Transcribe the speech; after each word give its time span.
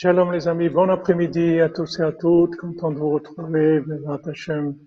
Shalom 0.00 0.30
les 0.30 0.46
amis, 0.46 0.68
bon 0.68 0.90
après-midi 0.90 1.60
à 1.60 1.68
tous 1.70 1.98
et 1.98 2.04
à 2.04 2.12
toutes, 2.12 2.54
content 2.54 2.92
de 2.92 2.98
vous 2.98 3.10
retrouver, 3.10 3.80
Bezrat 3.80 4.20
Hashem, 4.28 4.78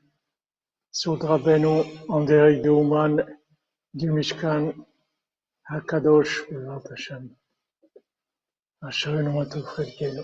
Soud 0.90 1.22
Rabbeinu, 1.26 1.82
en 2.08 2.22
direct 2.22 2.64
de 2.64 2.70
Ouman, 2.70 3.22
du 3.94 4.10
Mishkan, 4.10 4.72
Hakadosh, 5.66 6.50
Bezrat 6.50 6.84
Hashem. 6.94 7.30
Asherenu 8.82 9.34
Matov 9.34 9.66
Chelkenu. 9.76 10.24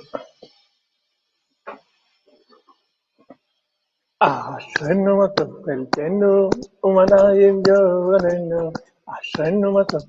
Asherenu 4.22 5.18
Matov 5.18 5.66
Chelkenu, 5.66 6.50
Umanayim 6.82 7.62
Yorenu, 7.68 8.72
Asherenu 9.06 9.74
Matov 9.74 10.04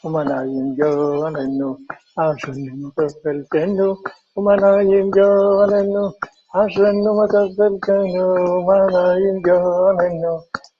Umanayim 0.04 0.68
Yorenu, 0.78 1.70
Asherenu 2.18 2.74
Matov 2.84 3.12
Chelkenu, 3.24 3.88
Umanayim 4.38 5.08
Yorenu, 5.14 6.14
Asherenu 6.56 7.10
Matov 7.18 7.50
Chelkenu, 7.58 8.26
Umanayim 8.60 9.38
Yorenu, 9.46 10.34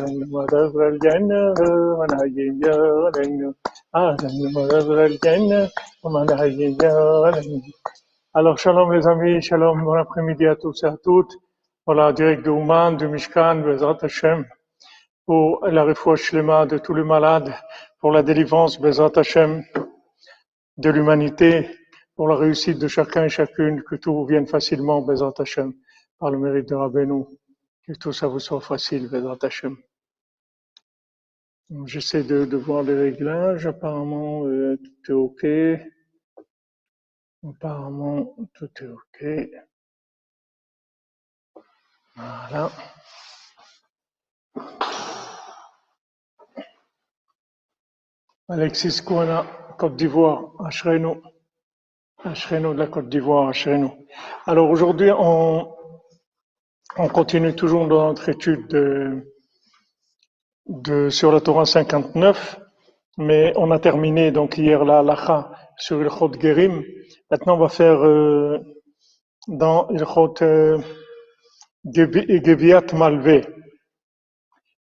shalom 8.57 8.91
les 8.93 9.07
amis, 9.07 9.41
shalom, 9.43 9.83
bon 9.83 9.93
après-midi 9.93 10.47
à 10.47 10.55
tous 10.55 10.83
et 10.83 10.87
à 10.87 10.97
toutes. 11.03 11.37
Voilà, 11.85 12.11
direct 12.13 12.43
de 12.43 12.49
Ouman, 12.49 12.97
du 12.97 13.07
Mishkan, 13.07 13.61
Bezrat 13.61 13.99
Hashem, 14.01 14.43
pour 15.27 15.63
la 15.67 15.83
refouach 15.83 16.23
shlema 16.23 16.65
de 16.65 16.79
tous 16.79 16.95
les 16.95 17.03
malades, 17.03 17.53
pour 17.99 18.11
la 18.11 18.23
délivrance, 18.23 18.81
Bezrat 18.81 19.11
Hashem, 19.17 19.63
de 20.77 20.89
l'humanité, 20.89 21.69
pour 22.15 22.27
la 22.27 22.35
réussite 22.37 22.79
de 22.79 22.87
chacun 22.87 23.25
et 23.25 23.29
chacune, 23.29 23.83
que 23.83 23.97
tout 23.97 24.25
vienne 24.25 24.47
facilement, 24.47 25.03
Bezrat 25.03 25.33
Hashem, 25.37 25.73
par 26.17 26.31
le 26.31 26.39
mérite 26.39 26.69
de 26.69 26.73
Rabbeinu, 26.73 27.27
que 27.89 27.97
tout 27.97 28.13
ça 28.13 28.27
vous 28.27 28.39
soit 28.39 28.61
facile, 28.61 29.09
Bezrat 29.09 29.39
Hashem. 29.41 29.75
Donc, 31.71 31.87
J'essaie 31.87 32.23
de, 32.23 32.45
de 32.45 32.57
voir 32.57 32.83
les 32.83 32.93
réglages, 32.93 33.65
apparemment 33.65 34.45
euh, 34.45 34.77
tout 34.77 35.11
est 35.11 35.15
OK. 35.15 35.45
Apparemment 37.47 38.35
tout 38.53 38.69
est 38.81 38.87
OK. 38.87 39.25
Voilà. 42.15 42.71
Alexis 48.49 49.03
Kouana, 49.03 49.45
Côte 49.79 49.95
d'Ivoire, 49.95 50.53
Ashreno. 50.63 51.23
Ashreno 52.23 52.73
de 52.73 52.79
la 52.79 52.87
Côte 52.87 53.09
d'Ivoire, 53.09 53.49
Ashreno. 53.49 53.97
Alors 54.45 54.69
aujourd'hui, 54.69 55.09
on, 55.11 55.78
on 56.97 57.07
continue 57.07 57.55
toujours 57.55 57.87
dans 57.87 58.07
notre 58.09 58.29
étude 58.29 58.67
de, 58.67 59.23
de, 60.67 61.09
sur 61.09 61.31
la 61.31 61.41
Torah 61.41 61.65
59, 61.65 62.59
mais 63.17 63.53
on 63.55 63.71
a 63.71 63.79
terminé 63.79 64.31
donc 64.31 64.57
hier 64.57 64.83
la 64.85 64.99
halacha 64.99 65.51
sur 65.77 65.99
le 65.99 66.09
Chod 66.09 66.39
Gerim. 66.41 66.83
Maintenant, 67.31 67.55
on 67.55 67.59
va 67.59 67.69
faire 67.69 68.03
euh, 68.05 68.59
dans 69.47 69.87
le 69.89 70.05
Chod 70.05 70.41
euh, 70.41 70.79
Gevi- 71.85 72.43
Geviat 72.45 72.83
Malvé. 72.93 73.45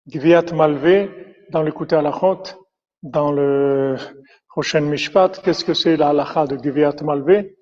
Gviat 0.09 0.53
Malvé, 0.55 1.11
dans 1.51 1.63
le 1.63 1.73
Kouté 1.73 1.97
Halachot, 1.97 2.43
dans 3.03 3.33
le 3.33 3.97
prochain 4.49 4.81
Mishpat, 4.81 5.41
qu'est-ce 5.43 5.65
que 5.65 5.75
c'est 5.75 5.97
la 5.97 6.09
halacha 6.11 6.47
de 6.47 6.57
Gviat 6.57 6.97
Malvé? 7.03 7.57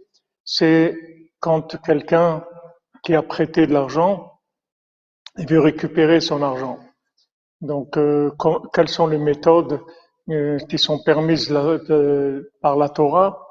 C'est 0.45 0.97
quand 1.41 1.81
quelqu'un 1.83 2.45
qui 3.03 3.15
a 3.15 3.23
prêté 3.23 3.67
de 3.67 3.73
l'argent, 3.73 4.34
il 5.39 5.47
veut 5.49 5.61
récupérer 5.61 6.21
son 6.21 6.43
argent. 6.43 6.79
Donc, 7.61 7.97
euh, 7.97 8.31
quelles 8.73 8.89
sont 8.89 9.07
les 9.07 9.19
méthodes 9.19 9.81
euh, 10.31 10.59
qui 10.69 10.79
sont 10.79 11.03
permises 11.03 11.49
de- 11.49 12.51
par 12.61 12.77
la 12.77 12.89
Torah 12.89 13.47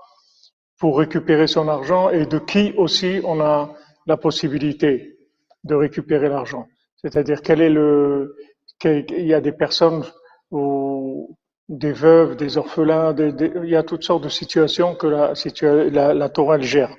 pour 0.79 0.99
récupérer 0.99 1.47
son 1.47 1.67
argent 1.67 2.09
et 2.09 2.25
de 2.25 2.39
qui 2.39 2.73
aussi 2.77 3.21
on 3.23 3.39
a 3.41 3.73
la 4.05 4.17
possibilité 4.17 5.17
de 5.63 5.75
récupérer 5.75 6.29
l'argent? 6.29 6.67
C'est-à-dire 6.97 7.41
quel 7.41 7.61
est 7.61 7.69
le, 7.69 8.35
il 8.83 9.27
y 9.27 9.33
a 9.33 9.41
des 9.41 9.51
personnes 9.51 10.03
ou 10.51 11.35
des 11.69 11.91
veuves, 11.93 12.35
des 12.35 12.57
orphelins, 12.57 13.15
il 13.17 13.69
y 13.69 13.75
a 13.75 13.83
toutes 13.83 14.03
sortes 14.03 14.23
de 14.23 14.29
situations 14.29 14.95
que 14.95 15.07
la, 15.07 16.29
Torah 16.29 16.59
gère. 16.59 16.95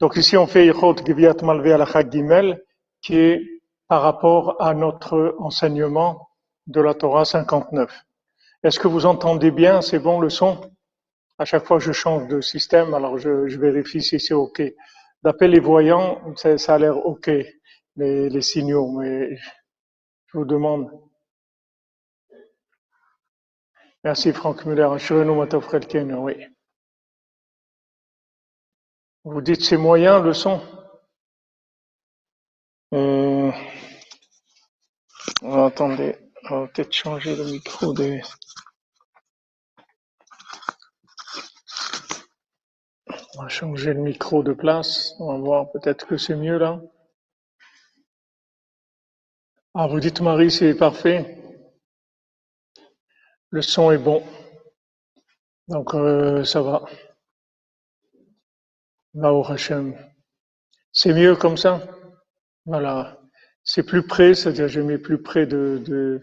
Donc 0.00 0.16
ici 0.16 0.36
on 0.36 0.46
fait 0.46 0.66
Yichot 0.66 0.96
Geviat 1.06 1.36
Malvé 1.42 1.72
Alakha 1.72 2.08
Gimel 2.08 2.60
qui 3.00 3.16
est 3.16 3.40
par 3.94 4.02
rapport 4.02 4.60
à 4.60 4.74
notre 4.74 5.36
enseignement 5.38 6.28
de 6.66 6.80
la 6.80 6.94
Torah 6.94 7.24
59. 7.24 7.88
Est-ce 8.64 8.80
que 8.80 8.88
vous 8.88 9.06
entendez 9.06 9.52
bien? 9.52 9.82
C'est 9.82 10.00
bon 10.00 10.18
le 10.18 10.30
son? 10.30 10.68
À 11.38 11.44
chaque 11.44 11.64
fois, 11.64 11.78
je 11.78 11.92
change 11.92 12.26
de 12.26 12.40
système, 12.40 12.92
alors 12.92 13.18
je, 13.18 13.56
vérifie 13.56 14.02
si 14.02 14.18
c'est 14.18 14.34
OK. 14.34 14.60
D'après 15.22 15.46
les 15.46 15.60
voyants, 15.60 16.20
ça, 16.34 16.74
a 16.74 16.78
l'air 16.78 17.06
OK, 17.06 17.30
les, 17.94 18.40
signaux, 18.40 18.90
mais 18.98 19.36
je 20.26 20.38
vous 20.38 20.44
demande. 20.44 20.90
Merci 24.02 24.32
Franck 24.32 24.66
Muller. 24.66 24.88
Oui. 24.88 26.34
Vous 29.22 29.40
dites 29.40 29.62
c'est 29.62 29.76
moyen 29.76 30.18
le 30.18 30.32
son? 30.32 30.60
Euh, 32.92 33.50
attendez, 35.44 36.16
on 36.50 36.60
va 36.60 36.68
peut-être 36.68 36.92
changer 36.92 37.36
le 37.36 37.44
micro 37.44 37.92
de... 37.92 38.18
Changer 43.48 43.92
le 43.92 44.00
micro 44.00 44.42
de 44.42 44.52
place. 44.52 45.14
On 45.18 45.32
va 45.32 45.38
voir, 45.38 45.70
peut-être 45.70 46.06
que 46.06 46.16
c'est 46.16 46.36
mieux 46.36 46.56
là. 46.56 46.80
Ah, 49.74 49.86
vous 49.86 50.00
dites 50.00 50.20
Marie, 50.20 50.50
c'est 50.50 50.74
parfait. 50.74 51.36
Le 53.50 53.60
son 53.60 53.90
est 53.90 53.98
bon. 53.98 54.24
Donc, 55.68 55.94
euh, 55.94 56.44
ça 56.44 56.62
va. 56.62 56.84
Baruch 59.14 59.50
Hashem. 59.50 59.94
C'est 60.92 61.12
mieux 61.12 61.36
comme 61.36 61.56
ça? 61.56 61.80
Voilà. 62.64 63.23
C'est 63.64 63.82
plus 63.82 64.06
près, 64.06 64.34
c'est-à-dire 64.34 64.68
je 64.68 64.80
mets 64.80 64.98
plus 64.98 65.22
près 65.22 65.46
de, 65.46 66.20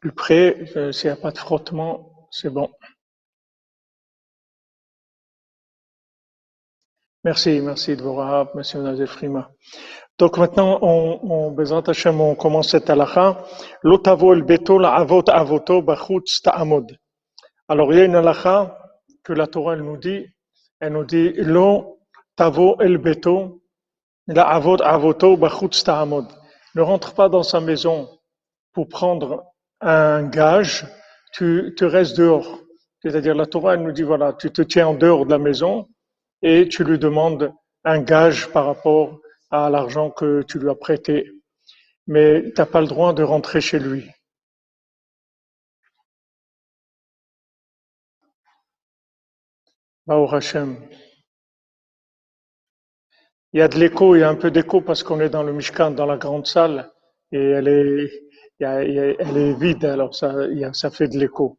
plus 0.00 0.12
près, 0.12 0.56
euh, 0.76 0.92
s'il 0.92 1.10
n'y 1.10 1.18
a 1.18 1.20
pas 1.20 1.32
de 1.32 1.38
frottement, 1.38 2.28
c'est 2.30 2.50
bon. 2.50 2.70
Merci, 7.24 7.60
merci 7.60 7.96
Dvorah, 7.96 8.52
monsieur 8.54 8.80
Nazefrima. 8.82 9.50
Donc 10.16 10.38
maintenant, 10.38 10.78
on, 10.80 11.52
on, 11.52 11.82
Hashem, 11.88 12.20
on 12.20 12.36
commence 12.36 12.70
cette 12.70 12.88
halakha. 12.88 13.44
L'otavo 13.82 14.32
el 14.32 14.44
beto 14.44 14.78
avot 14.84 15.28
avoto 15.28 15.82
bachutz 15.82 16.40
ta'amod. 16.42 16.96
Alors 17.68 17.92
il 17.92 17.98
y 17.98 18.02
a 18.02 18.04
une 18.04 18.14
halakha 18.14 18.78
que 19.24 19.32
la 19.32 19.48
Torah 19.48 19.74
nous 19.74 19.96
dit, 19.96 20.24
elle 20.78 20.92
nous 20.92 21.04
dit 21.04 21.32
lo 21.32 21.98
tavo 22.36 22.80
el 22.80 22.98
beto 22.98 23.60
Ne 24.28 24.40
rentre 26.82 27.14
pas 27.14 27.28
dans 27.28 27.42
sa 27.42 27.60
maison 27.60 28.08
pour 28.72 28.88
prendre 28.88 29.44
un 29.80 30.24
gage, 30.24 30.86
tu, 31.32 31.74
tu 31.76 31.84
restes 31.84 32.16
dehors. 32.16 32.60
C'est-à-dire 33.02 33.34
la 33.34 33.46
Torah 33.46 33.76
nous 33.76 33.92
dit 33.92 34.02
voilà, 34.02 34.32
tu 34.32 34.50
te 34.50 34.62
tiens 34.62 34.88
en 34.88 34.94
dehors 34.94 35.26
de 35.26 35.30
la 35.30 35.38
maison 35.38 35.86
et 36.42 36.68
tu 36.68 36.82
lui 36.82 36.98
demandes 36.98 37.52
un 37.84 38.00
gage 38.00 38.50
par 38.50 38.66
rapport 38.66 39.20
à 39.50 39.70
l'argent 39.70 40.10
que 40.10 40.42
tu 40.42 40.58
lui 40.58 40.70
as 40.70 40.74
prêté. 40.74 41.30
Mais 42.08 42.42
tu 42.42 42.54
n'as 42.58 42.66
pas 42.66 42.80
le 42.80 42.88
droit 42.88 43.12
de 43.12 43.22
rentrer 43.22 43.60
chez 43.60 43.78
lui. 43.78 44.10
Hashem. 50.08 50.76
Il 53.56 53.60
y 53.60 53.62
a 53.62 53.68
de 53.68 53.78
l'écho, 53.78 54.14
il 54.14 54.18
y 54.18 54.22
a 54.22 54.28
un 54.28 54.34
peu 54.34 54.50
d'écho 54.50 54.82
parce 54.82 55.02
qu'on 55.02 55.18
est 55.18 55.30
dans 55.30 55.42
le 55.42 55.50
Mishkan, 55.50 55.92
dans 55.92 56.04
la 56.04 56.18
grande 56.18 56.46
salle, 56.46 56.92
et 57.32 57.38
elle 57.38 57.68
est, 57.68 58.10
elle 58.60 59.36
est 59.38 59.58
vide, 59.58 59.86
alors 59.86 60.14
ça, 60.14 60.34
ça 60.74 60.90
fait 60.90 61.08
de 61.08 61.18
l'écho. 61.18 61.56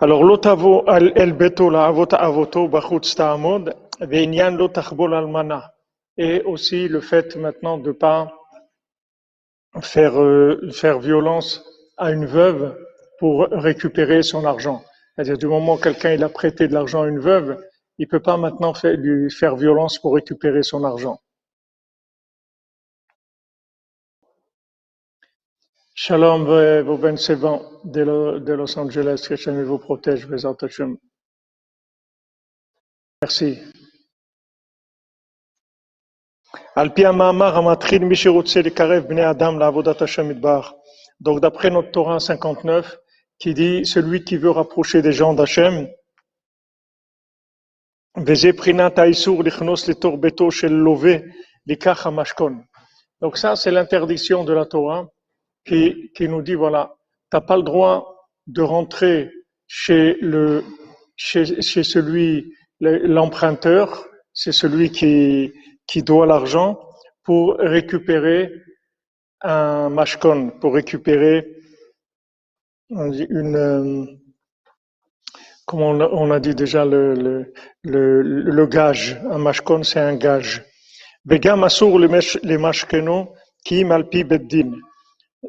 Alors, 0.00 0.24
l'otavo 0.24 0.84
el 0.88 1.32
beto 1.34 1.70
la 1.70 1.86
avota 1.86 2.16
avoto 2.16 2.66
bachutz 2.66 3.14
ta'amod, 3.14 3.72
ve'inyan 4.00 4.56
lo 4.56 4.68
almana. 5.14 5.72
Et 6.16 6.42
aussi 6.42 6.88
le 6.88 7.00
fait 7.00 7.36
maintenant 7.36 7.78
de 7.78 7.92
pas 7.92 8.32
faire, 9.80 10.20
euh, 10.20 10.72
faire 10.72 10.98
violence 10.98 11.64
à 11.98 12.10
une 12.10 12.26
veuve 12.26 12.76
pour 13.20 13.46
récupérer 13.52 14.24
son 14.24 14.44
argent. 14.44 14.82
C'est-à-dire, 15.14 15.38
du 15.38 15.46
moment 15.46 15.74
où 15.74 15.78
quelqu'un 15.78 16.20
a 16.20 16.28
prêté 16.28 16.66
de 16.66 16.74
l'argent 16.74 17.02
à 17.02 17.06
une 17.06 17.20
veuve, 17.20 17.58
il 17.98 18.08
peut 18.08 18.22
pas 18.22 18.36
maintenant 18.36 18.72
lui 18.84 19.30
faire 19.30 19.56
violence 19.56 19.98
pour 19.98 20.14
récupérer 20.14 20.62
son 20.62 20.84
argent. 20.84 21.20
Shalom 25.94 26.44
vos 26.84 26.96
ben 26.96 27.16
de, 27.16 28.52
Los 28.52 28.78
Angeles, 28.78 29.26
que 29.28 29.34
Hachem 29.34 29.60
vous 29.64 29.78
protège, 29.78 30.28
Merci. 33.20 33.58
Donc 41.20 41.40
d'après 41.40 41.70
notre 41.70 41.90
Torah 41.90 42.20
59, 42.20 42.96
qui 43.40 43.54
dit 43.54 43.84
celui 43.84 44.22
qui 44.22 44.36
veut 44.36 44.50
rapprocher 44.50 45.02
des 45.02 45.12
gens 45.12 45.34
d'Hachem, 45.34 45.88
donc 53.20 53.36
ça, 53.36 53.56
c'est 53.56 53.70
l'interdiction 53.70 54.44
de 54.44 54.52
la 54.52 54.64
Torah 54.64 55.08
qui, 55.64 56.10
qui 56.14 56.28
nous 56.28 56.42
dit, 56.42 56.54
voilà, 56.54 56.94
tu 57.30 57.36
n'as 57.36 57.40
pas 57.40 57.56
le 57.56 57.62
droit 57.62 58.14
de 58.46 58.62
rentrer 58.62 59.30
chez, 59.66 60.16
le, 60.20 60.64
chez, 61.16 61.60
chez 61.60 61.82
celui, 61.82 62.54
l'emprunteur, 62.80 64.06
c'est 64.32 64.52
celui 64.52 64.90
qui, 64.90 65.52
qui 65.86 66.02
doit 66.02 66.26
l'argent, 66.26 66.80
pour 67.24 67.56
récupérer 67.58 68.52
un 69.42 69.90
mashkon, 69.90 70.52
pour 70.60 70.74
récupérer 70.74 71.46
une, 72.90 74.17
comme 75.68 75.82
on 75.82 76.30
a, 76.30 76.40
dit 76.40 76.54
déjà, 76.54 76.86
le, 76.86 77.12
le, 77.12 77.52
le, 77.84 78.22
le 78.22 78.66
gage. 78.66 79.20
Un 79.30 79.36
mashkon, 79.36 79.82
c'est 79.82 80.00
un 80.00 80.16
gage. 80.16 80.64
Vegam 81.26 81.62
asur 81.62 81.98
les 81.98 82.58
mashkeno 82.58 83.34
qui 83.66 83.84
malpi 83.84 84.24
beddin. 84.24 84.72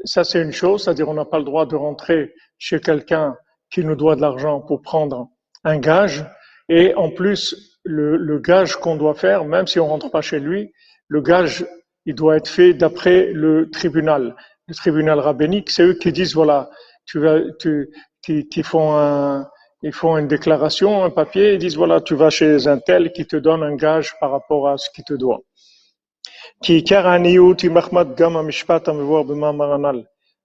Ça, 0.04 0.25
c'est 0.25 0.42
une 0.42 0.51
chose, 0.51 0.83
c'est-à-dire 0.83 1.07
on 1.07 1.13
n'a 1.13 1.24
pas 1.24 1.39
le 1.39 1.45
droit 1.45 1.66
de 1.66 1.77
rentrer 1.77 2.33
chez 2.57 2.81
quelqu'un 2.81 3.38
qui 3.71 3.86
nous 3.86 3.95
doit 3.95 4.18
de 4.18 4.21
l'argent 4.21 4.60
pour 4.60 4.81
prendre 4.81 5.30
un 5.63 5.77
gage. 5.80 6.25
Et 6.68 6.94
en 6.95 7.12
plus, 7.12 7.80
le, 7.86 8.18
le 8.18 8.39
gage 8.39 8.75
qu'on 8.75 8.98
doit 8.98 9.16
faire, 9.16 9.45
même 9.45 9.68
si 9.68 9.80
on 9.80 9.88
rentre 9.88 10.12
pas 10.12 10.21
chez 10.21 10.42
lui, 10.42 10.74
le 11.07 11.21
gage, 11.21 11.66
il 12.06 12.13
doit 12.13 12.36
être 12.36 12.50
fait 12.50 12.74
d'après 12.74 13.27
le 13.31 13.69
tribunal. 13.69 14.36
Le 14.68 14.75
tribunal 14.75 15.19
rabbinique, 15.19 15.69
c'est 15.69 15.83
eux 15.83 15.94
qui 15.94 16.12
disent, 16.12 16.36
voilà, 16.36 16.69
tu 17.06 17.19
vas, 17.19 17.39
tu, 17.57 17.89
qui, 18.21 18.50
qui 18.50 18.63
font 18.63 18.98
un, 18.98 19.48
ils 19.81 19.93
font 19.93 20.17
une 20.17 20.27
déclaration, 20.27 21.03
un 21.03 21.09
papier, 21.09 21.53
ils 21.53 21.59
disent 21.59 21.77
voilà, 21.77 22.01
tu 22.01 22.15
vas 22.15 22.29
chez 22.29 22.67
un 22.67 22.79
tel 22.79 23.11
qui 23.11 23.25
te 23.25 23.35
donne 23.35 23.63
un 23.63 23.75
gage 23.75 24.17
par 24.19 24.31
rapport 24.31 24.67
à 24.67 24.77
ce 24.77 24.89
qu'il 24.89 25.05
te 25.05 25.13
doit. 25.13 25.41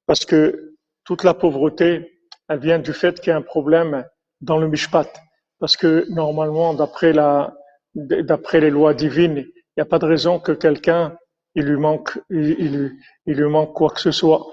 Parce 0.07 0.25
que 0.25 0.75
toute 1.05 1.25
la 1.25 1.35
pauvreté, 1.35 2.21
elle 2.49 2.61
vient 2.61 2.79
du 2.79 2.93
fait 2.93 3.21
qu'il 3.21 3.31
y 3.31 3.33
a 3.33 3.37
un 3.37 3.43
problème 3.43 4.05
dans 4.41 4.59
le 4.59 4.69
mishpat. 4.69 5.11
Parce 5.59 5.77
que 5.77 6.07
normalement, 6.11 6.75
d'après 6.75 7.13
la, 7.13 7.55
d'après 7.95 8.61
les 8.61 8.71
lois 8.71 8.95
divines, 8.95 9.39
il 9.39 9.79
n'y 9.79 9.83
a 9.83 9.87
pas 9.87 9.99
de 9.99 10.07
raison 10.07 10.39
que 10.39 10.53
quelqu'un, 10.53 11.17
il 11.55 11.65
lui 11.65 11.77
manque, 11.77 12.19
il, 12.31 12.97
il, 13.27 13.35
lui 13.35 13.49
manque 13.49 13.73
quoi 13.73 13.91
que 13.91 14.01
ce 14.01 14.11
soit. 14.11 14.47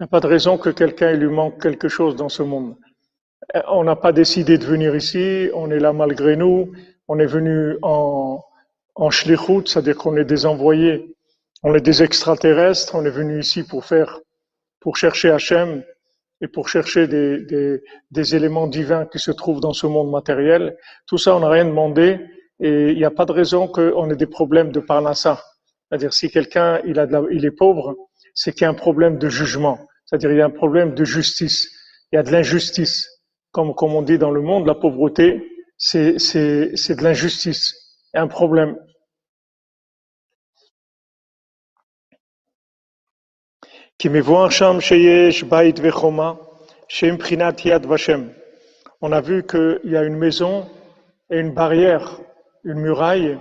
Il 0.00 0.02
n'y 0.02 0.04
a 0.04 0.08
pas 0.08 0.20
de 0.20 0.26
raison 0.26 0.58
que 0.58 0.70
quelqu'un, 0.70 1.12
il 1.12 1.20
lui 1.20 1.32
manque 1.32 1.60
quelque 1.62 1.88
chose 1.88 2.16
dans 2.16 2.28
ce 2.28 2.42
monde. 2.42 2.76
Euh, 3.56 3.60
on 3.68 3.84
n'a 3.84 3.96
pas 3.96 4.12
décidé 4.12 4.58
de 4.58 4.64
venir 4.64 4.94
ici, 4.94 5.50
on 5.54 5.70
est 5.70 5.78
là 5.80 5.92
malgré 5.92 6.36
nous, 6.36 6.72
on 7.08 7.18
est 7.18 7.26
venu 7.26 7.76
en, 7.82 8.42
en 8.94 9.10
shlichut, 9.10 9.66
c'est-à-dire 9.66 9.96
qu'on 9.96 10.16
est 10.16 10.24
des 10.24 10.46
envoyés, 10.46 11.14
on 11.62 11.74
est 11.74 11.80
des 11.80 12.02
extraterrestres, 12.02 12.94
on 12.94 13.04
est 13.04 13.10
venu 13.10 13.40
ici 13.40 13.62
pour 13.62 13.84
faire, 13.84 14.20
pour 14.80 14.96
chercher 14.96 15.30
Hachem 15.30 15.82
et 16.40 16.48
pour 16.48 16.68
chercher 16.68 17.06
des, 17.06 17.44
des, 17.44 17.82
des 18.10 18.34
éléments 18.34 18.66
divins 18.66 19.06
qui 19.06 19.18
se 19.18 19.30
trouvent 19.30 19.60
dans 19.60 19.72
ce 19.72 19.86
monde 19.86 20.10
matériel. 20.10 20.76
Tout 21.06 21.18
ça, 21.18 21.36
on 21.36 21.40
n'a 21.40 21.48
rien 21.48 21.64
demandé 21.64 22.18
et 22.60 22.90
il 22.90 22.96
n'y 22.96 23.04
a 23.04 23.10
pas 23.10 23.24
de 23.24 23.32
raison 23.32 23.68
qu'on 23.68 24.10
ait 24.10 24.16
des 24.16 24.26
problèmes 24.26 24.72
de 24.72 24.80
parnassa. 24.80 25.42
C'est-à-dire 25.88 26.12
si 26.12 26.30
quelqu'un 26.30 26.80
il, 26.84 26.96
il 27.30 27.44
est 27.44 27.50
pauvre, 27.50 27.96
c'est 28.34 28.52
qu'il 28.52 28.62
y 28.62 28.64
a 28.64 28.70
un 28.70 28.74
problème 28.74 29.18
de 29.18 29.28
jugement. 29.28 29.78
C'est-à-dire 30.04 30.32
il 30.32 30.38
y 30.38 30.40
a 30.40 30.46
un 30.46 30.50
problème 30.50 30.94
de 30.94 31.04
justice. 31.04 31.70
Il 32.10 32.16
y 32.16 32.18
a 32.18 32.22
de 32.22 32.30
l'injustice 32.30 33.21
comme, 33.52 33.74
comme 33.74 33.94
on 33.94 34.02
dit 34.02 34.18
dans 34.18 34.30
le 34.30 34.40
monde, 34.40 34.66
la 34.66 34.74
pauvreté, 34.74 35.48
c'est, 35.76 36.18
c'est, 36.18 36.76
c'est 36.76 36.96
de 36.96 37.04
l'injustice, 37.04 37.74
un 38.14 38.26
problème. 38.26 38.76
On 49.00 49.12
a 49.12 49.20
vu 49.20 49.46
qu'il 49.46 49.80
y 49.84 49.96
a 49.96 50.02
une 50.02 50.16
maison 50.16 50.68
et 51.30 51.38
une 51.38 51.52
barrière, 51.52 52.20
une 52.64 52.80
muraille, 52.80 53.38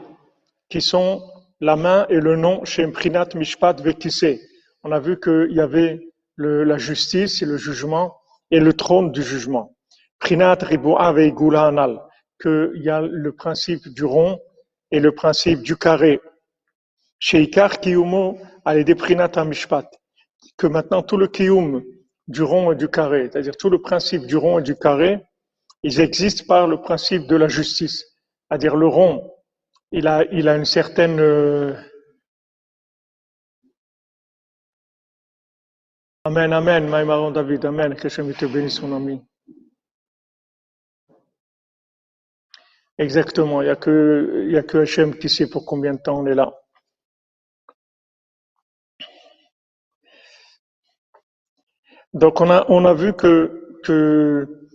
qui 0.70 0.82
sont 0.82 1.24
la 1.60 1.76
main 1.76 2.06
et 2.10 2.20
le 2.20 2.36
nom 2.36 2.64
Shemprinat 2.66 3.30
Mishpat 3.36 3.82
Vekise. 3.82 4.40
On 4.84 4.92
a 4.92 5.00
vu 5.00 5.20
qu'il 5.20 5.52
y 5.52 5.60
avait 5.60 6.00
la 6.38 6.78
justice 6.78 7.42
et 7.42 7.46
le 7.46 7.58
jugement 7.58 8.16
et 8.50 8.60
le 8.60 8.74
trône 8.74 9.12
du 9.12 9.24
jugement. 9.24 9.76
Prinat 10.22 10.60
Anal, 11.58 12.00
qu'il 12.40 12.72
y 12.76 12.90
a 12.90 13.02
le 13.02 13.32
principe 13.34 13.88
du 13.90 14.06
rond 14.06 14.40
et 14.92 15.00
le 15.00 15.14
principe 15.14 15.62
du 15.64 15.76
carré. 15.76 16.22
Sheikar 17.20 17.80
Kiyumo 17.80 18.38
Prinat 18.64 19.46
Mishpat, 19.46 19.90
que 20.58 20.68
maintenant 20.68 21.02
tout 21.02 21.18
le 21.18 21.28
Kiyum 21.28 21.84
du 22.28 22.44
rond 22.44 22.72
et 22.72 22.76
du 22.76 22.88
carré, 22.88 23.30
c'est-à-dire 23.32 23.58
tout 23.58 23.70
le 23.70 23.82
principe 23.82 24.26
du 24.28 24.38
rond 24.38 24.60
et 24.60 24.64
du 24.64 24.76
carré, 24.76 25.20
ils 25.84 26.00
existent 26.00 26.46
par 26.48 26.68
le 26.68 26.80
principe 26.80 27.26
de 27.28 27.36
la 27.36 27.48
justice. 27.48 28.06
C'est-à-dire 28.48 28.76
le 28.76 28.88
rond, 28.88 29.28
il 29.92 30.08
a, 30.08 30.24
il 30.32 30.48
a 30.48 30.56
une 30.56 30.66
certaine 30.66 31.20
euh, 31.20 31.74
Amen, 36.24 36.54
Amen, 36.54 36.88
Maïmaron 36.88 37.32
David, 37.32 37.66
Amen, 37.66 37.96
que 37.96 38.08
je 38.08 38.22
te 38.22 38.46
bénisse, 38.46 38.76
son 38.76 38.96
ami. 38.96 39.20
Exactement, 43.02 43.64
il 43.64 43.66
n'y 43.66 43.72
a 43.72 43.76
que, 43.76 44.44
il 44.46 44.52
y 44.52 44.58
a 44.58 45.12
qui 45.20 45.28
sait 45.28 45.50
pour 45.50 45.66
combien 45.66 45.96
de 45.96 46.00
temps 46.00 46.20
on 46.20 46.28
est 46.28 46.36
là. 46.36 46.54
Donc 52.14 52.42
on 52.42 52.52
a, 52.52 52.64
on 52.70 52.86
a 52.86 52.94
vu 52.94 53.14
que, 53.14 53.80
que 53.84 54.68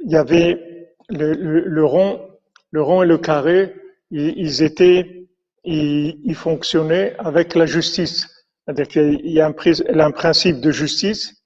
il 0.00 0.10
y 0.10 0.16
avait 0.16 0.90
le, 1.08 1.84
rond, 1.86 2.28
le 2.70 2.82
rond 2.82 3.02
et 3.02 3.06
le 3.06 3.16
carré, 3.16 3.74
ils, 4.10 4.62
étaient, 4.62 5.26
ils, 5.64 6.34
fonctionnaient 6.34 7.16
avec 7.16 7.54
la 7.54 7.64
justice. 7.64 8.28
C'est-à-dire 8.66 8.88
qu'il 8.88 9.30
y 9.30 9.40
a 9.40 9.46
un 9.46 10.10
principe 10.12 10.60
de 10.60 10.70
justice, 10.70 11.42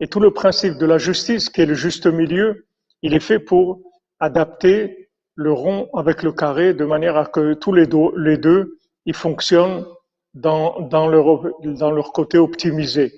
et 0.00 0.08
tout 0.08 0.20
le 0.20 0.32
principe 0.32 0.78
de 0.78 0.86
la 0.86 0.96
justice, 0.96 1.50
qui 1.50 1.60
est 1.60 1.66
le 1.66 1.74
juste 1.74 2.06
milieu, 2.06 2.66
il 3.02 3.12
est 3.12 3.20
fait 3.20 3.38
pour 3.38 3.82
adapter 4.18 5.07
le 5.44 5.52
rond 5.52 5.80
avec 6.00 6.18
le 6.26 6.32
carré 6.32 6.66
de 6.74 6.86
manière 6.94 7.16
à 7.16 7.26
que 7.34 7.44
tous 7.62 7.74
les 7.78 7.86
deux, 7.86 8.10
les 8.28 8.38
deux 8.46 8.62
ils 9.06 9.18
fonctionnent 9.24 9.84
dans, 10.34 10.66
dans, 10.94 11.06
leur, 11.14 11.26
dans 11.82 11.92
leur 11.98 12.08
côté 12.18 12.36
optimisé. 12.38 13.12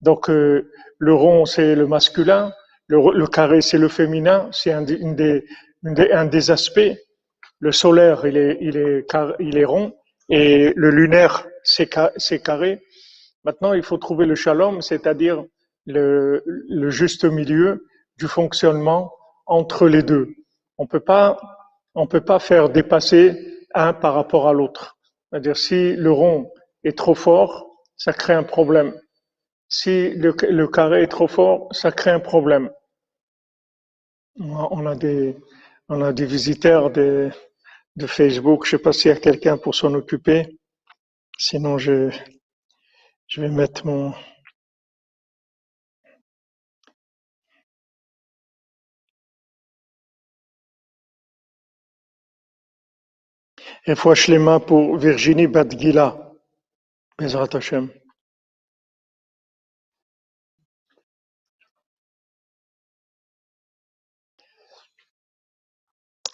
Donc 0.00 0.22
euh, 0.30 0.70
le 0.98 1.14
rond 1.22 1.44
c'est 1.54 1.74
le 1.82 1.86
masculin, 1.96 2.42
Le, 2.92 2.98
le 3.22 3.26
carré, 3.26 3.62
c'est 3.68 3.78
le 3.86 3.88
féminin, 3.88 4.38
c'est 4.52 4.72
un, 4.78 4.82
des, 4.82 5.44
un 6.20 6.26
des 6.36 6.50
aspects. 6.50 6.94
Le 7.66 7.72
solaire, 7.72 8.26
il 8.26 8.36
est, 8.36 8.58
il 8.60 8.76
est, 8.76 9.06
il 9.40 9.56
est 9.56 9.64
rond, 9.64 9.86
et 10.28 10.74
le 10.76 10.90
lunaire, 10.90 11.46
c'est 11.62 12.42
carré. 12.42 12.72
Maintenant, 13.46 13.72
il 13.72 13.82
faut 13.82 13.98
trouver 14.06 14.26
le 14.26 14.34
shalom, 14.34 14.82
c'est-à-dire 14.82 15.38
le, 15.86 16.42
le 16.80 16.90
juste 16.90 17.24
milieu 17.24 17.86
du 18.20 18.26
fonctionnement 18.28 19.10
entre 19.46 19.88
les 19.88 20.02
deux. 20.02 20.26
On 20.76 20.86
peut 20.86 21.04
pas, 21.14 21.38
on 21.94 22.06
peut 22.06 22.24
pas 22.24 22.38
faire 22.38 22.68
dépasser 22.68 23.66
un 23.74 23.92
par 23.92 24.14
rapport 24.14 24.48
à 24.48 24.52
l'autre. 24.52 24.98
C'est-à-dire 25.30 25.56
si 25.56 25.94
le 25.94 26.12
rond 26.12 26.52
est 26.84 26.96
trop 26.96 27.14
fort, 27.14 27.74
ça 27.96 28.12
crée 28.12 28.34
un 28.34 28.42
problème. 28.42 28.94
Si 29.68 30.10
le, 30.10 30.66
carré 30.68 31.02
est 31.02 31.08
trop 31.08 31.28
fort, 31.28 31.68
ça 31.72 31.90
crée 31.90 32.10
un 32.10 32.20
problème. 32.20 32.70
On 34.38 34.86
a 34.86 34.94
des, 34.94 35.36
on 35.88 36.02
a 36.02 36.12
des 36.12 36.26
visiteurs 36.26 36.90
de, 36.90 37.30
Facebook. 38.06 38.64
Je 38.64 38.70
sais 38.70 38.82
pas 38.82 38.92
s'il 38.92 39.10
y 39.10 39.14
a 39.14 39.18
quelqu'un 39.18 39.56
pour 39.56 39.74
s'en 39.74 39.94
occuper. 39.94 40.58
Sinon, 41.38 41.78
je, 41.78 42.10
je 43.26 43.40
vais 43.40 43.48
mettre 43.48 43.86
mon, 43.86 44.12
Refoua 53.86 54.14
Shlema 54.14 54.60
pour 54.60 54.96
Virginie 54.98 55.46
Badgila. 55.46 56.32
Bezrat. 57.18 57.48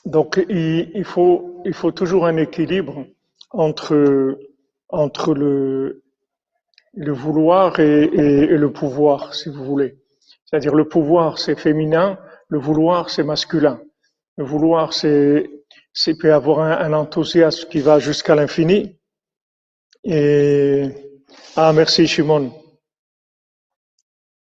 Donc, 0.04 0.40
il, 0.48 1.04
faut, 1.04 1.62
toujours 1.92 2.26
un 2.26 2.36
équilibre 2.36 3.06
entre, 3.50 3.94
le, 5.34 6.02
vouloir 7.12 7.78
et, 7.80 8.04
et- 8.04 8.42
et 8.44 8.58
le 8.58 8.72
pouvoir, 8.72 9.34
si 9.34 9.48
vous 9.50 9.64
voulez. 9.64 9.98
C'est-à-dire 10.46 10.74
le 10.74 10.88
pouvoir, 10.88 11.38
c'est 11.38 11.58
féminin, 11.58 12.18
le 12.48 12.58
vouloir, 12.58 13.10
c'est 13.10 13.24
masculin. 13.24 13.80
Le 14.36 14.44
vouloir, 14.44 14.92
c'est, 14.92 15.50
c'est 15.92 16.16
peut 16.16 16.32
avoir 16.32 16.60
un, 16.60 16.92
enthousiasme 16.92 17.68
qui 17.68 17.80
va 17.80 17.98
jusqu'à 17.98 18.34
l'infini. 18.34 18.98
Et 20.04 20.88
ah 21.56 21.72
merci 21.72 22.06
Shimon, 22.06 22.52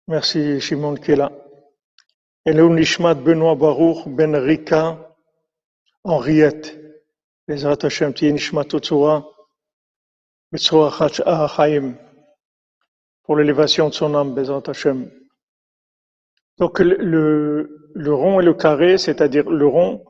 merci 0.06 0.60
Shimon 0.60 0.94
qui 0.94 1.12
est 1.12 1.16
là. 1.16 1.32
Elohim 2.44 2.74
Nishmat 2.74 3.14
Benoît 3.14 3.54
Baruch 3.54 4.08
Ben 4.08 4.34
Rika 4.36 5.14
Henriette. 6.04 6.78
Les 7.48 7.64
Hashem 7.66 8.14
Tiye 8.14 8.32
Nishmat 8.32 8.64
Tzoura 8.64 9.28
ah, 11.26 11.66
pour 13.22 13.36
l'élévation 13.36 13.88
de 13.88 13.94
son 13.94 14.14
âme, 14.14 14.34
Bezrat 14.34 14.62
Hashem. 14.66 15.10
Donc 16.58 16.78
le, 16.80 17.90
le 17.94 18.14
rond 18.14 18.40
et 18.40 18.44
le 18.44 18.52
carré, 18.54 18.98
c'est-à-dire 18.98 19.48
le 19.48 19.66
rond, 19.66 20.04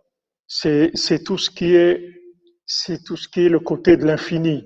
c'est 0.53 1.25
tout 1.25 1.39
ce 1.39 1.51
qui 1.51 1.75
est 1.75 2.05
c'est 2.67 3.03
tout 3.05 3.17
ce 3.17 3.29
qui 3.29 3.47
est 3.47 3.49
le 3.49 3.61
côté 3.61 3.97
de 3.97 4.05
l'infini. 4.05 4.65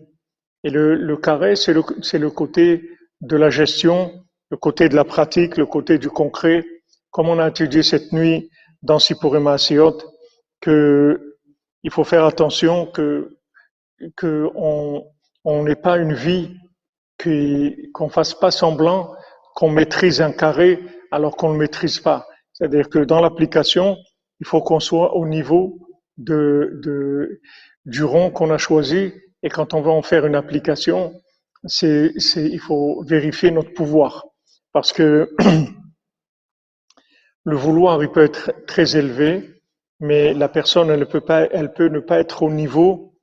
Et 0.64 0.70
le, 0.70 0.94
le 0.94 1.16
carré, 1.16 1.56
c'est 1.56 1.72
le, 1.72 1.82
le 2.12 2.30
côté 2.30 2.90
de 3.20 3.36
la 3.36 3.50
gestion, 3.50 4.12
le 4.50 4.56
côté 4.56 4.88
de 4.88 4.96
la 4.96 5.04
pratique, 5.04 5.56
le 5.56 5.66
côté 5.66 5.98
du 5.98 6.10
concret. 6.10 6.64
Comme 7.10 7.28
on 7.28 7.38
a 7.38 7.48
étudié 7.48 7.82
cette 7.82 8.12
nuit 8.12 8.50
dans 8.82 8.98
Sipurim 8.98 9.46
Asiot, 9.46 9.98
que 10.60 11.36
il 11.82 11.90
faut 11.90 12.04
faire 12.04 12.24
attention 12.24 12.86
que 12.86 13.36
que 14.16 14.48
on 14.54 15.62
n'ait 15.64 15.76
pas 15.76 15.96
une 15.98 16.14
vie 16.14 16.54
qu'on 17.94 18.08
fasse 18.08 18.34
pas 18.34 18.50
semblant 18.50 19.14
qu'on 19.54 19.70
maîtrise 19.70 20.20
un 20.20 20.32
carré 20.32 20.80
alors 21.10 21.36
qu'on 21.36 21.48
ne 21.48 21.52
le 21.54 21.60
maîtrise 21.60 21.98
pas. 21.98 22.26
C'est-à-dire 22.52 22.88
que 22.90 22.98
dans 22.98 23.20
l'application, 23.20 23.96
il 24.40 24.46
faut 24.46 24.62
qu'on 24.62 24.80
soit 24.80 25.14
au 25.14 25.26
niveau 25.26 25.78
de, 26.18 26.80
de, 26.82 27.40
du 27.84 28.04
rond 28.04 28.30
qu'on 28.30 28.50
a 28.50 28.58
choisi 28.58 29.12
et 29.42 29.48
quand 29.48 29.74
on 29.74 29.80
va 29.80 29.90
en 29.90 30.02
faire 30.02 30.26
une 30.26 30.34
application, 30.34 31.14
c'est, 31.64 32.12
c'est, 32.18 32.44
il 32.44 32.60
faut 32.60 33.02
vérifier 33.04 33.50
notre 33.50 33.72
pouvoir 33.72 34.26
parce 34.72 34.92
que 34.92 35.34
le 37.44 37.56
vouloir, 37.56 38.02
il 38.02 38.10
peut 38.10 38.24
être 38.24 38.52
très 38.66 38.96
élevé, 38.96 39.62
mais 40.00 40.34
la 40.34 40.48
personne, 40.48 40.90
elle 40.90 41.06
peut 41.06 41.20
pas, 41.20 41.46
elle 41.52 41.72
peut 41.72 41.88
ne 41.88 42.00
pas 42.00 42.18
être 42.18 42.42
au 42.42 42.50
niveau 42.50 43.14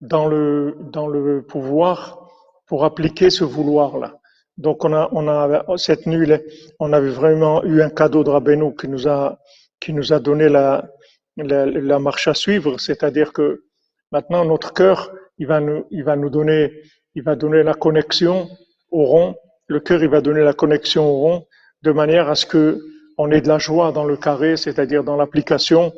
dans 0.00 0.26
le, 0.26 0.76
dans 0.80 1.06
le 1.06 1.44
pouvoir 1.46 2.26
pour 2.66 2.84
appliquer 2.84 3.30
ce 3.30 3.44
vouloir-là. 3.44 4.18
Donc, 4.56 4.84
on 4.84 4.92
a, 4.92 5.08
on 5.12 5.28
a, 5.28 5.64
cette 5.76 6.06
nuit, 6.06 6.30
on 6.78 6.92
avait 6.92 7.10
vraiment 7.10 7.62
eu 7.64 7.82
un 7.82 7.90
cadeau 7.90 8.24
de 8.24 8.30
Rabbeinu 8.30 8.74
qui 8.74 8.88
nous 8.88 9.08
a, 9.08 9.38
qui 9.80 9.92
nous 9.92 10.12
a 10.12 10.20
donné 10.20 10.48
la, 10.48 10.88
la, 11.36 11.66
la 11.66 11.98
marche 11.98 12.28
à 12.28 12.34
suivre, 12.34 12.78
c'est-à-dire 12.78 13.32
que 13.32 13.64
maintenant, 14.12 14.44
notre 14.44 14.72
cœur, 14.72 15.12
il 15.38 15.46
va 15.46 15.60
nous, 15.60 15.86
il 15.90 16.04
va 16.04 16.16
nous 16.16 16.30
donner, 16.30 16.82
il 17.14 17.22
va 17.22 17.34
donner 17.36 17.62
la 17.62 17.74
connexion 17.74 18.48
au 18.90 19.04
rond. 19.04 19.36
Le 19.66 19.80
cœur, 19.80 20.02
il 20.02 20.08
va 20.08 20.20
donner 20.20 20.42
la 20.42 20.52
connexion 20.52 21.08
au 21.08 21.18
rond 21.18 21.46
de 21.82 21.92
manière 21.92 22.28
à 22.28 22.34
ce 22.34 22.46
que 22.46 22.78
on 23.16 23.30
ait 23.30 23.40
de 23.40 23.48
la 23.48 23.58
joie 23.58 23.92
dans 23.92 24.04
le 24.04 24.16
carré, 24.16 24.56
c'est-à-dire 24.56 25.04
dans 25.04 25.16
l'application, 25.16 25.92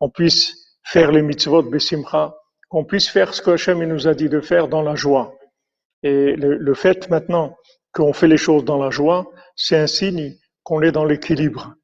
on 0.00 0.10
puisse 0.10 0.54
faire 0.84 1.10
les 1.10 1.22
mitzvot 1.22 1.62
besimcha, 1.62 2.36
qu'on 2.68 2.84
puisse 2.84 3.08
faire 3.08 3.34
ce 3.34 3.42
que 3.42 3.52
Hachem 3.52 3.82
nous 3.84 4.06
a 4.06 4.14
dit 4.14 4.28
de 4.28 4.40
faire 4.40 4.68
dans 4.68 4.82
la 4.82 4.94
joie. 4.94 5.34
Et 6.02 6.36
le, 6.36 6.56
le 6.56 6.74
fait 6.74 7.10
maintenant 7.10 7.56
qu'on 7.92 8.12
fait 8.12 8.28
les 8.28 8.36
choses 8.36 8.64
dans 8.64 8.78
la 8.78 8.90
joie, 8.90 9.26
c'est 9.56 9.76
un 9.76 9.88
signe 9.88 10.36
qu'on 10.62 10.82
est 10.82 10.92
dans 10.92 11.04
l'équilibre. 11.04 11.74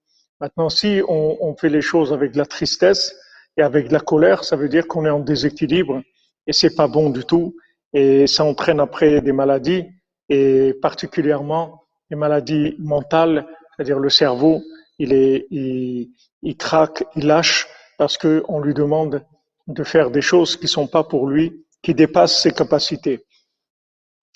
Maintenant, 0.44 0.68
si 0.68 1.00
on, 1.08 1.56
fait 1.56 1.70
les 1.70 1.80
choses 1.80 2.12
avec 2.12 2.32
de 2.32 2.36
la 2.36 2.44
tristesse 2.44 3.16
et 3.56 3.62
avec 3.62 3.88
de 3.88 3.94
la 3.94 4.00
colère, 4.00 4.44
ça 4.44 4.56
veut 4.56 4.68
dire 4.68 4.86
qu'on 4.86 5.06
est 5.06 5.10
en 5.10 5.20
déséquilibre 5.20 6.02
et 6.46 6.52
c'est 6.52 6.76
pas 6.76 6.86
bon 6.86 7.08
du 7.08 7.24
tout. 7.24 7.56
Et 7.94 8.26
ça 8.26 8.44
entraîne 8.44 8.78
après 8.78 9.22
des 9.22 9.32
maladies 9.32 9.86
et 10.28 10.74
particulièrement 10.82 11.84
les 12.10 12.16
maladies 12.18 12.76
mentales, 12.78 13.46
c'est-à-dire 13.74 13.98
le 13.98 14.10
cerveau, 14.10 14.60
il 14.98 15.14
est, 15.14 15.46
il, 15.50 16.56
craque, 16.58 17.04
il 17.16 17.26
lâche 17.26 17.66
parce 17.96 18.18
que 18.18 18.42
on 18.46 18.60
lui 18.60 18.74
demande 18.74 19.24
de 19.66 19.82
faire 19.82 20.10
des 20.10 20.20
choses 20.20 20.58
qui 20.58 20.68
sont 20.68 20.88
pas 20.88 21.04
pour 21.04 21.26
lui, 21.26 21.64
qui 21.80 21.94
dépassent 21.94 22.42
ses 22.42 22.52
capacités. 22.52 23.24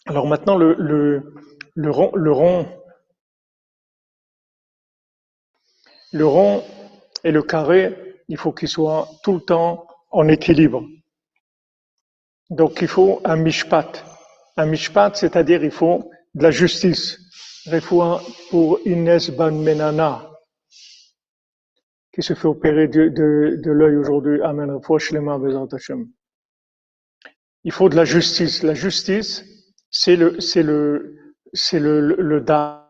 Alors 0.06 0.26
maintenant, 0.26 0.56
le 0.56 1.22
rond, 1.90 2.66
le 6.12 6.26
rond 6.26 6.62
et 7.24 7.32
le 7.32 7.42
carré, 7.42 8.16
il 8.28 8.36
faut 8.36 8.52
qu'ils 8.52 8.68
soient 8.68 9.08
tout 9.22 9.32
le 9.34 9.40
temps 9.40 9.86
en 10.10 10.28
équilibre. 10.28 10.84
Donc 12.50 12.80
il 12.80 12.88
faut 12.88 13.20
un 13.24 13.36
mishpat. 13.36 14.04
Un 14.56 14.66
mishpat, 14.66 15.14
c'est-à-dire 15.16 15.62
il 15.64 15.70
faut 15.70 16.10
de 16.34 16.42
la 16.42 16.50
justice. 16.50 17.18
Refoua 17.66 18.22
pour 18.50 18.78
Inès 18.86 19.30
Ban 19.30 19.52
Menana, 19.52 20.30
qui 22.14 22.22
se 22.22 22.32
fait 22.32 22.48
opérer 22.48 22.88
de, 22.88 23.08
de, 23.08 23.60
de 23.62 23.70
l'œil 23.70 23.96
aujourd'hui. 23.96 24.40
Amen. 24.42 24.70
Refoua 24.70 24.98
Shlema 24.98 25.38
Bezrat 25.38 25.68
Hashem. 25.72 26.08
Il 27.64 27.72
faut 27.72 27.90
de 27.90 27.96
la 27.96 28.04
justice. 28.06 28.62
La 28.62 28.72
justice, 28.72 29.44
c'est 29.90 30.16
le, 30.16 30.40
c'est 30.40 30.62
le, 30.62 31.34
c'est 31.52 31.80
le, 31.80 32.00
le, 32.00 32.16
le 32.16 32.40
da- 32.40 32.87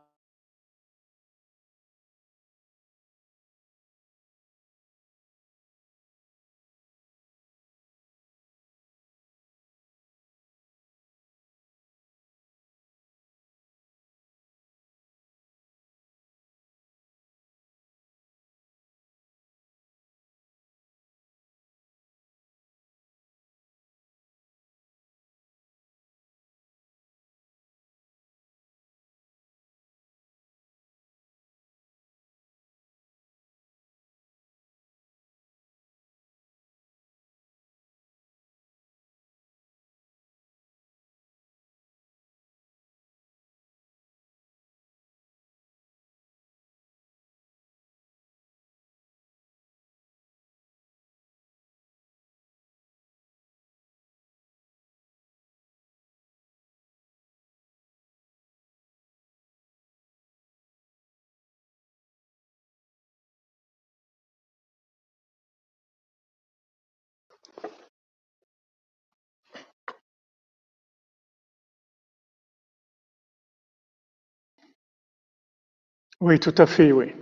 Oui, 76.21 76.41
tout 76.41 76.55
à 76.59 76.67
fait, 76.67 76.93
oui. 76.93 77.15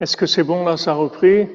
Est-ce 0.00 0.16
que 0.16 0.26
c'est 0.26 0.44
bon 0.44 0.64
là, 0.64 0.76
ça 0.76 0.92
a 0.92 0.94
repris? 0.94 1.48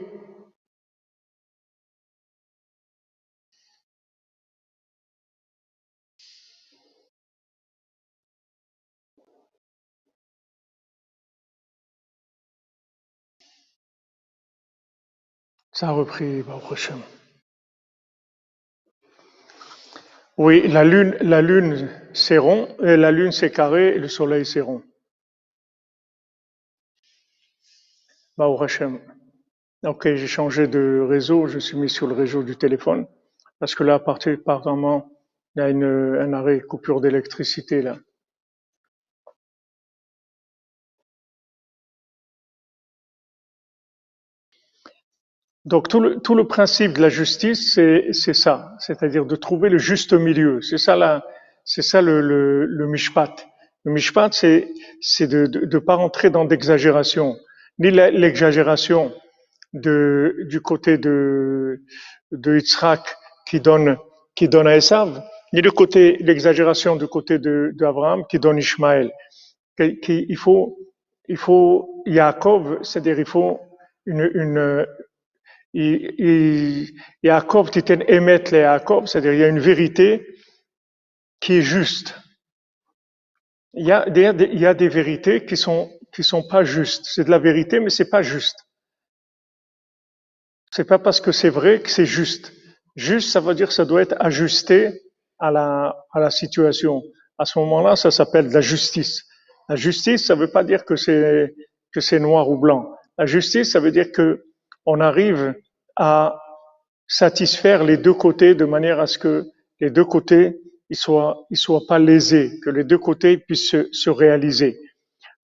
Ça 15.74 15.90
a 15.90 15.92
repris, 15.92 16.44
prochain. 16.44 17.00
Oui, 20.38 20.68
la 20.68 20.84
lune, 20.84 21.18
la 21.22 21.42
lune 21.42 21.90
c'est 22.14 22.38
rond, 22.38 22.68
et 22.84 22.98
la 22.98 23.12
lune 23.12 23.32
c'est 23.32 23.52
carré, 23.52 23.96
et 23.96 24.00
le 24.00 24.08
soleil 24.08 24.46
c'est 24.46 24.62
rond. 24.62 24.82
Au 28.48 28.62
Hashem. 28.64 29.00
Ok, 29.84 30.04
j'ai 30.04 30.28
changé 30.28 30.68
de 30.68 31.06
réseau, 31.08 31.48
je 31.48 31.60
suis 31.60 31.78
mis 31.78 31.90
sur 31.90 32.08
le 32.08 32.14
réseau 32.14 32.44
du 32.44 32.56
téléphone, 32.56 33.08
parce 33.60 33.76
que 33.76 33.84
là, 33.84 33.96
apparemment, 33.96 35.10
il 35.56 35.60
y 35.60 35.62
a 35.64 35.70
une, 35.70 35.84
un 35.84 36.34
arrêt, 36.34 36.62
coupure 36.62 37.02
d'électricité 37.02 37.82
là. 37.82 37.98
Donc 45.66 45.88
tout 45.88 46.00
le, 46.00 46.48
principe 46.48 46.94
de 46.94 47.02
la 47.02 47.10
justice, 47.10 47.74
c'est, 47.76 48.34
ça, 48.34 48.76
c'est-à-dire 48.80 49.26
de 49.26 49.36
trouver 49.36 49.70
le 49.70 49.78
juste 49.78 50.14
milieu. 50.14 50.60
C'est 50.62 50.80
ça 50.80 50.96
la, 50.96 51.24
c'est 51.66 51.84
ça 51.84 52.02
le, 52.02 52.22
le, 52.66 52.88
mishpat. 52.88 53.48
Le 53.84 53.94
mishpat, 53.94 54.34
c'est, 54.34 54.68
de 55.28 55.48
ne 55.48 55.80
pas 55.80 55.96
rentrer 55.96 56.32
dans 56.32 56.46
d'exagération, 56.46 57.38
ni 57.80 57.92
l'exagération 57.92 59.14
du 59.74 60.62
côté 60.62 60.98
de, 60.98 61.82
de 62.32 62.58
Yitzhak 62.58 63.02
qui 63.48 63.60
donne, 63.62 63.98
qui 64.36 64.50
donne 64.50 64.68
à 64.68 64.78
Esav, 64.78 65.24
ni 65.54 65.62
le 65.62 65.72
côté, 65.72 66.18
l'exagération 66.22 66.96
du 66.96 67.08
côté 67.08 67.40
de, 67.40 67.72
d'Abraham 67.76 68.24
qui 68.30 68.40
donne 68.40 68.58
Ishmaël. 68.60 69.12
Qu'il- 69.78 70.26
il 70.30 70.38
faut, 70.38 70.78
il 71.28 71.38
faut 71.38 72.04
Yaakov, 72.06 72.84
c'est-à-dire 72.84 73.20
il 73.20 73.26
faut 73.28 73.60
une, 74.06 74.30
une, 74.36 74.88
il, 75.74 76.14
il, 76.20 76.90
Yaakov 77.24 77.72
titen 77.72 78.04
émet 78.08 78.44
les 78.52 78.60
Yaakov, 78.60 79.08
c'est-à-dire 79.08 79.34
il 79.34 79.40
y 79.40 79.44
a 79.44 79.50
une 79.50 79.60
vérité 79.60 80.28
qui 81.42 81.56
est 81.56 81.62
juste. 81.64 82.16
Il 83.74 83.88
y 83.88 83.92
il 84.54 84.60
y 84.60 84.66
a 84.68 84.74
des 84.76 84.90
vérités 84.90 85.46
qui 85.46 85.58
sont 85.58 85.92
qui 86.14 86.24
sont 86.24 86.44
pas 86.44 86.64
justes. 86.64 87.06
C'est 87.06 87.24
de 87.24 87.30
la 87.32 87.40
vérité, 87.40 87.80
mais 87.80 87.90
c'est 87.90 88.10
pas 88.10 88.22
juste. 88.22 88.58
C'est 90.72 90.86
pas 90.86 91.00
parce 91.00 91.22
que 91.22 91.32
c'est 91.32 91.50
vrai 91.50 91.82
que 91.82 91.90
c'est 91.90 92.06
juste. 92.06 92.54
Juste, 92.96 93.30
ça 93.32 93.40
veut 93.40 93.56
dire 93.56 93.68
que 93.68 93.74
ça 93.74 93.86
doit 93.86 94.02
être 94.02 94.16
ajusté 94.20 95.02
à 95.40 95.52
la 95.52 95.96
à 96.14 96.20
la 96.20 96.30
situation. 96.32 97.02
À 97.38 97.46
ce 97.46 97.60
moment-là, 97.60 97.96
ça 97.96 98.12
s'appelle 98.12 98.50
de 98.50 98.54
la 98.54 98.62
justice. 98.62 99.24
La 99.70 99.76
justice, 99.76 100.26
ça 100.26 100.36
veut 100.36 100.52
pas 100.52 100.64
dire 100.64 100.86
que 100.86 100.96
c'est 100.96 101.54
que 101.94 102.02
c'est 102.02 102.20
noir 102.20 102.50
ou 102.50 102.58
blanc. 102.58 102.94
La 103.18 103.26
justice, 103.26 103.72
ça 103.72 103.80
veut 103.80 103.92
dire 103.92 104.12
que 104.12 104.44
on 104.86 105.00
arrive 105.00 105.56
à 105.96 106.40
satisfaire 107.08 107.84
les 107.84 107.98
deux 107.98 108.14
côtés 108.14 108.56
de 108.56 108.66
manière 108.66 109.00
à 109.00 109.08
ce 109.08 109.18
que 109.18 109.46
les 109.80 109.90
deux 109.90 110.06
côtés 110.06 110.60
ils 110.90 110.96
soient 110.98 111.46
ils 111.50 111.58
soient 111.58 111.86
pas 111.88 112.00
lésés, 112.00 112.60
que 112.64 112.70
les 112.70 112.84
deux 112.84 112.98
côtés 112.98 113.38
puissent 113.38 113.70
se, 113.70 113.88
se 113.92 114.10
réaliser. 114.10 114.78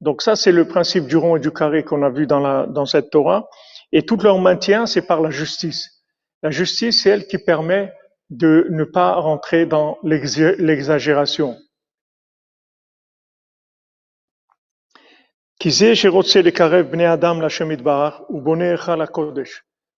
Donc 0.02 0.22
ça, 0.22 0.36
c'est 0.36 0.52
le 0.52 0.68
principe 0.68 1.08
du 1.08 1.18
rond 1.18 1.38
et 1.38 1.40
du 1.40 1.52
carré 1.52 1.84
qu'on 1.84 2.04
a 2.04 2.10
vu 2.10 2.28
dans, 2.28 2.40
la, 2.40 2.68
dans 2.68 2.86
cette 2.86 3.10
Torah. 3.10 3.48
Et 3.92 4.06
tout 4.06 4.18
leur 4.18 4.40
maintien, 4.40 4.86
c'est 4.86 5.02
par 5.06 5.22
la 5.22 5.30
justice. 5.30 6.04
La 6.44 6.52
justice, 6.52 7.02
c'est 7.02 7.10
elle 7.10 7.28
qui 7.28 7.38
permet 7.38 7.92
de 8.30 8.68
ne 8.70 8.84
pas 8.84 9.14
rentrer 9.16 9.66
dans 9.66 9.98
l'exagération. 10.04 11.58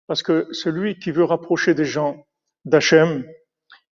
Parce 0.08 0.24
que 0.24 0.48
celui 0.52 1.00
qui 1.00 1.12
veut 1.12 1.26
rapprocher 1.26 1.74
des 1.74 1.86
gens 1.86 2.26
d'Hachem, 2.64 3.26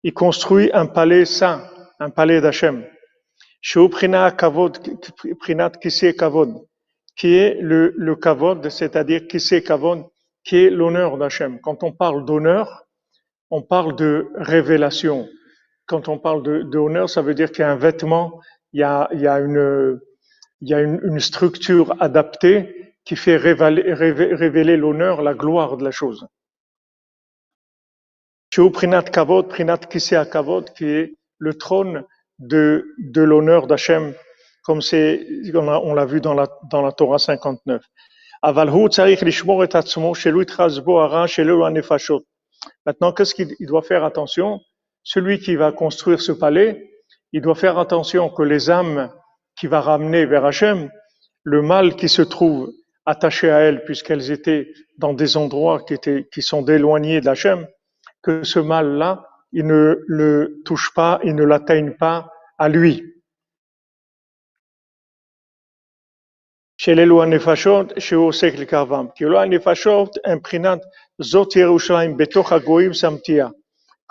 il 0.03 0.13
construit 0.13 0.71
un 0.73 0.87
palais 0.87 1.25
saint, 1.25 1.65
un 2.01 2.11
palais 2.11 2.41
d'Hachem. 2.41 2.85
Shou 3.65 3.89
Kavod, 3.89 4.79
Prinat 5.39 5.71
Kavod, 6.19 6.67
qui 7.17 7.35
est 7.35 7.55
le, 7.61 7.95
le 7.97 8.17
Kavod, 8.17 8.69
c'est-à-dire 8.69 9.29
Kissé 9.29 9.63
Kavod, 9.63 10.05
qui 10.43 10.57
est 10.57 10.71
l'honneur 10.71 11.17
d'Hachem. 11.17 11.61
Quand 11.61 11.85
on 11.85 11.93
parle 11.93 12.25
d'honneur, 12.25 12.89
on 13.51 13.63
parle 13.63 13.95
de 13.95 14.27
révélation. 14.35 15.29
Quand 15.87 16.09
on 16.09 16.19
parle 16.19 16.43
de, 16.43 16.77
honneur, 16.77 17.09
ça 17.09 17.23
veut 17.23 17.35
dire 17.35 17.53
qu'il 17.53 17.61
y 17.61 17.65
a 17.65 17.71
un 17.71 17.77
vêtement, 17.77 18.41
il 18.73 18.81
y 18.81 18.83
a, 18.83 19.09
il 19.13 19.21
y 19.21 19.29
a 19.29 19.39
une, 19.39 20.01
il 20.61 20.69
y 20.69 20.75
a 20.75 20.81
une, 20.81 21.21
structure 21.21 21.95
adaptée 22.03 22.97
qui 23.05 23.15
fait 23.15 23.37
révéler, 23.37 23.93
révéler 23.93 24.77
l'honneur, 24.77 25.23
la 25.23 25.35
gloire 25.35 25.77
de 25.77 25.85
la 25.85 25.93
chose. 25.93 26.27
Shou 28.51 28.71
Prinat 28.71 29.05
Kavod, 29.05 29.49
Prinat 29.49 29.79
Kissé 29.79 30.21
Kavod, 30.33 30.73
qui 30.73 30.87
est 30.87 31.15
le 31.39 31.55
trône 31.55 32.05
de, 32.39 32.95
de 32.99 33.23
l'honneur 33.23 33.67
d'Hachem, 33.67 34.15
comme 34.65 34.83
c'est, 34.83 35.27
on 35.55 35.95
l'a 35.95 36.05
vu 36.05 36.21
dans 36.21 36.35
la, 36.35 36.47
dans 36.71 36.83
la 36.83 36.93
Torah 36.93 37.19
59. 37.19 37.83
Maintenant, 42.87 43.13
qu'est-ce 43.13 43.35
qu'il 43.35 43.67
doit 43.67 43.83
faire 43.83 44.05
attention? 44.05 44.61
Celui 45.05 45.39
qui 45.39 45.57
va 45.57 45.73
construire 45.73 46.21
ce 46.21 46.33
palais, 46.33 46.91
il 47.33 47.41
doit 47.41 47.55
faire 47.55 47.79
attention 47.79 48.29
que 48.31 48.43
les 48.43 48.71
âmes 48.71 49.13
qu'il 49.57 49.69
va 49.69 49.81
ramener 49.81 50.27
vers 50.27 50.45
Hachem, 50.45 50.91
le 51.45 51.63
mal 51.63 51.97
qui 51.97 52.09
se 52.09 52.23
trouve 52.23 52.73
attaché 53.05 53.51
à 53.51 53.59
elles, 53.61 53.85
puisqu'elles 53.85 54.31
étaient 54.31 54.73
dans 54.99 55.13
des 55.13 55.37
endroits 55.37 55.83
qui 55.83 55.95
étaient, 55.95 56.29
qui 56.33 56.43
sont 56.43 56.63
d'éloignés 56.63 57.21
d'Hachem, 57.21 57.67
que 58.23 58.45
ce 58.45 58.59
mal-là, 58.61 59.27
il 59.52 59.66
ne 59.66 59.96
le 60.08 60.62
touche 60.66 60.94
pas, 60.94 61.20
il 61.24 61.36
ne 61.36 61.44
l'atteigne 61.44 61.92
pas 61.92 62.28
à 62.58 62.70
lui. 62.70 63.14
של 66.78 67.00
אלו 67.00 67.24
הנפשות 67.24 67.94
שהוא 68.00 68.28
עוסק 68.28 68.54
לקרבם. 68.60 69.06
כי 69.16 69.26
אלו 69.26 69.42
הנפשות 69.42 70.18
הם 70.26 70.38
מבחינת 70.38 70.80
זאת 71.22 71.56
ירושלים 71.56 72.18
בתוך 72.18 72.52
הגויים 72.52 72.94
שמתיה. 72.94 73.48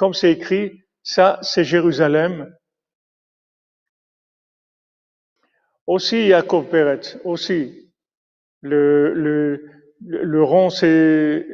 Comme 0.01 0.13
c'est 0.13 0.33
écrit, 0.33 0.83
ça 1.03 1.39
c'est 1.43 1.65
Jérusalem. 1.65 2.53
Aussi 5.87 6.29
Yaakov 6.29 6.69
Peretz, 6.69 7.17
aussi 7.25 7.93
le, 8.63 9.15
le, 9.15 9.65
le, 10.05 10.25
le 10.25 10.43
rond 10.43 10.69
c'est 10.69 11.47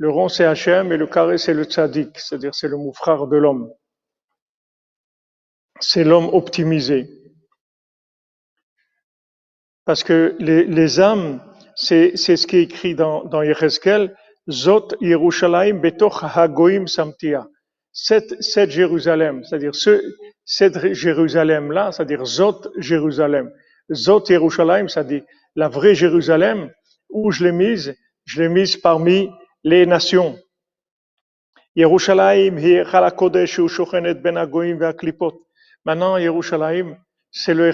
le 0.00 0.08
rond 0.08 0.28
c'est 0.30 0.46
Hachem 0.46 0.92
et 0.92 0.96
le 0.96 1.06
carré 1.06 1.36
c'est 1.36 1.52
le 1.52 1.64
tzaddik, 1.64 2.18
c'est-à-dire 2.18 2.54
c'est 2.54 2.68
le 2.68 2.78
moufrar 2.78 3.26
de 3.26 3.36
l'homme. 3.36 3.70
C'est 5.78 6.04
l'homme 6.04 6.30
optimisé. 6.32 7.06
Parce 9.84 10.02
que 10.02 10.36
les, 10.38 11.00
âmes, 11.00 11.42
c'est, 11.74 12.16
ce 12.16 12.46
qui 12.46 12.56
est 12.56 12.62
écrit 12.62 12.94
dans, 12.94 13.24
dans 13.24 13.42
Zot 14.48 14.88
Yerushalayim 15.02 15.80
betoch 15.80 16.22
hagoim 16.22 16.86
samtia. 16.86 17.46
Cette, 17.92 18.40
cette 18.42 18.70
Jérusalem, 18.70 19.44
c'est-à-dire 19.44 19.74
ce, 19.74 20.02
cette 20.46 20.94
Jérusalem-là, 20.94 21.92
c'est-à-dire 21.92 22.24
Zot 22.24 22.70
Jérusalem. 22.78 23.52
Zot 23.92 24.24
Yerushalayim, 24.30 24.88
c'est-à-dire 24.88 25.24
la 25.56 25.68
vraie 25.68 25.94
Jérusalem, 25.94 26.70
où 27.10 27.30
je 27.32 27.44
l'ai 27.44 27.52
mise, 27.52 27.94
je 28.24 28.40
l'ai 28.40 28.48
mise 28.48 28.76
parmi 28.78 29.28
les 29.64 29.86
nations. 29.86 30.38
Yerushalayim, 31.76 32.56
Kodesh, 33.16 33.60
ben 34.22 34.46
Maintenant, 35.84 36.16
Yerushalayim, 36.18 36.96
c'est 37.30 37.54
le 37.54 37.72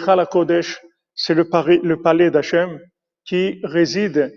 c'est 1.15 1.35
le, 1.35 2.03
palais 2.03 2.31
d'Hachem 2.31 2.79
qui 3.25 3.61
réside 3.65 4.33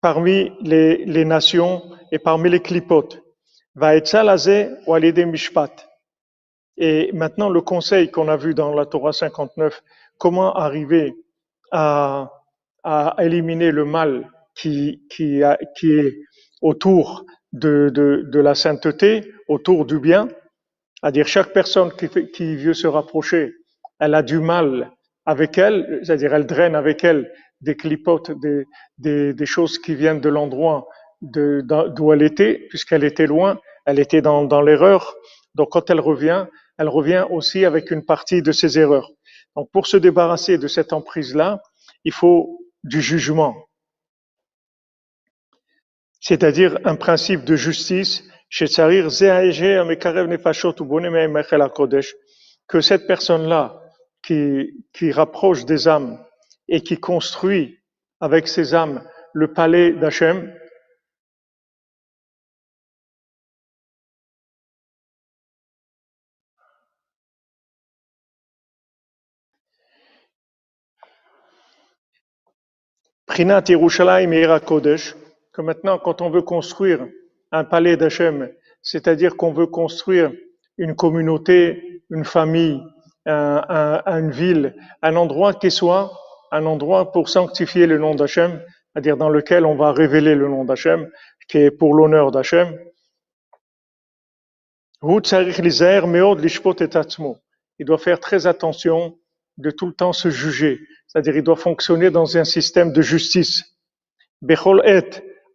parmi 0.00 0.50
les, 0.60 1.04
les, 1.04 1.24
nations 1.24 1.82
et 2.10 2.18
parmi 2.18 2.48
les 2.48 2.60
clipotes. 2.60 3.22
Va 3.74 3.94
Et 6.78 7.10
maintenant, 7.12 7.50
le 7.50 7.60
conseil 7.60 8.10
qu'on 8.10 8.28
a 8.28 8.36
vu 8.36 8.54
dans 8.54 8.72
la 8.74 8.86
Torah 8.86 9.12
59, 9.12 9.82
comment 10.18 10.54
arriver 10.54 11.14
à, 11.70 12.32
à 12.82 13.14
éliminer 13.18 13.72
le 13.72 13.84
mal 13.84 14.30
qui, 14.54 15.02
qui, 15.10 15.42
qui 15.76 15.92
est 15.92 16.25
autour 16.62 17.24
de, 17.52 17.90
de, 17.92 18.24
de 18.26 18.40
la 18.40 18.54
sainteté, 18.54 19.32
autour 19.48 19.86
du 19.86 19.98
bien. 19.98 20.28
C'est-à-dire 21.00 21.26
chaque 21.26 21.52
personne 21.52 21.92
qui, 21.92 22.08
qui 22.30 22.56
veut 22.56 22.74
se 22.74 22.86
rapprocher, 22.86 23.52
elle 24.00 24.14
a 24.14 24.22
du 24.22 24.40
mal 24.40 24.90
avec 25.24 25.58
elle, 25.58 26.00
c'est-à-dire 26.02 26.34
elle 26.34 26.46
draine 26.46 26.74
avec 26.74 27.04
elle 27.04 27.30
des 27.60 27.76
clipotes, 27.76 28.30
des, 28.40 28.64
des, 28.98 29.34
des 29.34 29.46
choses 29.46 29.78
qui 29.78 29.94
viennent 29.94 30.20
de 30.20 30.28
l'endroit 30.28 30.86
d'où 31.22 32.12
elle 32.12 32.22
était, 32.22 32.66
puisqu'elle 32.68 33.04
était 33.04 33.26
loin, 33.26 33.58
elle 33.86 33.98
était 33.98 34.20
dans, 34.22 34.44
dans 34.44 34.60
l'erreur. 34.60 35.14
Donc 35.54 35.70
quand 35.70 35.88
elle 35.90 36.00
revient, 36.00 36.46
elle 36.78 36.88
revient 36.88 37.26
aussi 37.30 37.64
avec 37.64 37.90
une 37.90 38.04
partie 38.04 38.42
de 38.42 38.52
ses 38.52 38.78
erreurs. 38.78 39.10
Donc 39.56 39.70
pour 39.72 39.86
se 39.86 39.96
débarrasser 39.96 40.58
de 40.58 40.68
cette 40.68 40.92
emprise-là, 40.92 41.60
il 42.04 42.12
faut 42.12 42.58
du 42.84 43.00
jugement, 43.00 43.56
c'est-à-dire 46.28 46.76
un 46.84 46.96
principe 46.96 47.44
de 47.44 47.54
justice, 47.54 48.24
que 52.68 52.80
cette 52.80 53.06
personne-là 53.06 53.80
qui, 54.24 54.84
qui 54.92 55.12
rapproche 55.12 55.64
des 55.66 55.86
âmes 55.86 56.18
et 56.66 56.80
qui 56.80 56.98
construit 56.98 57.78
avec 58.18 58.48
ses 58.48 58.74
âmes 58.74 59.08
le 59.34 59.52
palais 59.52 59.92
d'Hachem, 59.92 60.52
Prinat 73.26 73.62
Yerushalayim 73.68 74.58
Kodesh, 74.58 75.14
que 75.56 75.62
maintenant, 75.62 75.98
quand 75.98 76.20
on 76.20 76.28
veut 76.28 76.42
construire 76.42 77.08
un 77.50 77.64
palais 77.64 77.96
d'Hachem, 77.96 78.50
c'est-à-dire 78.82 79.36
qu'on 79.38 79.52
veut 79.54 79.66
construire 79.66 80.30
une 80.76 80.94
communauté, 80.94 82.02
une 82.10 82.26
famille, 82.26 82.82
un- 83.24 83.64
un- 84.06 84.18
une 84.20 84.30
ville, 84.30 84.76
un 85.00 85.16
endroit 85.16 85.54
qui 85.54 85.70
soit 85.70 86.12
un 86.52 86.66
endroit 86.66 87.10
pour 87.10 87.30
sanctifier 87.30 87.86
le 87.86 87.96
nom 87.98 88.14
d'Hachem, 88.14 88.62
c'est-à-dire 88.92 89.16
dans 89.16 89.30
lequel 89.30 89.64
on 89.64 89.76
va 89.76 89.92
révéler 89.92 90.34
le 90.34 90.46
nom 90.46 90.64
d'Hachem, 90.66 91.10
qui 91.48 91.56
est 91.58 91.70
pour 91.70 91.94
l'honneur 91.94 92.30
d'Hachem. 92.30 92.78
Il 97.78 97.84
doit 97.86 97.98
faire 97.98 98.20
très 98.20 98.46
attention 98.46 99.18
de 99.56 99.70
tout 99.70 99.86
le 99.86 99.94
temps 99.94 100.12
se 100.12 100.28
juger, 100.28 100.80
c'est-à-dire 101.06 101.36
il 101.36 101.42
doit 101.42 101.56
fonctionner 101.56 102.10
dans 102.10 102.36
un 102.36 102.44
système 102.44 102.92
de 102.92 103.00
justice. 103.00 103.64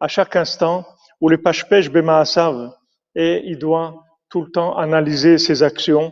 À 0.01 0.07
chaque 0.07 0.35
instant, 0.35 0.85
ou 1.21 1.29
le 1.29 1.37
pashpesh 1.41 1.89
bemaasav, 1.89 2.73
et 3.15 3.43
il 3.45 3.57
doit 3.59 4.03
tout 4.29 4.41
le 4.41 4.51
temps 4.51 4.75
analyser 4.77 5.37
ses 5.37 5.63
actions. 5.63 6.11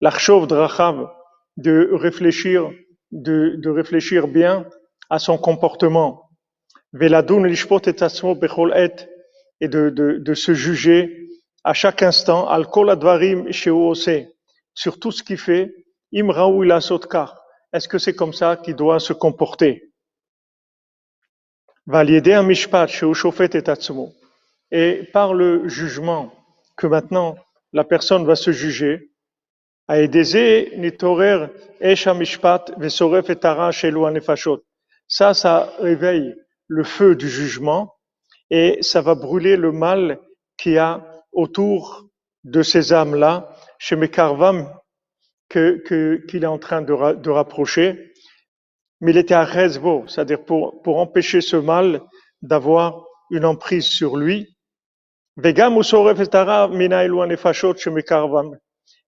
L'archov 0.00 0.46
drachav, 0.46 1.08
de 1.56 1.90
réfléchir, 1.92 2.70
de, 3.10 3.56
de 3.56 3.70
réfléchir 3.70 4.28
bien 4.28 4.66
à 5.08 5.18
son 5.18 5.38
comportement. 5.38 6.28
Veladun 6.92 7.44
lishpot 7.46 7.80
et 7.86 7.94
bechol 8.34 8.74
et, 8.76 8.94
et 9.60 9.68
de, 9.68 9.90
de, 9.90 10.18
de 10.18 10.34
se 10.34 10.52
juger 10.52 11.28
à 11.64 11.72
chaque 11.72 12.02
instant, 12.02 12.48
al 12.48 12.66
kol 12.66 12.90
advarim 12.90 13.50
sur 13.52 15.00
tout 15.00 15.12
ce 15.12 15.22
qu'il 15.22 15.38
fait, 15.38 15.72
im 16.14 16.30
raoui 16.30 16.66
lasot 16.66 16.98
kar. 16.98 17.38
Est-ce 17.72 17.88
que 17.88 17.98
c'est 17.98 18.14
comme 18.14 18.34
ça 18.34 18.56
qu'il 18.56 18.76
doit 18.76 19.00
se 19.00 19.14
comporter? 19.14 19.72
Valider 21.64 21.71
un 21.71 21.71
mishpat 21.71 21.71
sheu 21.71 21.71
shofet 21.71 21.71
et 24.70 25.08
par 25.12 25.34
le 25.34 25.68
jugement 25.68 26.32
que 26.76 26.86
maintenant 26.86 27.36
la 27.72 27.84
personne 27.84 28.24
va 28.24 28.36
se 28.36 28.52
juger. 28.52 29.10
Ça, 35.08 35.34
ça 35.34 35.72
réveille 35.78 36.34
le 36.68 36.84
feu 36.84 37.16
du 37.16 37.28
jugement 37.28 37.94
et 38.50 38.78
ça 38.82 39.00
va 39.00 39.14
brûler 39.14 39.56
le 39.56 39.72
mal 39.72 40.20
qu'il 40.56 40.72
y 40.72 40.78
a 40.78 41.04
autour 41.32 42.06
de 42.44 42.62
ces 42.62 42.92
âmes-là, 42.92 43.56
chez 43.78 43.96
Mekarvam, 43.96 44.72
que, 45.48 45.82
que, 45.84 46.24
qu'il 46.28 46.44
est 46.44 46.48
en 46.48 46.58
train 46.58 46.82
de, 46.82 47.14
de 47.14 47.30
rapprocher. 47.30 48.11
Mais 49.02 49.12
il 49.12 49.18
était 49.18 49.34
à 49.34 49.44
Rezbo, 49.44 50.06
c'est-à-dire 50.08 50.44
pour, 50.44 50.82
pour 50.82 50.98
empêcher 50.98 51.42
ce 51.42 51.56
mal 51.56 52.02
d'avoir 52.42 53.04
une 53.30 53.44
emprise 53.44 53.86
sur 53.86 54.16
lui. 54.16 54.56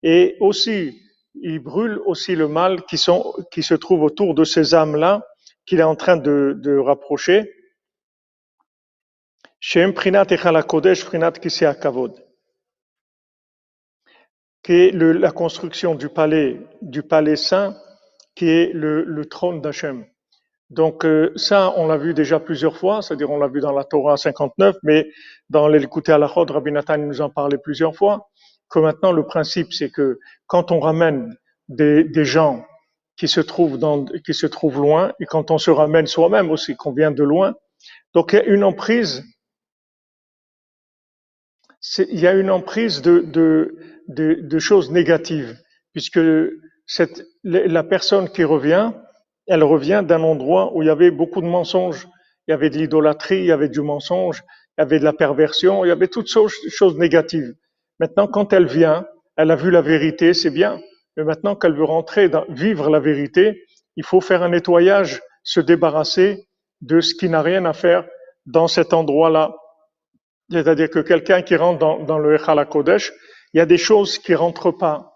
Et 0.02 0.37
aussi, 0.40 1.00
il 1.35 1.59
brûle 1.61 2.00
aussi 2.07 2.37
le 2.37 2.48
mal 2.48 2.83
qui, 2.87 2.98
sont, 2.98 3.35
qui 3.52 3.62
se 3.62 3.74
trouve 3.74 4.02
autour 4.02 4.35
de 4.35 4.44
ces 4.44 4.74
âmes-là 4.74 5.22
qu'il 5.66 5.80
est 5.80 5.85
en 5.85 5.96
train 5.96 6.16
de, 6.16 6.54
de 6.59 6.76
rapprocher. 6.78 7.52
Est 14.68 14.90
le- 14.92 15.12
la 15.12 15.30
construction 15.33 15.94
du 15.94 16.09
palais, 16.09 16.61
du 16.83 17.02
palais 17.02 17.37
saint, 17.37 17.76
qui 18.35 18.49
est 18.49 18.73
le, 18.73 19.05
le 19.05 19.25
trône 19.27 19.61
d'Hachem. 19.61 20.05
Donc 20.70 21.05
euh, 21.05 21.33
ça, 21.37 21.73
on 21.77 21.87
l'a 21.87 21.97
vu 21.97 22.14
déjà 22.14 22.40
plusieurs 22.40 22.77
fois, 22.77 23.03
c'est-à-dire 23.03 23.31
on 23.31 23.38
l'a 23.38 23.49
vu 23.49 23.61
dans 23.61 23.73
la 23.73 23.85
Torah 23.85 24.16
59, 24.16 24.77
mais 24.83 25.09
dans 25.51 25.68
l'Elkouté 25.68 26.12
Alachot, 26.12 26.47
Rabbi 26.47 26.73
Nathan 26.73 26.99
nous 26.99 27.20
en 27.20 27.31
parlait 27.31 27.59
plusieurs 27.59 27.94
fois, 27.94 28.29
que 28.70 28.79
maintenant 28.79 29.12
le 29.12 29.25
principe 29.25 29.73
c'est 29.73 29.90
que 29.90 30.18
quand 30.47 30.73
on 30.73 30.81
ramène 30.81 31.37
des, 31.68 32.05
des 32.05 32.25
gens 32.25 32.64
qui 33.16 33.29
se 33.29 33.40
trouvent 33.40 33.79
dans, 33.79 34.05
qui 34.05 34.35
se 34.35 34.47
trouvent 34.47 34.81
loin, 34.81 35.12
et 35.20 35.27
quand 35.27 35.51
on 35.51 35.59
se 35.59 35.70
ramène 35.70 36.07
soi-même 36.07 36.51
aussi, 36.51 36.75
qu'on 36.77 36.92
vient 36.92 37.12
de 37.12 37.23
loin, 37.23 37.55
donc 38.14 38.33
il 38.33 38.37
y 38.37 38.40
a 38.40 38.44
une 38.44 38.64
emprise 38.64 39.25
il 41.99 42.18
y 42.18 42.27
a 42.27 42.33
une 42.33 42.51
emprise 42.51 43.03
de, 43.03 43.20
de, 43.20 43.77
de, 44.09 44.38
de 44.40 44.59
choses 44.59 44.90
négatives, 44.90 45.59
puisque 45.92 46.18
la 47.44 47.83
personne 47.85 48.29
qui 48.29 48.44
revient, 48.44 48.92
elle 49.47 49.64
revient 49.64 50.03
d'un 50.07 50.23
endroit 50.23 50.75
où 50.75 50.83
il 50.83 50.87
y 50.87 50.90
avait 50.90 51.11
beaucoup 51.11 51.40
de 51.40 51.47
mensonges, 51.47 52.09
il 52.47 52.53
y 52.53 52.55
avait 52.55 52.70
de 52.70 52.79
l'idolâtrie, 52.79 53.38
il 53.38 53.47
y 53.47 53.53
avait 53.53 53.68
du 53.68 53.81
mensonge, 53.81 54.42
il 54.77 54.81
y 54.81 54.83
avait 54.83 54.99
de 54.99 55.05
la 55.05 55.12
perversion, 55.12 55.85
il 55.85 55.88
y 55.88 55.90
avait 55.90 56.09
toutes 56.09 56.29
choses, 56.29 56.55
choses 56.68 56.97
négatives. 56.99 57.55
Maintenant, 58.01 58.27
quand 58.27 58.53
elle 58.53 58.66
vient, 58.66 59.07
elle 59.37 59.51
a 59.51 59.57
vu 59.57 59.70
la 59.70 59.83
vérité, 59.83 60.35
c'est 60.35 60.51
bien, 60.51 60.81
mais 61.16 61.25
maintenant 61.25 61.57
qu'elle 61.57 61.75
veut 61.75 61.85
rentrer 61.85 62.31
vivre 62.49 62.90
la 62.90 63.01
vérité, 63.01 63.62
il 63.97 64.05
faut 64.05 64.20
faire 64.20 64.42
un 64.42 64.51
nettoyage, 64.51 65.23
se 65.42 65.61
débarrasser 65.61 66.49
de 66.81 67.01
ce 67.01 67.14
qui 67.14 67.29
n'a 67.29 67.42
rien 67.42 67.64
à 67.64 67.73
faire 67.73 68.07
dans 68.47 68.68
cet 68.68 68.92
endroit-là. 68.92 69.55
C'est-à-dire 70.51 70.90
que 70.90 70.99
quelqu'un 70.99 71.42
qui 71.42 71.57
rentre 71.57 72.05
dans, 72.05 72.18
le 72.18 72.35
Echal 72.35 72.68
Kodesh, 72.68 73.12
il 73.53 73.59
y 73.59 73.61
a 73.61 73.66
des 73.66 73.79
choses 73.79 74.18
qui 74.18 74.35
rentrent 74.35 74.73
pas, 74.73 75.12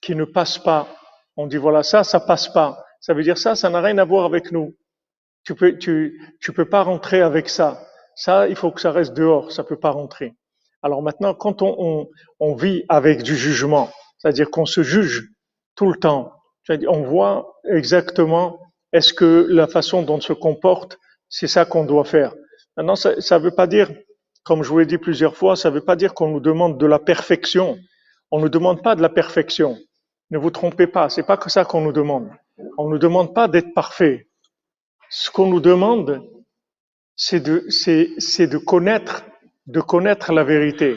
qui 0.00 0.14
ne 0.14 0.24
passent 0.24 0.58
pas. 0.58 0.88
On 1.36 1.46
dit 1.46 1.56
voilà 1.56 1.82
ça, 1.82 2.04
ça 2.04 2.20
passe 2.20 2.48
pas. 2.48 2.84
Ça 3.00 3.14
veut 3.14 3.22
dire 3.22 3.38
ça, 3.38 3.54
ça 3.54 3.70
n'a 3.70 3.80
rien 3.80 3.98
à 3.98 4.04
voir 4.04 4.24
avec 4.24 4.52
nous. 4.52 4.76
Tu 5.44 5.54
peux, 5.54 5.78
tu, 5.78 6.20
tu 6.40 6.52
peux 6.52 6.68
pas 6.68 6.82
rentrer 6.82 7.22
avec 7.22 7.48
ça. 7.48 7.86
Ça, 8.14 8.48
il 8.48 8.56
faut 8.56 8.70
que 8.70 8.80
ça 8.80 8.92
reste 8.92 9.14
dehors. 9.14 9.52
Ça 9.52 9.64
peut 9.64 9.78
pas 9.78 9.90
rentrer. 9.90 10.34
Alors 10.82 11.02
maintenant, 11.02 11.34
quand 11.34 11.62
on, 11.62 11.74
on, 11.78 12.08
on 12.40 12.54
vit 12.54 12.84
avec 12.88 13.22
du 13.22 13.36
jugement, 13.36 13.90
c'est-à-dire 14.18 14.50
qu'on 14.50 14.66
se 14.66 14.82
juge 14.82 15.30
tout 15.76 15.90
le 15.90 15.98
temps, 15.98 16.32
on 16.88 17.02
voit 17.02 17.60
exactement 17.68 18.58
est-ce 18.92 19.12
que 19.12 19.46
la 19.48 19.66
façon 19.66 20.02
dont 20.02 20.16
on 20.16 20.20
se 20.20 20.32
comporte, 20.32 20.98
c'est 21.28 21.46
ça 21.46 21.64
qu'on 21.64 21.84
doit 21.84 22.04
faire. 22.04 22.34
Maintenant, 22.76 22.96
ça 22.96 23.14
ne 23.14 23.38
veut 23.38 23.50
pas 23.50 23.66
dire, 23.66 23.90
comme 24.44 24.62
je 24.62 24.68
vous 24.68 24.78
l'ai 24.78 24.86
dit 24.86 24.98
plusieurs 24.98 25.36
fois, 25.36 25.56
ça 25.56 25.70
ne 25.70 25.74
veut 25.74 25.84
pas 25.84 25.96
dire 25.96 26.14
qu'on 26.14 26.28
nous 26.28 26.40
demande 26.40 26.78
de 26.78 26.86
la 26.86 26.98
perfection. 26.98 27.78
On 28.30 28.40
ne 28.40 28.48
demande 28.48 28.82
pas 28.82 28.94
de 28.94 29.02
la 29.02 29.08
perfection. 29.08 29.78
Ne 30.30 30.38
vous 30.38 30.50
trompez 30.50 30.86
pas, 30.86 31.08
c'est 31.08 31.24
pas 31.24 31.36
que 31.36 31.50
ça 31.50 31.64
qu'on 31.64 31.80
nous 31.80 31.92
demande. 31.92 32.30
On 32.78 32.88
nous 32.88 32.98
demande 32.98 33.34
pas 33.34 33.48
d'être 33.48 33.74
parfait. 33.74 34.28
Ce 35.08 35.30
qu'on 35.30 35.46
nous 35.46 35.60
demande, 35.60 36.22
c'est 37.16 37.40
de, 37.40 38.56
connaître, 38.58 39.24
de 39.66 39.80
connaître 39.80 40.32
la 40.32 40.44
vérité. 40.44 40.96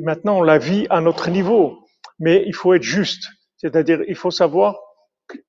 Maintenant, 0.00 0.38
on 0.38 0.42
la 0.42 0.58
vit 0.58 0.86
à 0.88 1.00
notre 1.00 1.28
niveau, 1.30 1.86
mais 2.18 2.42
il 2.46 2.54
faut 2.54 2.72
être 2.72 2.82
juste. 2.82 3.28
C'est-à-dire, 3.58 4.00
il 4.08 4.16
faut 4.16 4.30
savoir 4.30 4.78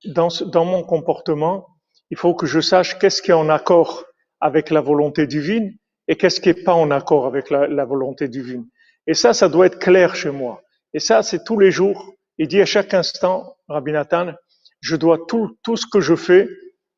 dans, 0.04 0.64
mon 0.64 0.82
comportement, 0.82 1.66
il 2.10 2.18
faut 2.18 2.34
que 2.34 2.46
je 2.46 2.60
sache 2.60 2.98
qu'est-ce 2.98 3.22
qui 3.22 3.30
est 3.30 3.34
en 3.34 3.48
accord 3.48 4.04
avec 4.40 4.70
la 4.70 4.82
volonté 4.82 5.26
divine 5.26 5.74
et 6.08 6.16
qu'est-ce 6.16 6.40
qui 6.40 6.50
est 6.50 6.64
pas 6.64 6.74
en 6.74 6.90
accord 6.90 7.26
avec 7.26 7.48
la 7.48 7.84
volonté 7.86 8.28
divine. 8.28 8.66
Et 9.06 9.14
ça, 9.14 9.32
ça 9.32 9.48
doit 9.48 9.66
être 9.66 9.78
clair 9.78 10.14
chez 10.14 10.30
moi. 10.30 10.62
Et 10.94 11.00
ça, 11.00 11.22
c'est 11.22 11.44
tous 11.44 11.58
les 11.58 11.70
jours. 11.70 12.12
Il 12.38 12.48
dit 12.48 12.60
à 12.60 12.66
chaque 12.66 12.94
instant, 12.94 13.56
Rabbi 13.68 13.92
Nathan, 13.92 14.32
je 14.80 14.96
dois 14.96 15.18
tout, 15.28 15.56
tout 15.62 15.76
ce 15.76 15.86
que 15.86 16.00
je 16.00 16.14
fais, 16.14 16.48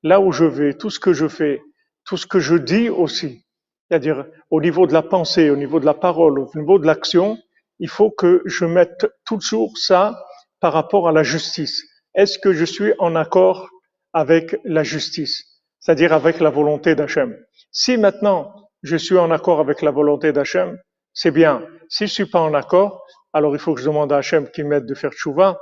là 0.02 0.20
où 0.20 0.32
je 0.32 0.44
vais, 0.44 0.74
tout 0.74 0.90
ce 0.90 1.00
que 1.00 1.12
je 1.12 1.28
fais, 1.28 1.60
tout 2.04 2.16
ce 2.16 2.26
que 2.26 2.38
je 2.38 2.56
dis 2.56 2.88
aussi. 2.88 3.44
c'est-à-dire 3.88 4.26
au 4.50 4.60
niveau 4.60 4.86
de 4.86 4.92
la 4.92 5.02
pensée, 5.02 5.50
au 5.50 5.56
niveau 5.56 5.80
de 5.80 5.86
la 5.86 5.94
parole, 5.94 6.38
au 6.38 6.50
niveau 6.54 6.78
de 6.78 6.86
l'action, 6.86 7.38
il 7.78 7.88
faut 7.88 8.10
que 8.10 8.42
je 8.46 8.64
mette 8.64 9.06
toujours 9.24 9.76
ça 9.76 10.24
par 10.60 10.72
rapport 10.72 11.08
à 11.08 11.12
la 11.12 11.22
justice. 11.22 11.82
Est-ce 12.14 12.38
que 12.38 12.52
je 12.52 12.64
suis 12.64 12.92
en 12.98 13.16
accord 13.16 13.68
avec 14.12 14.56
la 14.64 14.84
justice, 14.84 15.44
c'est-à-dire 15.80 16.12
avec 16.12 16.40
la 16.40 16.50
volonté 16.50 16.94
d'Hachem 16.94 17.36
Si 17.72 17.96
maintenant 17.96 18.54
je 18.82 18.96
suis 18.96 19.18
en 19.18 19.30
accord 19.30 19.60
avec 19.60 19.82
la 19.82 19.90
volonté 19.90 20.32
d'Hachem, 20.32 20.78
c'est 21.12 21.30
bien. 21.32 21.66
Si 21.88 22.06
je 22.06 22.12
suis 22.12 22.26
pas 22.26 22.40
en 22.40 22.54
accord, 22.54 23.04
alors 23.34 23.54
il 23.54 23.58
faut 23.58 23.74
que 23.74 23.80
je 23.80 23.86
demande 23.86 24.12
à 24.12 24.18
Hachem 24.18 24.48
qui 24.48 24.62
m'aide 24.62 24.86
de 24.86 24.94
faire 24.94 25.12
tchouva, 25.12 25.58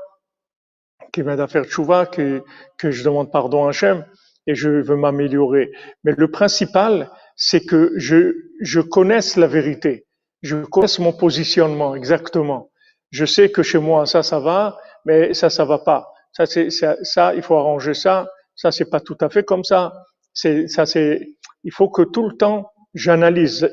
qui 1.12 1.22
m'aide 1.22 1.40
à 1.40 1.48
faire 1.48 1.64
tchouva, 1.64 2.06
que, 2.06 2.44
que 2.78 2.90
je 2.90 3.02
demande 3.02 3.32
pardon 3.32 3.66
à 3.66 3.70
Hachem 3.70 4.04
et 4.46 4.54
je 4.54 4.68
veux 4.68 4.96
m'améliorer. 4.96 5.72
Mais 6.04 6.12
le 6.16 6.30
principal, 6.30 7.10
c'est 7.36 7.64
que 7.64 7.92
je, 7.96 8.80
connaisse 8.80 9.36
la 9.36 9.46
vérité. 9.46 10.06
Je 10.42 10.56
connaisse 10.56 10.98
mon 10.98 11.12
positionnement 11.12 11.94
exactement. 11.94 12.70
Je 13.10 13.24
sais 13.24 13.50
que 13.50 13.62
chez 13.62 13.78
moi, 13.78 14.06
ça, 14.06 14.22
ça 14.22 14.38
va, 14.40 14.78
mais 15.04 15.34
ça, 15.34 15.50
ça 15.50 15.64
va 15.64 15.78
pas. 15.78 16.08
Ça, 16.32 16.46
c'est, 16.46 16.68
ça, 16.70 17.34
il 17.34 17.42
faut 17.42 17.56
arranger 17.56 17.94
ça. 17.94 18.28
Ça, 18.54 18.70
c'est 18.70 18.90
pas 18.90 19.00
tout 19.00 19.16
à 19.20 19.28
fait 19.28 19.44
comme 19.44 19.64
ça. 19.64 19.92
C'est, 20.34 20.66
ça, 20.68 20.86
c'est, 20.86 21.20
il 21.64 21.72
faut 21.72 21.88
que 21.88 22.02
tout 22.02 22.28
le 22.28 22.36
temps, 22.36 22.70
j'analyse, 22.94 23.68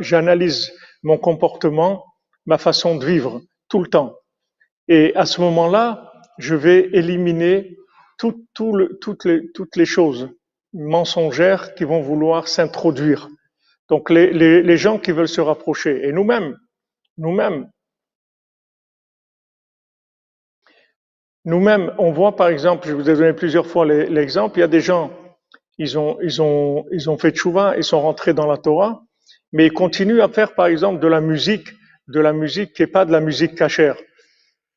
j'analyse 0.00 0.72
mon 1.02 1.18
comportement, 1.18 2.04
ma 2.46 2.58
façon 2.58 2.96
de 2.96 3.04
vivre, 3.04 3.42
tout 3.68 3.80
le 3.80 3.88
temps. 3.88 4.16
Et 4.88 5.14
à 5.16 5.26
ce 5.26 5.40
moment-là, 5.40 6.12
je 6.38 6.54
vais 6.54 6.88
éliminer 6.92 7.76
toutes, 8.18 8.44
les, 9.24 9.84
choses 9.84 10.30
mensongères 10.72 11.74
qui 11.74 11.84
vont 11.84 12.00
vouloir 12.00 12.48
s'introduire. 12.48 13.28
Donc 13.88 14.10
les 14.10 14.76
gens 14.76 14.98
qui 14.98 15.12
veulent 15.12 15.28
se 15.28 15.40
rapprocher, 15.40 16.06
et 16.06 16.12
nous-mêmes, 16.12 16.56
nous-mêmes, 17.18 17.68
nous-mêmes, 21.46 21.94
on 21.98 22.12
voit 22.12 22.36
par 22.36 22.48
exemple, 22.48 22.88
je 22.88 22.92
vous 22.92 23.08
ai 23.08 23.14
donné 23.14 23.32
plusieurs 23.32 23.66
fois 23.66 23.86
l'exemple, 23.86 24.58
il 24.58 24.60
y 24.60 24.64
a 24.64 24.68
des 24.68 24.80
gens, 24.80 25.12
ils 25.78 25.96
ont, 25.96 26.18
ils 26.20 26.42
ont, 26.42 26.84
ils 26.90 27.08
ont 27.08 27.16
fait 27.16 27.30
tchouva, 27.30 27.76
ils 27.76 27.84
sont 27.84 28.00
rentrés 28.00 28.34
dans 28.34 28.46
la 28.46 28.58
Torah, 28.58 29.02
mais 29.52 29.66
ils 29.66 29.72
continuent 29.72 30.20
à 30.20 30.28
faire 30.28 30.54
par 30.54 30.66
exemple 30.66 30.98
de 31.00 31.06
la 31.06 31.20
musique, 31.20 31.68
de 32.08 32.20
la 32.20 32.32
musique 32.32 32.72
qui 32.74 32.82
n'est 32.82 32.88
pas 32.88 33.04
de 33.04 33.12
la 33.12 33.20
musique 33.20 33.54
cachère. 33.54 33.96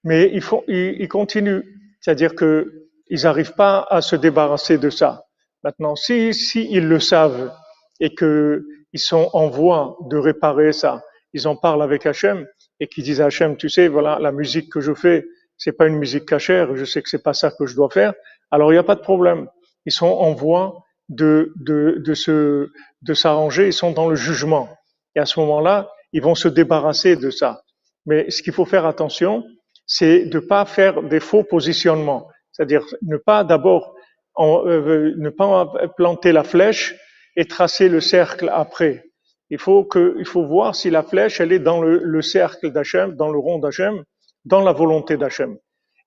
Mais 0.04 0.30
ils, 0.34 0.42
font, 0.42 0.64
ils, 0.68 1.02
ils 1.02 1.08
continuent, 1.08 1.64
c'est-à-dire 2.02 2.36
que 2.36 2.88
ils 3.10 3.24
n'arrivent 3.24 3.56
pas 3.56 3.86
à 3.90 4.02
se 4.02 4.16
débarrasser 4.16 4.78
de 4.78 4.90
ça. 4.90 5.26
Maintenant, 5.64 5.96
si, 5.96 6.34
si 6.34 6.68
ils 6.72 6.88
le 6.88 7.00
savent 7.00 7.52
et 8.00 8.14
que 8.14 8.66
ils 8.94 9.00
sont 9.00 9.30
en 9.34 9.50
voie 9.50 9.98
de 10.10 10.18
réparer 10.18 10.72
ça, 10.72 11.04
ils 11.34 11.48
en 11.48 11.56
parlent 11.56 11.82
avec 11.82 12.06
Hachem 12.06 12.48
et 12.80 12.88
qu'ils 12.88 13.04
disent 13.04 13.22
à 13.22 13.26
Hachem, 13.26 13.58
tu 13.58 13.70
sais, 13.70 13.88
voilà, 13.88 14.20
la 14.20 14.32
musique 14.32 14.72
que 14.72 14.80
je 14.80 14.94
fais, 14.94 15.26
c'est 15.58 15.74
pas 15.74 15.88
une 15.88 15.98
musique 15.98 16.26
cachère, 16.26 16.76
je 16.76 16.86
sais 16.86 17.02
que 17.02 17.10
c'est 17.10 17.22
pas 17.24 17.34
ça 17.34 17.52
que 17.52 17.66
je 17.66 17.76
dois 17.76 17.90
faire. 17.90 18.14
Alors 18.52 18.72
il 18.72 18.76
n'y 18.76 18.80
a 18.80 18.84
pas 18.84 18.96
de 18.96 19.02
problème. 19.02 19.48
Ils 19.86 19.92
sont 19.92 20.08
en 20.08 20.34
voie 20.34 20.84
de 21.10 21.54
de 21.58 21.98
de 22.00 22.14
se 22.14 22.70
de 23.02 23.14
s'arranger, 23.14 23.68
ils 23.68 23.74
sont 23.74 23.92
dans 23.92 24.08
le 24.10 24.16
jugement. 24.16 24.70
Et 25.16 25.20
à 25.20 25.26
ce 25.26 25.40
moment-là, 25.42 25.90
ils 26.14 26.22
vont 26.22 26.36
se 26.36 26.48
débarrasser 26.48 27.16
de 27.16 27.30
ça. 27.30 27.64
Mais 28.06 28.30
ce 28.30 28.42
qu'il 28.42 28.54
faut 28.54 28.66
faire 28.66 28.86
attention, 28.86 29.44
c'est 29.86 30.26
de 30.26 30.40
pas 30.40 30.66
faire 30.66 31.04
des 31.04 31.20
faux 31.20 31.44
positionnements. 31.44 32.28
C'est-à-dire 32.52 32.84
ne 33.02 33.18
pas 33.18 33.44
d'abord 33.44 33.96
euh, 34.40 35.14
ne 35.18 35.30
pas 35.30 35.72
planter 35.98 36.32
la 36.32 36.44
flèche 36.44 36.96
et 37.36 37.46
tracer 37.46 37.90
le 37.90 38.00
cercle 38.00 38.50
après. 38.54 39.04
Il 39.50 39.58
faut 39.58 39.84
que, 39.84 40.16
il 40.20 40.26
faut 40.26 40.46
voir 40.46 40.76
si 40.76 40.90
la 40.90 41.04
flèche 41.04 41.42
elle 41.42 41.52
est 41.52 41.60
dans 41.60 41.82
le, 41.82 42.00
le 42.04 42.22
cercle 42.22 42.72
d'Hachem, 42.72 43.16
dans 43.16 43.30
le 43.30 43.40
rond 43.40 43.60
d'Hachem, 43.60 44.04
dans 44.46 44.62
la 44.62 44.72
volonté 44.72 45.18
d'Hachem, 45.18 45.58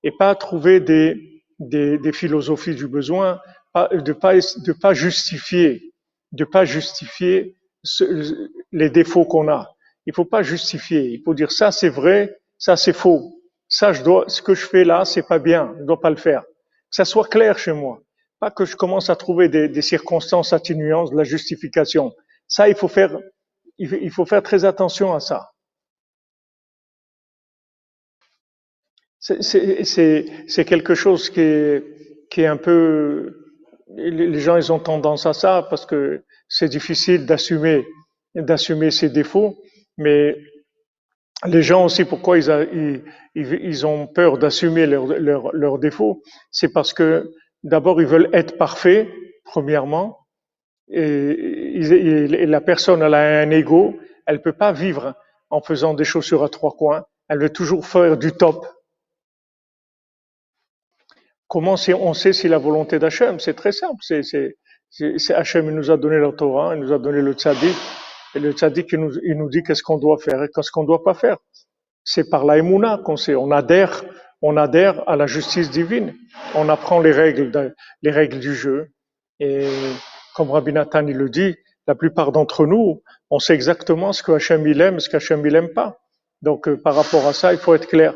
et 0.03 0.11
pas 0.11 0.33
trouver 0.35 0.79
des, 0.79 1.43
des, 1.59 1.97
des 1.97 2.13
philosophies 2.13 2.75
du 2.75 2.87
besoin, 2.87 3.39
pas, 3.73 3.89
de 3.89 4.13
pas 4.13 4.33
de 4.35 4.73
pas 4.73 4.93
justifier, 4.93 5.93
de 6.31 6.45
pas 6.45 6.65
justifier 6.65 7.55
les 8.71 8.89
défauts 8.89 9.25
qu'on 9.25 9.49
a. 9.49 9.72
Il 10.05 10.13
faut 10.13 10.25
pas 10.25 10.43
justifier. 10.43 11.05
Il 11.09 11.21
faut 11.23 11.33
dire 11.33 11.51
ça 11.51 11.71
c'est 11.71 11.89
vrai, 11.89 12.39
ça 12.57 12.75
c'est 12.75 12.93
faux 12.93 13.33
ça, 13.73 13.91
je 13.91 14.03
dois, 14.03 14.25
ce 14.27 14.43
que 14.43 14.53
je 14.53 14.67
fais 14.67 14.83
là, 14.83 15.03
c'est 15.03 15.27
pas 15.27 15.39
bien, 15.39 15.73
je 15.79 15.85
dois 15.85 15.99
pas 15.99 16.11
le 16.11 16.15
faire. 16.15 16.43
Que 16.43 16.95
ça 16.95 17.05
soit 17.05 17.27
clair 17.27 17.57
chez 17.57 17.73
moi. 17.73 18.03
Pas 18.39 18.51
que 18.51 18.65
je 18.65 18.75
commence 18.75 19.09
à 19.09 19.15
trouver 19.15 19.49
des, 19.49 19.67
des 19.67 19.81
circonstances 19.81 20.53
atténuantes 20.53 21.09
de 21.09 21.17
la 21.17 21.23
justification. 21.23 22.13
Ça, 22.47 22.69
il 22.69 22.75
faut 22.75 22.87
faire, 22.87 23.17
il 23.79 24.11
faut 24.11 24.27
faire 24.27 24.43
très 24.43 24.63
attention 24.63 25.15
à 25.15 25.19
ça. 25.19 25.53
C'est 29.19 30.65
quelque 30.67 30.93
chose 30.93 31.31
qui 31.31 31.39
est, 31.39 31.83
qui 32.29 32.41
est 32.41 32.45
un 32.47 32.57
peu, 32.57 33.55
les 33.95 34.39
gens, 34.39 34.57
ils 34.57 34.71
ont 34.71 34.79
tendance 34.79 35.25
à 35.25 35.33
ça 35.33 35.65
parce 35.67 35.87
que 35.87 36.23
c'est 36.47 36.69
difficile 36.69 37.25
d'assumer, 37.25 37.87
d'assumer 38.35 38.91
ses 38.91 39.09
défauts, 39.09 39.57
mais 39.97 40.37
les 41.45 41.61
gens 41.61 41.85
aussi, 41.85 42.05
pourquoi 42.05 42.37
ils, 42.37 43.85
ont 43.85 44.07
peur 44.07 44.37
d'assumer 44.37 44.85
leurs 44.85 45.53
leur, 45.53 45.79
défauts 45.79 46.21
C'est 46.51 46.71
parce 46.71 46.93
que 46.93 47.31
d'abord, 47.63 48.01
ils 48.01 48.07
veulent 48.07 48.29
être 48.33 48.57
parfaits, 48.57 49.07
premièrement, 49.43 50.19
et, 50.89 52.45
la 52.45 52.61
personne, 52.61 53.01
elle 53.01 53.13
a 53.13 53.41
un 53.41 53.49
ego, 53.51 53.99
elle 54.25 54.41
peut 54.41 54.53
pas 54.53 54.71
vivre 54.71 55.15
en 55.49 55.61
faisant 55.61 55.93
des 55.93 56.03
chaussures 56.03 56.43
à 56.43 56.49
trois 56.49 56.71
coins, 56.71 57.05
elle 57.29 57.39
veut 57.39 57.49
toujours 57.51 57.85
faire 57.85 58.17
du 58.17 58.31
top. 58.31 58.65
Comment 61.47 61.75
on 61.99 62.13
sait 62.13 62.33
si 62.33 62.47
la 62.47 62.57
volonté 62.57 62.99
d'Hachem 62.99 63.39
C'est 63.39 63.53
très 63.53 63.71
simple, 63.71 64.01
c'est 64.01 65.33
Hachem 65.33 65.69
nous 65.69 65.91
a 65.91 65.97
donné 65.97 66.17
la 66.17 66.31
Torah, 66.31 66.75
il 66.75 66.81
nous 66.81 66.91
a 66.91 66.97
donné 66.97 67.21
le 67.21 67.33
tzaddik, 67.33 67.75
le 68.39 68.51
tzaddik, 68.51 68.91
il 68.91 68.99
nous, 68.99 69.17
il 69.23 69.37
nous 69.37 69.49
dit 69.49 69.63
qu'est-ce 69.63 69.83
qu'on 69.83 69.97
doit 69.97 70.17
faire 70.17 70.43
et 70.43 70.49
qu'est-ce 70.53 70.71
qu'on 70.71 70.83
doit 70.83 71.03
pas 71.03 71.13
faire. 71.13 71.37
C'est 72.03 72.29
par 72.29 72.45
la 72.45 72.57
émouna 72.57 72.99
qu'on 73.03 73.17
sait. 73.17 73.35
On 73.35 73.51
adhère, 73.51 74.03
on 74.41 74.57
adhère 74.57 75.07
à 75.07 75.15
la 75.15 75.27
justice 75.27 75.69
divine. 75.69 76.13
On 76.55 76.69
apprend 76.69 76.99
les 76.99 77.11
règles, 77.11 77.73
les 78.01 78.11
règles 78.11 78.39
du 78.39 78.53
jeu. 78.53 78.89
Et 79.39 79.67
comme 80.35 80.51
Rabbi 80.51 80.73
Nathan 80.73 81.05
il 81.07 81.17
le 81.17 81.29
dit, 81.29 81.55
la 81.87 81.95
plupart 81.95 82.31
d'entre 82.31 82.65
nous, 82.65 83.01
on 83.29 83.39
sait 83.39 83.53
exactement 83.53 84.13
ce 84.13 84.23
que 84.23 84.31
Hachem 84.31 84.65
il 84.67 84.81
aime, 84.81 84.99
ce 84.99 85.09
qu'Hachem 85.09 85.45
il 85.45 85.55
aime 85.55 85.73
pas. 85.73 85.99
Donc 86.41 86.67
euh, 86.67 86.77
par 86.77 86.95
rapport 86.95 87.27
à 87.27 87.33
ça, 87.33 87.53
il 87.53 87.59
faut 87.59 87.73
être 87.73 87.87
clair. 87.87 88.13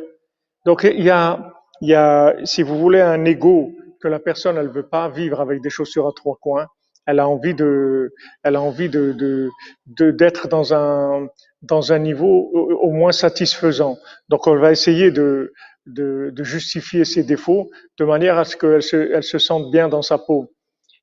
Donc 0.66 0.84
il 0.84 1.04
y 1.04 1.10
a, 1.10 1.54
il 1.82 1.90
y 1.90 1.96
a, 1.96 2.36
si 2.44 2.64
vous 2.64 2.78
voulez, 2.78 3.02
un 3.02 3.24
ego 3.26 3.72
que 4.02 4.08
la 4.08 4.20
personne 4.20 4.58
elle 4.58 4.70
veut 4.70 4.88
pas 4.88 5.10
vivre 5.10 5.42
avec 5.42 5.62
des 5.62 5.70
chaussures 5.70 6.08
à 6.08 6.12
trois 6.14 6.38
coins 6.42 6.68
elle 7.08 7.20
a 7.20 7.28
envie 7.28 7.56
de, 7.56 8.14
elle 8.44 8.58
a 8.58 8.62
envie 8.62 8.90
de, 8.90 9.14
de, 9.14 10.12
d'être 10.12 10.48
dans 10.50 10.74
un, 10.74 11.28
dans 11.64 11.94
un 11.94 12.00
niveau 12.00 12.52
au 12.82 12.92
moins 12.92 13.14
satisfaisant. 13.14 13.98
Donc, 14.30 14.42
elle 14.48 14.60
va 14.60 14.72
essayer 14.74 15.12
de, 15.12 15.54
de, 15.88 16.32
de 16.36 16.44
justifier 16.44 17.06
ses 17.06 17.24
défauts 17.24 17.70
de 17.98 18.06
manière 18.06 18.38
à 18.38 18.46
ce 18.46 18.58
qu'elle 18.58 18.84
se, 18.84 18.98
elle 19.14 19.24
se 19.24 19.40
sente 19.40 19.72
bien 19.72 19.90
dans 19.90 20.04
sa 20.04 20.20
peau. 20.20 20.54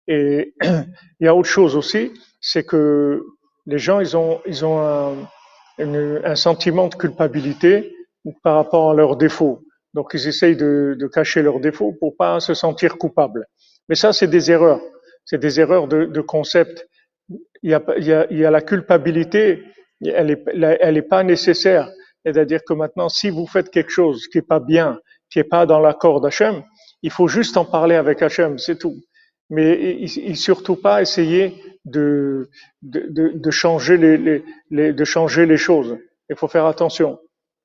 Et 0.09 0.55
il 1.21 1.25
y 1.25 1.29
a 1.29 1.35
autre 1.35 1.49
chose 1.49 1.77
aussi, 1.77 2.13
c'est 2.41 2.65
que 2.65 3.23
les 3.67 3.79
gens, 3.79 4.01
ils 4.01 4.17
ont, 4.17 4.41
ils 4.47 4.65
ont 4.67 4.81
un, 4.81 5.15
un 5.79 6.37
sentiment 6.37 6.89
de 6.89 6.97
culpabilité 6.97 7.95
par 8.43 8.57
rapport 8.57 8.91
à 8.91 8.95
leurs 8.95 9.17
défauts. 9.17 9.63
Donc, 9.95 10.11
ils 10.15 10.29
essayent 10.29 10.57
de, 10.57 10.97
de 10.99 11.07
cacher 11.07 11.43
leurs 11.43 11.61
défauts 11.61 11.95
pour 11.99 12.17
pas 12.17 12.41
se 12.41 12.53
sentir 12.55 12.99
coupables. 12.99 13.47
Mais 13.89 13.95
ça, 13.95 14.13
c'est 14.13 14.29
des 14.29 14.51
erreurs 14.51 14.81
c'est 15.25 15.39
des 15.39 15.61
erreurs 15.61 15.89
de, 15.89 16.05
de 16.07 16.21
concept. 16.21 16.87
Il 17.63 17.71
y, 17.71 17.75
a, 17.75 17.83
il, 17.97 18.05
y 18.05 18.13
a, 18.13 18.27
il 18.31 18.39
y 18.39 18.45
a 18.45 18.51
la 18.51 18.61
culpabilité, 18.61 19.63
elle 20.05 20.31
est, 20.31 20.45
elle 20.81 20.97
est 20.97 21.03
pas 21.09 21.23
nécessaire. 21.23 21.91
C'est-à-dire 22.25 22.61
que 22.67 22.75
maintenant, 22.75 23.09
si 23.09 23.31
vous 23.31 23.47
faites 23.47 23.71
quelque 23.71 23.91
chose 23.91 24.29
qui 24.29 24.39
est 24.39 24.43
pas 24.49 24.61
bien, 24.61 24.99
qui 25.31 25.39
est 25.39 25.45
pas 25.45 25.67
dans 25.67 25.81
l'accord 25.81 26.21
d'Hachem, 26.21 26.63
il 27.03 27.11
faut 27.11 27.29
juste 27.29 27.57
en 27.57 27.65
parler 27.65 27.97
avec 27.97 28.23
Hachem, 28.23 28.59
c'est 28.59 28.79
tout. 28.79 28.97
Mais 29.51 29.97
il, 30.01 30.37
surtout 30.37 30.77
pas 30.77 31.03
essayer 31.03 31.55
de, 31.85 32.49
de, 32.83 33.07
de, 33.11 33.33
de 33.35 33.51
changer 33.51 33.97
les, 33.99 34.17
les, 34.17 34.45
les, 34.71 34.93
de 34.93 35.05
changer 35.05 35.45
les 35.47 35.59
choses. 35.59 35.99
Il 36.31 36.37
faut 36.37 36.49
faire 36.49 36.67
attention 36.67 37.19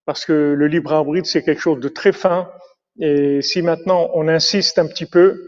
parce 0.06 0.26
que 0.26 0.34
le 0.34 0.68
libre 0.68 0.92
arbitre 0.94 1.28
c'est 1.28 1.44
quelque 1.44 1.62
chose 1.62 1.80
de 1.80 1.88
très 1.88 2.12
fin. 2.12 2.50
Et 3.00 3.42
si 3.42 3.62
maintenant 3.62 4.10
on 4.14 4.28
insiste 4.28 4.78
un 4.78 4.88
petit 4.88 5.06
peu, 5.06 5.42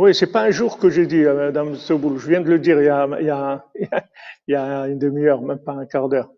Oui, 0.00 0.14
c'est 0.14 0.32
pas 0.32 0.44
un 0.44 0.50
jour 0.50 0.78
que 0.78 0.88
j'ai 0.88 1.06
dit 1.06 1.26
à 1.26 1.34
Madame 1.34 1.76
Soboul. 1.76 2.16
Je 2.16 2.26
viens 2.26 2.40
de 2.40 2.48
le 2.48 2.58
dire 2.58 2.80
il 2.80 2.86
y 2.86 3.28
a, 3.28 4.86
une 4.88 4.98
demi-heure, 4.98 5.42
même 5.42 5.58
pas 5.58 5.72
un 5.74 5.84
quart 5.84 6.08
d'heure. 6.08 6.30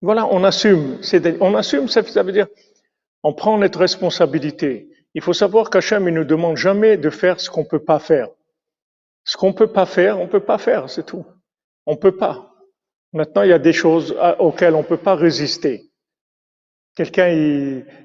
Voilà, 0.00 0.26
on 0.30 0.42
assume. 0.42 0.98
On 1.40 1.54
assume, 1.54 1.88
ça 1.88 2.00
veut 2.00 2.32
dire, 2.32 2.46
on 3.22 3.34
prend 3.34 3.58
notre 3.58 3.78
responsabilité. 3.78 4.88
Il 5.12 5.20
faut 5.20 5.34
savoir 5.34 5.68
qu'Hachem, 5.68 6.08
il 6.08 6.14
ne 6.14 6.24
demande 6.24 6.56
jamais 6.56 6.96
de 6.96 7.10
faire 7.10 7.40
ce 7.40 7.50
qu'on 7.50 7.66
peut 7.66 7.84
pas 7.84 7.98
faire. 7.98 8.28
Ce 9.24 9.36
qu'on 9.36 9.52
peut 9.52 9.70
pas 9.70 9.84
faire, 9.84 10.18
on 10.18 10.28
peut 10.28 10.40
pas 10.40 10.56
faire, 10.56 10.88
c'est 10.88 11.04
tout. 11.04 11.26
On 11.90 11.96
peut 11.96 12.14
pas. 12.14 12.52
Maintenant, 13.14 13.44
il 13.44 13.48
y 13.48 13.54
a 13.54 13.58
des 13.58 13.72
choses 13.72 14.14
auxquelles 14.38 14.74
on 14.74 14.82
peut 14.82 14.98
pas 14.98 15.14
résister. 15.14 15.90
Quelqu'un, 16.94 17.28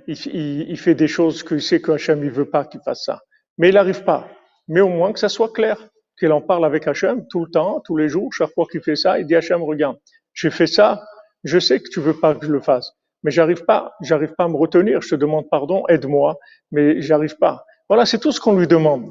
il, 0.07 0.77
fait 0.77 0.95
des 0.95 1.09
choses 1.09 1.43
qu'il 1.43 1.61
sait 1.61 1.81
qu'Hachem, 1.81 2.23
il 2.23 2.31
veut 2.31 2.49
pas 2.49 2.63
qu'il 2.63 2.79
fasse 2.79 3.03
ça. 3.03 3.19
Mais 3.57 3.67
il 3.67 3.73
n'arrive 3.73 4.05
pas. 4.05 4.29
Mais 4.69 4.79
au 4.79 4.87
moins 4.87 5.11
que 5.11 5.19
ça 5.19 5.27
soit 5.27 5.51
clair. 5.51 5.89
Qu'il 6.17 6.31
en 6.31 6.39
parle 6.39 6.63
avec 6.63 6.87
Hachem 6.87 7.27
tout 7.27 7.43
le 7.43 7.51
temps, 7.51 7.81
tous 7.83 7.97
les 7.97 8.07
jours, 8.07 8.31
chaque 8.31 8.51
fois 8.53 8.65
qu'il 8.71 8.81
fait 8.81 8.95
ça, 8.95 9.19
il 9.19 9.25
dit 9.25 9.35
Hachem, 9.35 9.61
regarde, 9.61 9.97
j'ai 10.33 10.51
fait 10.51 10.67
ça, 10.67 11.03
je 11.43 11.59
sais 11.59 11.81
que 11.81 11.89
tu 11.89 11.99
veux 11.99 12.17
pas 12.17 12.35
que 12.35 12.45
je 12.45 12.51
le 12.51 12.61
fasse, 12.61 12.93
mais 13.23 13.31
j'arrive 13.31 13.65
pas, 13.65 13.95
j'arrive 13.99 14.33
pas 14.37 14.43
à 14.43 14.47
me 14.47 14.55
retenir, 14.55 15.01
je 15.01 15.09
te 15.09 15.15
demande 15.15 15.49
pardon, 15.49 15.83
aide-moi, 15.89 16.37
mais 16.71 17.01
j'arrive 17.01 17.35
pas. 17.37 17.65
Voilà, 17.89 18.05
c'est 18.05 18.19
tout 18.19 18.31
ce 18.31 18.39
qu'on 18.39 18.55
lui 18.55 18.67
demande. 18.67 19.09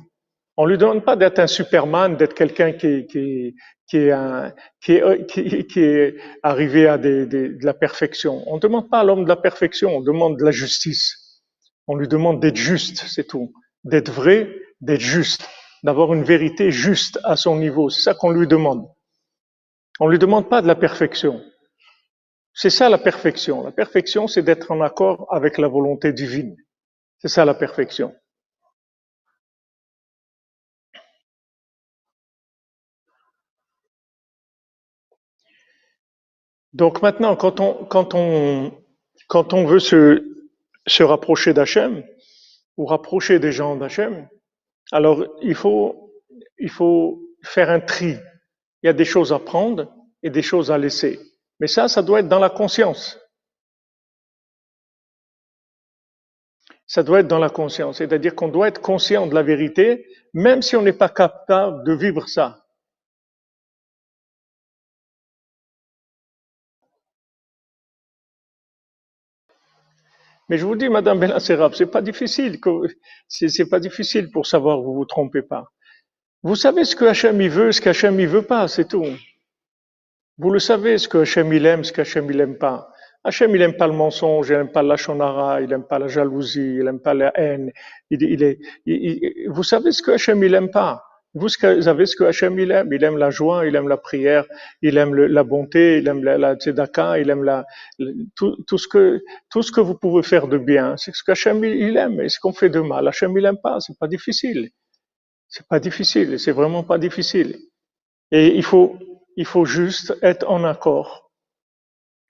On 0.56 0.66
lui 0.66 0.76
demande 0.76 1.04
pas 1.04 1.16
d'être 1.16 1.38
un 1.38 1.46
Superman, 1.46 2.16
d'être 2.16 2.34
quelqu'un 2.34 2.72
qui, 2.72 3.06
qui, 3.06 3.54
qui, 3.86 3.96
est 3.96 4.10
un, 4.12 4.52
qui, 4.80 4.92
est, 4.92 5.76
est 5.76 6.16
arrivé 6.42 6.86
à 6.86 6.98
de 6.98 7.56
la 7.62 7.74
perfection. 7.74 8.42
On 8.46 8.56
ne 8.56 8.60
demande 8.60 8.90
pas 8.90 9.00
à 9.00 9.04
l'homme 9.04 9.24
de 9.24 9.28
la 9.28 9.36
perfection, 9.36 9.96
on 9.96 10.00
demande 10.02 10.38
de 10.38 10.44
la 10.44 10.50
justice. 10.50 11.42
On 11.86 11.96
lui 11.96 12.08
demande 12.08 12.40
d'être 12.40 12.56
juste, 12.56 12.98
c'est 13.08 13.26
tout. 13.26 13.52
D'être 13.84 14.12
vrai, 14.12 14.54
d'être 14.80 15.00
juste, 15.00 15.48
d'avoir 15.82 16.12
une 16.14 16.22
vérité 16.22 16.70
juste 16.70 17.18
à 17.24 17.36
son 17.36 17.56
niveau. 17.56 17.88
C'est 17.88 18.02
ça 18.02 18.14
qu'on 18.14 18.30
lui 18.30 18.46
demande. 18.46 18.86
On 20.00 20.08
lui 20.08 20.18
demande 20.18 20.48
pas 20.48 20.62
de 20.62 20.66
la 20.66 20.74
perfection. 20.74 21.42
C'est 22.54 22.70
ça 22.70 22.88
la 22.88 22.98
perfection. 22.98 23.64
La 23.64 23.72
perfection, 23.72 24.26
c'est 24.28 24.42
d'être 24.42 24.70
en 24.70 24.80
accord 24.80 25.26
avec 25.30 25.58
la 25.58 25.68
volonté 25.68 26.12
divine. 26.12 26.56
C'est 27.18 27.28
ça 27.28 27.44
la 27.44 27.54
perfection. 27.54 28.14
Donc 36.72 37.02
maintenant, 37.02 37.36
quand 37.36 37.60
on, 37.60 37.84
quand 37.84 38.14
on, 38.14 38.72
quand 39.28 39.52
on 39.52 39.66
veut 39.66 39.80
se, 39.80 40.22
se 40.86 41.02
rapprocher 41.02 41.52
d'Hachem, 41.52 42.02
ou 42.76 42.86
rapprocher 42.86 43.38
des 43.38 43.52
gens 43.52 43.76
d'Hachem, 43.76 44.28
alors 44.90 45.24
il 45.42 45.54
faut, 45.54 46.14
il 46.58 46.70
faut 46.70 47.22
faire 47.42 47.70
un 47.70 47.80
tri. 47.80 48.16
Il 48.82 48.86
y 48.86 48.88
a 48.88 48.92
des 48.92 49.04
choses 49.04 49.32
à 49.32 49.38
prendre 49.38 49.92
et 50.22 50.30
des 50.30 50.42
choses 50.42 50.70
à 50.70 50.78
laisser. 50.78 51.20
Mais 51.60 51.66
ça, 51.66 51.88
ça 51.88 52.02
doit 52.02 52.20
être 52.20 52.28
dans 52.28 52.38
la 52.38 52.50
conscience. 52.50 53.18
Ça 56.86 57.02
doit 57.02 57.20
être 57.20 57.28
dans 57.28 57.38
la 57.38 57.50
conscience. 57.50 57.98
C'est-à-dire 57.98 58.34
qu'on 58.34 58.48
doit 58.48 58.68
être 58.68 58.80
conscient 58.80 59.26
de 59.26 59.34
la 59.34 59.42
vérité, 59.42 60.06
même 60.34 60.62
si 60.62 60.76
on 60.76 60.82
n'est 60.82 60.92
pas 60.92 61.08
capable 61.08 61.84
de 61.84 61.92
vivre 61.92 62.28
ça. 62.28 62.61
Mais 70.48 70.58
je 70.58 70.66
vous 70.66 70.76
dis, 70.76 70.88
Madame 70.88 71.20
Benacerraf, 71.20 71.74
c'est 71.74 71.86
pas 71.86 72.02
difficile. 72.02 72.58
C'est 73.28 73.68
pas 73.68 73.80
difficile 73.80 74.30
pour 74.30 74.46
savoir, 74.46 74.80
vous 74.80 74.94
vous 74.94 75.04
trompez 75.04 75.42
pas. 75.42 75.66
Vous 76.42 76.56
savez 76.56 76.84
ce 76.84 76.96
que 76.96 77.04
Hachem 77.04 77.40
y 77.40 77.48
veut, 77.48 77.70
ce 77.72 77.80
qu'Hachem 77.80 78.18
y 78.18 78.26
veut 78.26 78.42
pas, 78.42 78.66
c'est 78.68 78.88
tout. 78.88 79.06
Vous 80.38 80.50
le 80.50 80.58
savez, 80.58 80.98
ce 80.98 81.08
que 81.08 81.18
Hachem 81.18 81.52
il 81.52 81.66
aime, 81.66 81.84
ce 81.84 81.92
qu'Hachem 81.92 82.30
il 82.30 82.40
aime 82.40 82.58
pas. 82.58 82.88
Hachem 83.24 83.54
il 83.54 83.62
aime 83.62 83.76
pas 83.76 83.86
le 83.86 83.92
mensonge, 83.92 84.48
il 84.48 84.54
aime 84.54 84.72
pas 84.72 84.82
la 84.82 84.96
shonara, 84.96 85.60
il 85.60 85.72
aime 85.72 85.84
pas 85.86 86.00
la 86.00 86.08
jalousie, 86.08 86.78
il 86.80 86.88
aime 86.88 87.00
pas 87.00 87.14
la 87.14 87.32
haine. 87.38 87.70
Il, 88.10 88.22
il 88.22 88.42
est, 88.42 88.58
vous 89.48 89.62
savez 89.62 89.92
ce 89.92 90.02
que 90.02 90.10
Hachem 90.10 90.42
il 90.42 90.54
aime 90.54 90.70
pas? 90.70 91.04
Vous 91.34 91.48
savez 91.48 92.04
ce 92.04 92.14
que 92.14 92.24
Hachem 92.24 92.58
il 92.58 92.70
aime. 92.70 92.92
Il 92.92 93.02
aime 93.04 93.16
la 93.16 93.30
joie, 93.30 93.66
il 93.66 93.74
aime 93.74 93.88
la 93.88 93.96
prière, 93.96 94.44
il 94.82 94.98
aime 94.98 95.14
la 95.14 95.44
bonté, 95.44 95.98
il 95.98 96.08
aime 96.08 96.22
la, 96.22 96.36
la 96.36 96.56
tzedaka, 96.56 97.18
il 97.18 97.30
aime 97.30 97.42
la, 97.42 97.64
tout, 98.36 98.56
tout, 98.66 98.76
ce 98.76 98.86
que, 98.86 99.22
tout 99.50 99.62
ce 99.62 99.72
que 99.72 99.80
vous 99.80 99.96
pouvez 99.96 100.22
faire 100.22 100.46
de 100.46 100.58
bien. 100.58 100.96
C'est 100.98 101.14
ce 101.14 101.24
qu'Hachem 101.24 101.64
il 101.64 101.96
aime. 101.96 102.20
Et 102.20 102.28
ce 102.28 102.38
qu'on 102.38 102.52
fait 102.52 102.68
de 102.68 102.80
mal, 102.80 103.08
Hachem 103.08 103.36
il 103.38 103.46
aime 103.46 103.58
pas. 103.62 103.80
C'est 103.80 103.98
pas 103.98 104.08
difficile. 104.08 104.70
C'est 105.48 105.66
pas 105.68 105.80
difficile. 105.80 106.38
C'est 106.38 106.52
vraiment 106.52 106.82
pas 106.82 106.98
difficile. 106.98 107.58
Et 108.30 108.54
il 108.54 108.62
faut, 108.62 108.98
il 109.36 109.46
faut 109.46 109.64
juste 109.64 110.14
être 110.22 110.48
en 110.50 110.64
accord 110.64 111.30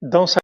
dans 0.00 0.26
sa 0.26 0.40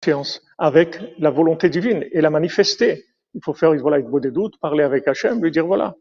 conscience 0.00 0.42
avec 0.58 0.98
la 1.18 1.30
volonté 1.30 1.68
divine 1.68 2.06
et 2.10 2.20
la 2.22 2.30
manifester. 2.30 3.04
Il 3.34 3.40
faut 3.44 3.54
faire 3.54 3.74
voilà, 3.76 3.96
avec 3.96 4.08
des 4.20 4.30
doutes, 4.30 4.58
parler 4.60 4.84
avec 4.84 5.08
Hachem, 5.08 5.42
lui 5.42 5.50
dire 5.50 5.66
voilà, 5.66 5.94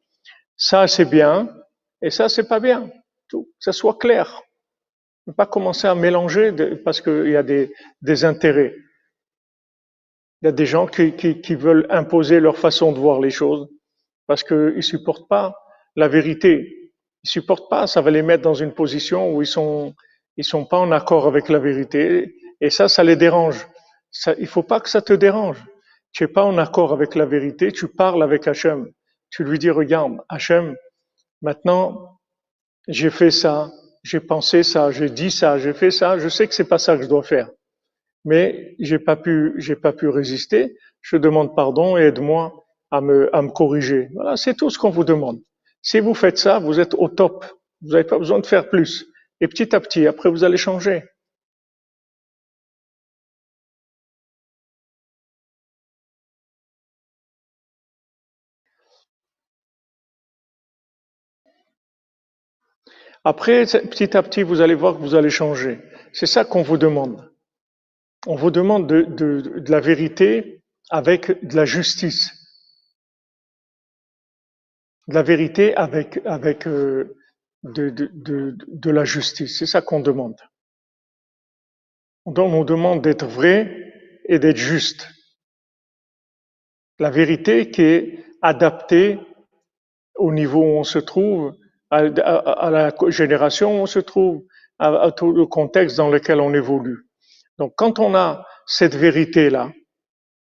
ça 0.58 0.88
c'est 0.88 1.06
bien 1.06 1.50
et 2.02 2.10
ça 2.10 2.30
c'est 2.30 2.48
pas 2.48 2.60
bien. 2.60 2.90
Tout, 3.30 3.50
ça 3.60 3.72
soit 3.72 3.98
clair. 3.98 4.42
Ne 5.28 5.34
pas 5.34 5.46
commencer 5.46 5.88
à 5.88 5.96
mélanger 5.96 6.52
parce 6.84 7.02
qu'il 7.02 7.30
y 7.30 7.36
a 7.36 7.44
des, 7.44 8.26
intérêts. 8.26 8.76
Il 10.42 10.46
y 10.46 10.50
a 10.50 10.52
des 10.52 10.66
gens 10.66 10.88
qui, 10.88 11.56
veulent 11.56 11.86
imposer 11.90 12.40
leur 12.40 12.58
façon 12.58 12.92
de 12.92 13.00
voir 13.00 13.20
les 13.20 13.30
choses 13.30 13.70
parce 14.28 14.44
qu'ils 14.44 14.84
supportent 14.84 15.28
pas 15.28 15.56
la 15.96 16.08
vérité 16.08 16.82
ils 17.24 17.30
supportent 17.30 17.70
pas, 17.70 17.88
ça 17.88 18.02
va 18.02 18.12
les 18.12 18.22
mettre 18.22 18.44
dans 18.44 18.54
une 18.54 18.74
position 18.74 19.34
où 19.34 19.42
ils 19.42 19.48
sont, 19.48 19.94
ils 20.38 20.44
sont 20.44 20.66
pas 20.66 20.78
en 20.78 20.92
accord 20.92 21.28
avec 21.28 21.50
la 21.50 21.60
vérité, 21.60 22.36
et 22.60 22.70
ça, 22.70 22.88
ça 22.88 23.04
les 23.04 23.16
dérange. 23.16 23.68
Ça, 24.12 24.34
il 24.40 24.48
faut 24.48 24.64
pas 24.64 24.80
que 24.80 24.90
ça 24.90 25.02
te 25.02 25.14
dérange. 25.14 25.64
Tu 26.12 26.24
es 26.24 26.28
pas 26.28 26.44
en 26.44 26.58
accord 26.58 26.92
avec 26.94 27.16
la 27.16 27.26
vérité, 27.26 27.72
tu 27.72 27.88
parles 27.88 28.24
avec 28.24 28.48
Hachem. 28.48 28.92
Tu 29.32 29.44
lui 29.44 29.58
dis, 29.58 29.70
regarde, 29.70 30.18
Hachem, 30.30 30.76
maintenant, 31.42 32.20
j'ai 32.88 33.10
fait 33.10 33.32
ça, 33.32 33.72
j'ai 34.04 34.20
pensé 34.20 34.64
ça, 34.64 34.92
j'ai 34.92 35.10
dit 35.10 35.32
ça, 35.32 35.58
j'ai 35.58 35.74
fait 35.74 35.92
ça, 35.92 36.18
je 36.20 36.30
sais 36.30 36.48
que 36.48 36.54
c'est 36.54 36.68
pas 36.68 36.78
ça 36.78 36.98
que 36.98 37.04
je 37.04 37.08
dois 37.08 37.24
faire. 37.24 37.50
Mais 38.26 38.76
j'ai 38.80 39.00
pas 39.00 39.16
pu, 39.16 39.54
j'ai 39.58 39.76
pas 39.76 39.94
pu 39.94 40.08
résister. 40.08 40.78
Je 41.02 41.18
demande 41.18 41.56
pardon 41.56 41.98
et 41.98 42.02
aide-moi 42.02 42.54
à 42.92 43.02
me, 43.02 43.36
à 43.36 43.42
me 43.42 43.50
corriger. 43.50 44.10
Voilà, 44.14 44.36
c'est 44.38 44.54
tout 44.54 44.70
ce 44.70 44.78
qu'on 44.78 44.92
vous 44.92 45.04
demande. 45.04 45.40
Si 45.82 46.00
vous 46.00 46.14
faites 46.14 46.38
ça, 46.38 46.60
vous 46.60 46.80
êtes 46.80 46.94
au 46.94 47.08
top. 47.08 47.46
Vous 47.82 47.90
n'avez 47.90 48.04
pas 48.04 48.20
besoin 48.20 48.40
de 48.40 48.46
faire 48.46 48.70
plus. 48.70 49.08
Et 49.40 49.48
petit 49.48 49.76
à 49.76 49.80
petit, 49.80 50.06
après, 50.06 50.30
vous 50.30 50.44
allez 50.44 50.58
changer. 50.58 51.04
Après, 63.24 63.66
petit 63.66 64.18
à 64.18 64.24
petit, 64.24 64.44
vous 64.44 64.62
allez 64.62 64.76
voir 64.76 64.96
que 64.96 65.02
vous 65.02 65.16
allez 65.16 65.30
changer. 65.30 65.80
C'est 66.14 66.26
ça 66.26 66.44
qu'on 66.46 66.64
vous 66.64 66.78
demande. 66.78 67.32
On 68.28 68.36
vous 68.36 68.52
demande 68.52 68.88
de, 68.88 69.04
de, 69.04 69.60
de 69.60 69.72
la 69.72 69.80
vérité 69.80 70.62
avec 70.90 71.46
de 71.46 71.56
la 71.56 71.66
justice 71.66 72.32
de 75.08 75.16
la 75.16 75.24
vérité 75.24 75.76
avec, 75.76 76.20
avec 76.26 76.68
euh, 76.68 77.16
de, 77.64 77.90
de, 77.90 78.56
de, 78.68 78.92
la 78.92 79.04
justice. 79.04 79.60
C'est 79.60 79.66
ça 79.66 79.82
qu'on 79.82 80.00
demande. 80.00 80.38
Donc 82.26 82.54
on 82.54 82.64
demande 82.64 83.02
d'être 83.02 83.26
vrai 83.26 83.94
et 84.26 84.40
d'être 84.40 84.58
juste. 84.58 85.10
La 87.00 87.10
vérité 87.10 87.72
qui 87.72 87.82
est 87.82 88.26
adaptée 88.42 89.20
au 90.16 90.32
niveau 90.32 90.62
où 90.62 90.78
on 90.80 90.84
se 90.84 91.00
trouve, 91.00 91.54
à, 91.92 92.70
la 92.72 92.94
génération 93.10 93.80
où 93.80 93.84
on 93.84 93.86
se 93.86 94.00
trouve, 94.00 94.46
à, 94.80 95.12
tout 95.12 95.32
le 95.32 95.46
contexte 95.46 95.98
dans 95.98 96.10
lequel 96.10 96.40
on 96.40 96.54
évolue. 96.54 97.08
Donc 97.60 97.74
quand 97.76 98.00
on 98.00 98.16
a 98.16 98.46
cette 98.66 98.96
vérité-là, 98.96 99.72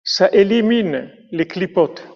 ça 0.04 0.28
élimine 0.32 1.10
les 1.30 1.48
clipotes. 1.48 2.06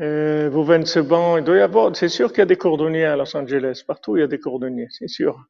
Euh, 0.00 0.50
il 0.50 1.44
doit 1.44 1.56
y 1.56 1.60
avoir, 1.60 1.96
c'est 1.96 2.08
sûr 2.08 2.28
qu'il 2.30 2.40
y 2.40 2.42
a 2.42 2.46
des 2.46 2.56
cordonniers 2.56 3.06
à 3.06 3.16
Los 3.16 3.34
Angeles. 3.36 3.82
Partout, 3.86 4.16
il 4.16 4.20
y 4.20 4.22
a 4.22 4.26
des 4.26 4.38
cordonniers, 4.38 4.88
c'est 4.90 5.08
sûr. 5.08 5.42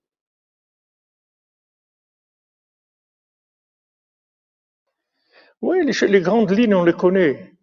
Oui, 5.63 5.79
les, 5.85 6.09
les, 6.09 6.21
grandes 6.21 6.51
lignes, 6.51 6.75
on 6.75 6.85
les 6.85 6.93
connaît. 6.93 7.56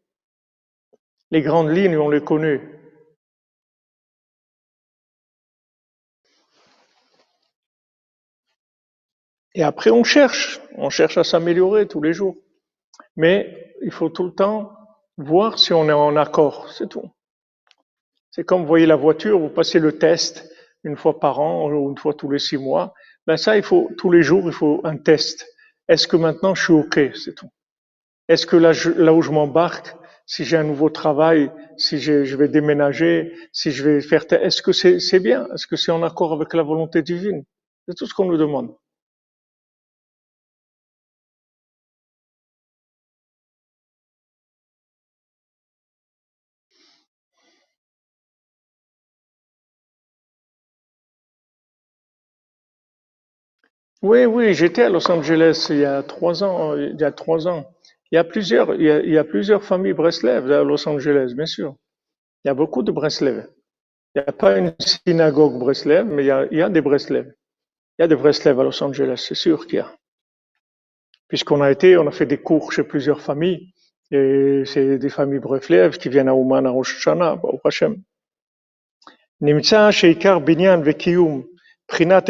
Les 1.33 1.41
grandes 1.41 1.71
lignes, 1.71 1.97
on 1.97 2.09
les 2.09 2.23
connaît. 2.23 2.61
Et 9.55 9.63
après, 9.63 9.89
on 9.89 10.03
cherche. 10.03 10.61
On 10.75 10.91
cherche 10.91 11.17
à 11.17 11.23
s'améliorer 11.23 11.87
tous 11.87 12.03
les 12.03 12.13
jours. 12.13 12.37
Mais 13.15 13.73
il 13.81 13.91
faut 13.91 14.09
tout 14.09 14.25
le 14.25 14.31
temps 14.31 14.77
voir 15.17 15.57
si 15.57 15.73
on 15.73 15.89
est 15.89 15.91
en 15.91 16.15
accord, 16.17 16.71
c'est 16.71 16.87
tout. 16.87 17.09
C'est 18.29 18.43
comme 18.43 18.61
vous 18.61 18.67
voyez 18.67 18.85
la 18.85 18.95
voiture, 18.95 19.39
vous 19.39 19.49
passez 19.49 19.79
le 19.79 19.97
test, 19.97 20.47
une 20.83 20.97
fois 20.97 21.19
par 21.19 21.39
an 21.39 21.67
ou 21.67 21.89
une 21.89 21.97
fois 21.97 22.13
tous 22.13 22.29
les 22.29 22.37
six 22.37 22.57
mois. 22.57 22.93
Ben 23.25 23.37
ça, 23.37 23.57
il 23.57 23.63
faut 23.63 23.89
tous 23.97 24.11
les 24.11 24.21
jours, 24.21 24.43
il 24.45 24.53
faut 24.53 24.81
un 24.83 24.97
test. 24.97 25.47
Est-ce 25.87 26.07
que 26.07 26.15
maintenant 26.15 26.53
je 26.53 26.63
suis 26.63 26.73
ok, 26.73 26.99
c'est 27.15 27.33
tout. 27.33 27.49
Est-ce 28.27 28.45
que 28.45 28.55
là, 28.55 29.13
où 29.13 29.21
je 29.23 29.31
m'embarque, 29.31 29.95
si 30.25 30.43
j'ai 30.45 30.57
un 30.57 30.63
nouveau 30.63 30.89
travail, 30.89 31.51
si 31.77 31.99
je, 31.99 32.35
vais 32.35 32.47
déménager, 32.47 33.33
si 33.51 33.71
je 33.71 33.83
vais 33.83 34.01
faire, 34.01 34.25
est-ce 34.31 34.61
que 34.61 34.71
c'est 34.71 35.19
bien? 35.19 35.47
Est-ce 35.53 35.67
que 35.67 35.75
c'est 35.75 35.91
en 35.91 36.03
accord 36.03 36.33
avec 36.33 36.53
la 36.53 36.63
volonté 36.63 37.01
divine? 37.01 37.43
C'est 37.87 37.95
tout 37.95 38.05
ce 38.07 38.13
qu'on 38.13 38.25
nous 38.25 38.37
demande. 38.37 38.75
Oui, 54.03 54.25
oui, 54.25 54.53
j'étais 54.53 54.83
à 54.83 54.89
Los 54.89 55.09
Angeles 55.09 55.65
il 55.71 55.77
y 55.77 55.85
a 55.85 56.03
trois 56.03 56.43
ans. 56.43 56.75
Il 56.77 56.95
y 56.99 57.03
a 57.03 57.11
trois 57.11 57.47
ans. 57.47 57.65
Il 58.13 58.17
y 58.17 58.19
a 58.19 58.23
plusieurs, 58.23 58.75
il 58.75 59.09
y 59.09 59.17
a, 59.17 59.23
plusieurs 59.23 59.63
familles 59.63 59.93
Breslev 59.93 60.51
à 60.51 60.63
Los 60.63 60.87
Angeles, 60.87 61.33
bien 61.35 61.47
sûr. 61.47 61.75
Il 62.45 62.47
y 62.47 62.51
a 62.51 62.53
beaucoup 62.53 62.83
de 62.83 62.91
Breslev. 62.91 63.47
Il 64.13 64.19
n'y 64.19 64.27
a 64.27 64.31
pas 64.31 64.55
une 64.59 64.75
synagogue 64.77 65.57
Breslev, 65.57 66.05
mais 66.05 66.23
il 66.23 66.27
y 66.27 66.61
a, 66.61 66.69
des 66.69 66.81
Breslev. 66.81 67.33
Il 67.97 68.03
y 68.03 68.05
a 68.05 68.07
des 68.07 68.15
Breslev 68.15 68.59
à 68.59 68.63
Los 68.65 68.83
Angeles, 68.83 69.25
c'est 69.27 69.33
sûr 69.33 69.65
qu'il 69.65 69.77
y 69.77 69.79
a. 69.79 69.91
Puisqu'on 71.27 71.59
a 71.61 71.71
été, 71.71 71.97
on 71.97 72.05
a 72.05 72.11
fait 72.11 72.27
des 72.27 72.37
cours 72.37 72.71
chez 72.71 72.83
plusieurs 72.83 73.19
familles, 73.19 73.73
et 74.11 74.61
c'est 74.67 74.99
des 74.99 75.09
familles 75.09 75.39
Breslev 75.39 75.97
qui 75.97 76.09
viennent 76.09 76.29
à 76.29 76.35
Ouman, 76.35 76.67
à 76.67 76.69
Rosh 76.69 76.95
Hashanah, 76.97 77.37
bah, 77.37 77.49
au 77.51 77.59
Hashem. 77.65 77.95
Nimtsa 79.41 79.89
Sheikar 79.89 80.39
Binyan 80.39 80.81
Vekiyum, 80.81 81.45
Prinat 81.87 82.25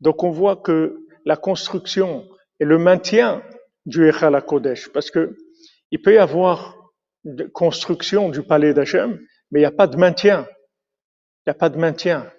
Donc 0.00 0.24
on 0.24 0.30
voit 0.30 0.56
que 0.56 1.06
la 1.24 1.36
construction 1.36 2.28
et 2.58 2.64
le 2.64 2.78
maintien 2.78 3.44
du 3.86 4.08
Echal 4.08 4.34
HaKodesh, 4.34 4.90
parce 4.92 5.10
que 5.10 5.36
il 5.90 6.02
peut 6.02 6.14
y 6.14 6.18
avoir 6.18 6.76
de 7.24 7.44
construction 7.44 8.28
du 8.28 8.42
palais 8.42 8.74
d'Hachem, 8.74 9.18
mais 9.50 9.60
il 9.60 9.62
n'y 9.62 9.66
a 9.66 9.70
pas 9.70 9.86
de 9.86 9.96
maintien. 9.96 10.46
Il 11.46 11.50
n'y 11.50 11.50
a 11.52 11.54
pas 11.54 11.68
de 11.68 11.78
maintien. 11.78 12.30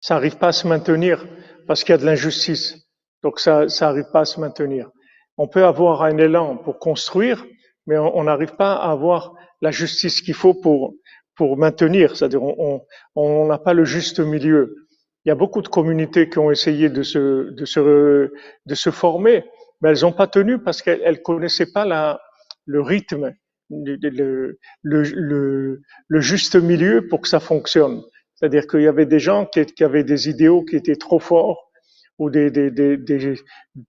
Ça 0.00 0.14
n'arrive 0.14 0.36
pas 0.36 0.48
à 0.48 0.52
se 0.52 0.66
maintenir 0.66 1.26
parce 1.66 1.82
qu'il 1.82 1.92
y 1.92 1.94
a 1.94 1.98
de 1.98 2.04
l'injustice. 2.04 2.76
Donc 3.22 3.40
ça 3.40 3.68
ça 3.68 3.86
n'arrive 3.86 4.10
pas 4.12 4.20
à 4.20 4.24
se 4.24 4.40
maintenir. 4.40 4.90
On 5.36 5.48
peut 5.48 5.64
avoir 5.64 6.02
un 6.02 6.18
élan 6.18 6.56
pour 6.56 6.78
construire, 6.78 7.44
mais 7.86 7.96
on 7.96 8.16
on 8.16 8.24
n'arrive 8.24 8.54
pas 8.56 8.74
à 8.74 8.90
avoir 8.90 9.34
la 9.60 9.70
justice 9.70 10.20
qu'il 10.20 10.34
faut 10.34 10.54
pour 10.54 10.94
pour 11.36 11.56
maintenir. 11.56 12.16
C'est-à-dire 12.16 12.42
on 12.42 12.54
on 12.58 12.82
on 13.14 13.46
n'a 13.46 13.58
pas 13.58 13.72
le 13.72 13.84
juste 13.84 14.20
milieu. 14.20 14.83
Il 15.24 15.28
y 15.30 15.32
a 15.32 15.34
beaucoup 15.34 15.62
de 15.62 15.68
communautés 15.68 16.28
qui 16.28 16.38
ont 16.38 16.50
essayé 16.50 16.88
de 16.90 17.02
se 17.02 17.50
de 17.50 17.64
se 17.64 18.30
de 18.66 18.74
se 18.74 18.90
former, 18.90 19.44
mais 19.80 19.90
elles 19.90 20.02
n'ont 20.02 20.12
pas 20.12 20.26
tenu 20.26 20.58
parce 20.58 20.82
qu'elles 20.82 21.00
elles 21.04 21.22
connaissaient 21.22 21.72
pas 21.72 21.84
la 21.86 22.20
le 22.66 22.80
rythme, 22.82 23.32
le, 23.70 23.96
le, 24.02 24.58
le, 24.82 25.82
le- 26.08 26.20
juste 26.20 26.56
milieu 26.56 27.06
pour 27.08 27.20
que 27.20 27.28
ça 27.28 27.40
fonctionne. 27.40 28.02
C'est-à-dire 28.34 28.66
qu'il 28.66 28.80
y 28.82 28.86
avait 28.86 29.06
des 29.06 29.18
gens 29.18 29.46
qui, 29.46 29.64
qui 29.66 29.84
avaient 29.84 30.04
des 30.04 30.28
idéaux 30.28 30.64
qui 30.64 30.76
étaient 30.76 30.96
trop 30.96 31.18
forts 31.18 31.70
ou 32.18 32.30
des, 32.30 32.50
des, 32.50 32.70
des, 32.70 32.96
des- 32.96 33.34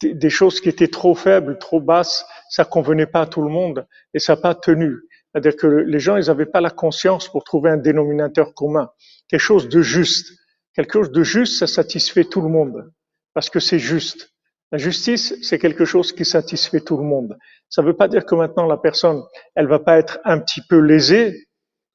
des 0.01 0.29
choses 0.29 0.59
qui 0.61 0.69
étaient 0.69 0.87
trop 0.87 1.15
faibles, 1.15 1.57
trop 1.59 1.79
basses, 1.79 2.25
ça 2.49 2.65
convenait 2.65 3.05
pas 3.05 3.21
à 3.21 3.25
tout 3.27 3.41
le 3.41 3.49
monde 3.49 3.85
et 4.13 4.19
ça 4.19 4.35
n'a 4.35 4.41
pas 4.41 4.55
tenu. 4.55 4.95
C'est-à-dire 5.31 5.55
que 5.55 5.67
les 5.67 5.99
gens, 5.99 6.17
ils 6.17 6.27
n'avaient 6.27 6.45
pas 6.45 6.61
la 6.61 6.69
conscience 6.71 7.29
pour 7.29 7.43
trouver 7.43 7.69
un 7.69 7.77
dénominateur 7.77 8.53
commun, 8.53 8.89
quelque 9.29 9.39
chose 9.41 9.69
de 9.69 9.81
juste. 9.81 10.31
Quelque 10.75 10.93
chose 10.93 11.11
de 11.11 11.23
juste, 11.23 11.59
ça 11.59 11.67
satisfait 11.67 12.25
tout 12.25 12.41
le 12.41 12.49
monde 12.49 12.91
parce 13.33 13.49
que 13.49 13.59
c'est 13.59 13.79
juste. 13.79 14.31
La 14.71 14.77
justice, 14.77 15.35
c'est 15.41 15.59
quelque 15.59 15.85
chose 15.85 16.11
qui 16.13 16.25
satisfait 16.25 16.81
tout 16.81 16.97
le 16.97 17.03
monde. 17.03 17.37
Ça 17.69 17.81
ne 17.81 17.87
veut 17.87 17.95
pas 17.95 18.07
dire 18.07 18.25
que 18.25 18.35
maintenant 18.35 18.65
la 18.67 18.77
personne, 18.77 19.23
elle 19.55 19.67
va 19.67 19.79
pas 19.79 19.97
être 19.97 20.19
un 20.25 20.39
petit 20.39 20.61
peu 20.67 20.79
lésée, 20.79 21.47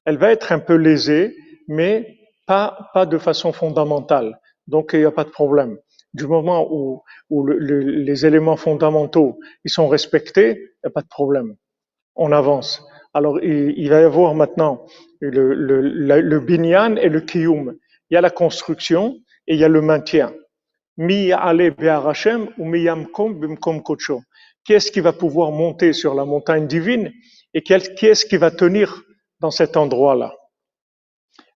elle 0.05 0.17
va 0.17 0.31
être 0.31 0.51
un 0.51 0.59
peu 0.59 0.75
lésée, 0.75 1.35
mais 1.67 2.17
pas, 2.47 2.89
pas 2.93 3.05
de 3.05 3.17
façon 3.17 3.53
fondamentale. 3.53 4.39
Donc, 4.67 4.91
il 4.93 4.99
n'y 4.99 5.05
a 5.05 5.11
pas 5.11 5.23
de 5.25 5.29
problème. 5.29 5.77
Du 6.13 6.27
moment 6.27 6.67
où, 6.71 7.03
où 7.29 7.43
le- 7.45 7.57
le- 7.59 7.79
les 7.81 8.25
éléments 8.25 8.57
fondamentaux 8.57 9.39
ils 9.65 9.71
sont 9.71 9.87
respectés, 9.87 10.49
il 10.59 10.79
n'y 10.85 10.87
a 10.87 10.91
pas 10.91 11.01
de 11.01 11.07
problème. 11.07 11.55
On 12.15 12.31
avance. 12.31 12.83
Alors, 13.13 13.41
il, 13.43 13.89
va 13.89 14.01
y 14.01 14.03
avoir 14.03 14.35
maintenant 14.35 14.85
le, 15.21 15.53
le, 15.53 15.81
la- 15.81 16.21
le 16.21 16.39
binyan 16.39 16.95
et 16.97 17.09
le 17.09 17.21
kiyum. 17.21 17.75
Il 18.11 18.15
y 18.15 18.17
a 18.17 18.21
la 18.21 18.29
construction 18.29 19.15
et 19.47 19.55
il 19.55 19.59
y 19.59 19.63
a 19.63 19.69
le 19.69 19.81
maintien. 19.81 20.33
Qui 24.63 24.73
est-ce 24.73 24.91
qui 24.91 24.99
va 24.99 25.13
pouvoir 25.13 25.51
monter 25.51 25.93
sur 25.93 26.13
la 26.13 26.25
montagne 26.25 26.67
divine 26.67 27.11
et 27.53 27.63
qui 27.63 27.73
est-ce 27.73 28.25
qui 28.25 28.37
va 28.37 28.51
tenir 28.51 29.01
dans 29.39 29.49
cet 29.49 29.77
endroit-là? 29.77 30.35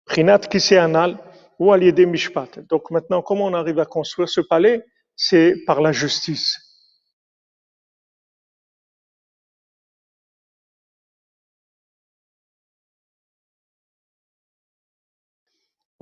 Prinat 0.05 0.39
Kiseanal 0.39 1.19
ou 1.59 1.75
Mishpat. 1.75 2.59
Donc 2.69 2.89
maintenant, 2.89 3.21
comment 3.21 3.45
on 3.45 3.53
arrive 3.53 3.79
à 3.79 3.85
construire 3.85 4.29
ce 4.29 4.41
palais? 4.41 4.81
C'est 5.15 5.55
par 5.65 5.81
la 5.81 5.91
justice. 5.91 6.64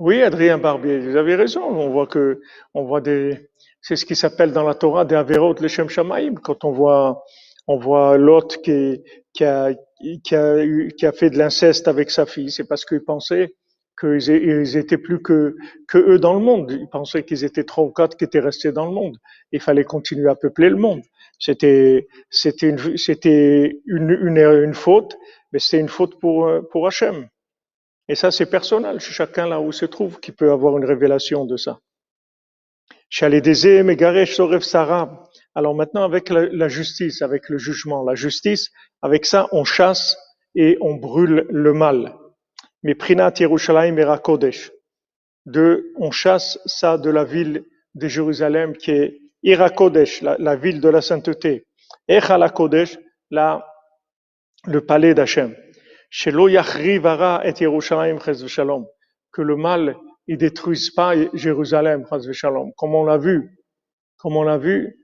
Oui, 0.06 0.22
Adrien 0.22 0.58
Barbier, 0.58 0.98
vous 0.98 1.16
avez 1.16 1.34
raison. 1.34 1.62
On 1.62 1.88
voit 1.88 2.06
que, 2.06 2.42
on 2.74 2.84
voit 2.84 3.00
des, 3.00 3.48
c'est 3.80 3.96
ce 3.96 4.04
qui 4.04 4.14
s'appelle 4.14 4.52
dans 4.52 4.62
la 4.62 4.74
Torah 4.74 5.06
des 5.06 5.14
Averot 5.14 5.54
Leshem 5.62 5.88
Shamaim. 5.88 6.34
Quand 6.42 6.66
on 6.66 6.72
voit, 6.72 7.24
on 7.68 7.78
voit 7.78 8.18
Lot 8.18 8.58
qui, 8.62 9.02
qui 9.32 9.44
a, 9.44 9.72
qui 10.22 10.34
a 10.36 10.56
qui 10.98 11.06
a 11.06 11.12
fait 11.12 11.30
de 11.30 11.38
l'inceste 11.38 11.88
avec 11.88 12.10
sa 12.10 12.26
fille, 12.26 12.50
c'est 12.50 12.68
parce 12.68 12.84
qu'il 12.84 13.00
pensait 13.02 13.54
qu'ils 13.98 14.76
étaient 14.76 14.98
plus 14.98 15.22
que, 15.22 15.56
que 15.88 15.96
eux 15.96 16.18
dans 16.18 16.34
le 16.34 16.40
monde. 16.40 16.70
Ils 16.72 16.90
pensaient 16.90 17.24
qu'ils 17.24 17.42
étaient 17.42 17.64
trois 17.64 17.84
ou 17.84 17.90
quatre 17.90 18.18
qui 18.18 18.24
étaient 18.24 18.40
restés 18.40 18.72
dans 18.72 18.84
le 18.84 18.92
monde. 18.92 19.16
Il 19.52 19.60
fallait 19.60 19.84
continuer 19.84 20.28
à 20.28 20.34
peupler 20.34 20.68
le 20.68 20.76
monde. 20.76 21.00
C'était, 21.38 22.08
c'était 22.28 22.68
une, 22.68 22.98
c'était 22.98 23.80
une, 23.86 24.10
une, 24.10 24.36
une 24.36 24.74
faute, 24.74 25.16
mais 25.50 25.60
c'était 25.60 25.80
une 25.80 25.88
faute 25.88 26.20
pour, 26.20 26.50
pour 26.70 26.86
Hachem. 26.86 27.26
Et 28.08 28.14
ça, 28.14 28.30
c'est 28.30 28.46
personnel, 28.46 29.00
chacun 29.00 29.48
là 29.48 29.60
où 29.60 29.72
se 29.72 29.86
trouve 29.86 30.20
qui 30.20 30.32
peut 30.32 30.50
avoir 30.50 30.76
une 30.76 30.84
révélation 30.84 31.46
de 31.46 31.56
ça. 31.56 31.78
Alors 35.54 35.74
maintenant, 35.74 36.04
avec 36.04 36.28
la, 36.30 36.68
justice, 36.68 37.22
avec 37.22 37.48
le 37.48 37.58
jugement, 37.58 38.02
la 38.02 38.14
justice, 38.14 38.70
avec 39.02 39.24
ça, 39.24 39.48
on 39.52 39.64
chasse 39.64 40.18
et 40.54 40.76
on 40.80 40.96
brûle 40.96 41.46
le 41.48 41.72
mal. 41.72 42.14
Mais 42.82 42.94
Prinat 42.94 43.32
Yerushalayim 43.38 43.96
Kodesh. 44.18 44.70
De, 45.46 45.92
on 45.96 46.10
chasse 46.10 46.58
ça 46.64 46.98
de 46.98 47.10
la 47.10 47.24
ville 47.24 47.64
de 47.94 48.08
Jérusalem 48.08 48.76
qui 48.76 48.90
est 48.90 49.20
Irakodesh, 49.42 50.22
la, 50.22 50.36
la 50.38 50.56
ville 50.56 50.80
de 50.80 50.88
la 50.88 51.02
sainteté. 51.02 51.66
Echala 52.08 52.48
Kodesh, 52.48 52.98
la, 53.30 53.66
le 54.66 54.80
palais 54.84 55.14
d'Hachem. 55.14 55.54
Que 56.16 56.30
le 59.42 59.56
mal, 59.56 59.96
il 60.28 60.38
détruise 60.38 60.90
pas 60.90 61.14
Jérusalem. 61.34 62.04
Comme 62.76 62.94
on 62.94 63.04
l'a 63.04 63.18
vu, 63.18 63.58
comme 64.18 64.36
on 64.36 64.44
l'a 64.44 64.58
vu, 64.58 64.96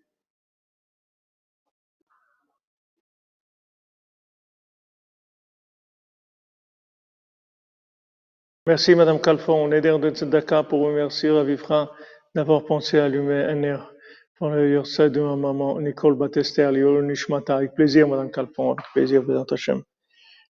Merci 8.67 8.95
Madame 8.95 9.21
Calfon, 9.21 9.55
on 9.55 9.73
est 9.73 9.81
d'air 9.81 9.99
de 9.99 10.11
Tzedaka 10.11 10.63
pour 10.63 10.83
remercier 10.83 11.31
Ravifra 11.31 11.91
d'avoir 12.37 12.65
pensé 12.65 13.01
à 13.01 13.07
allumer 13.07 13.43
un 13.43 13.63
air 13.65 13.93
pour 14.37 14.51
le 14.51 14.71
Yorsai 14.71 15.11
de 15.11 15.21
ma 15.21 15.35
maman 15.35 15.81
Nicole 15.81 16.15
Batester, 16.15 16.71
Lior 16.71 17.03
Nishmata. 17.03 17.57
Avec 17.57 17.75
plaisir 17.75 18.07
Madame 18.07 18.31
Calfon, 18.31 18.73
avec 18.73 18.87
plaisir 18.93 19.25
Bézat 19.25 19.47
Hashem. 19.51 19.83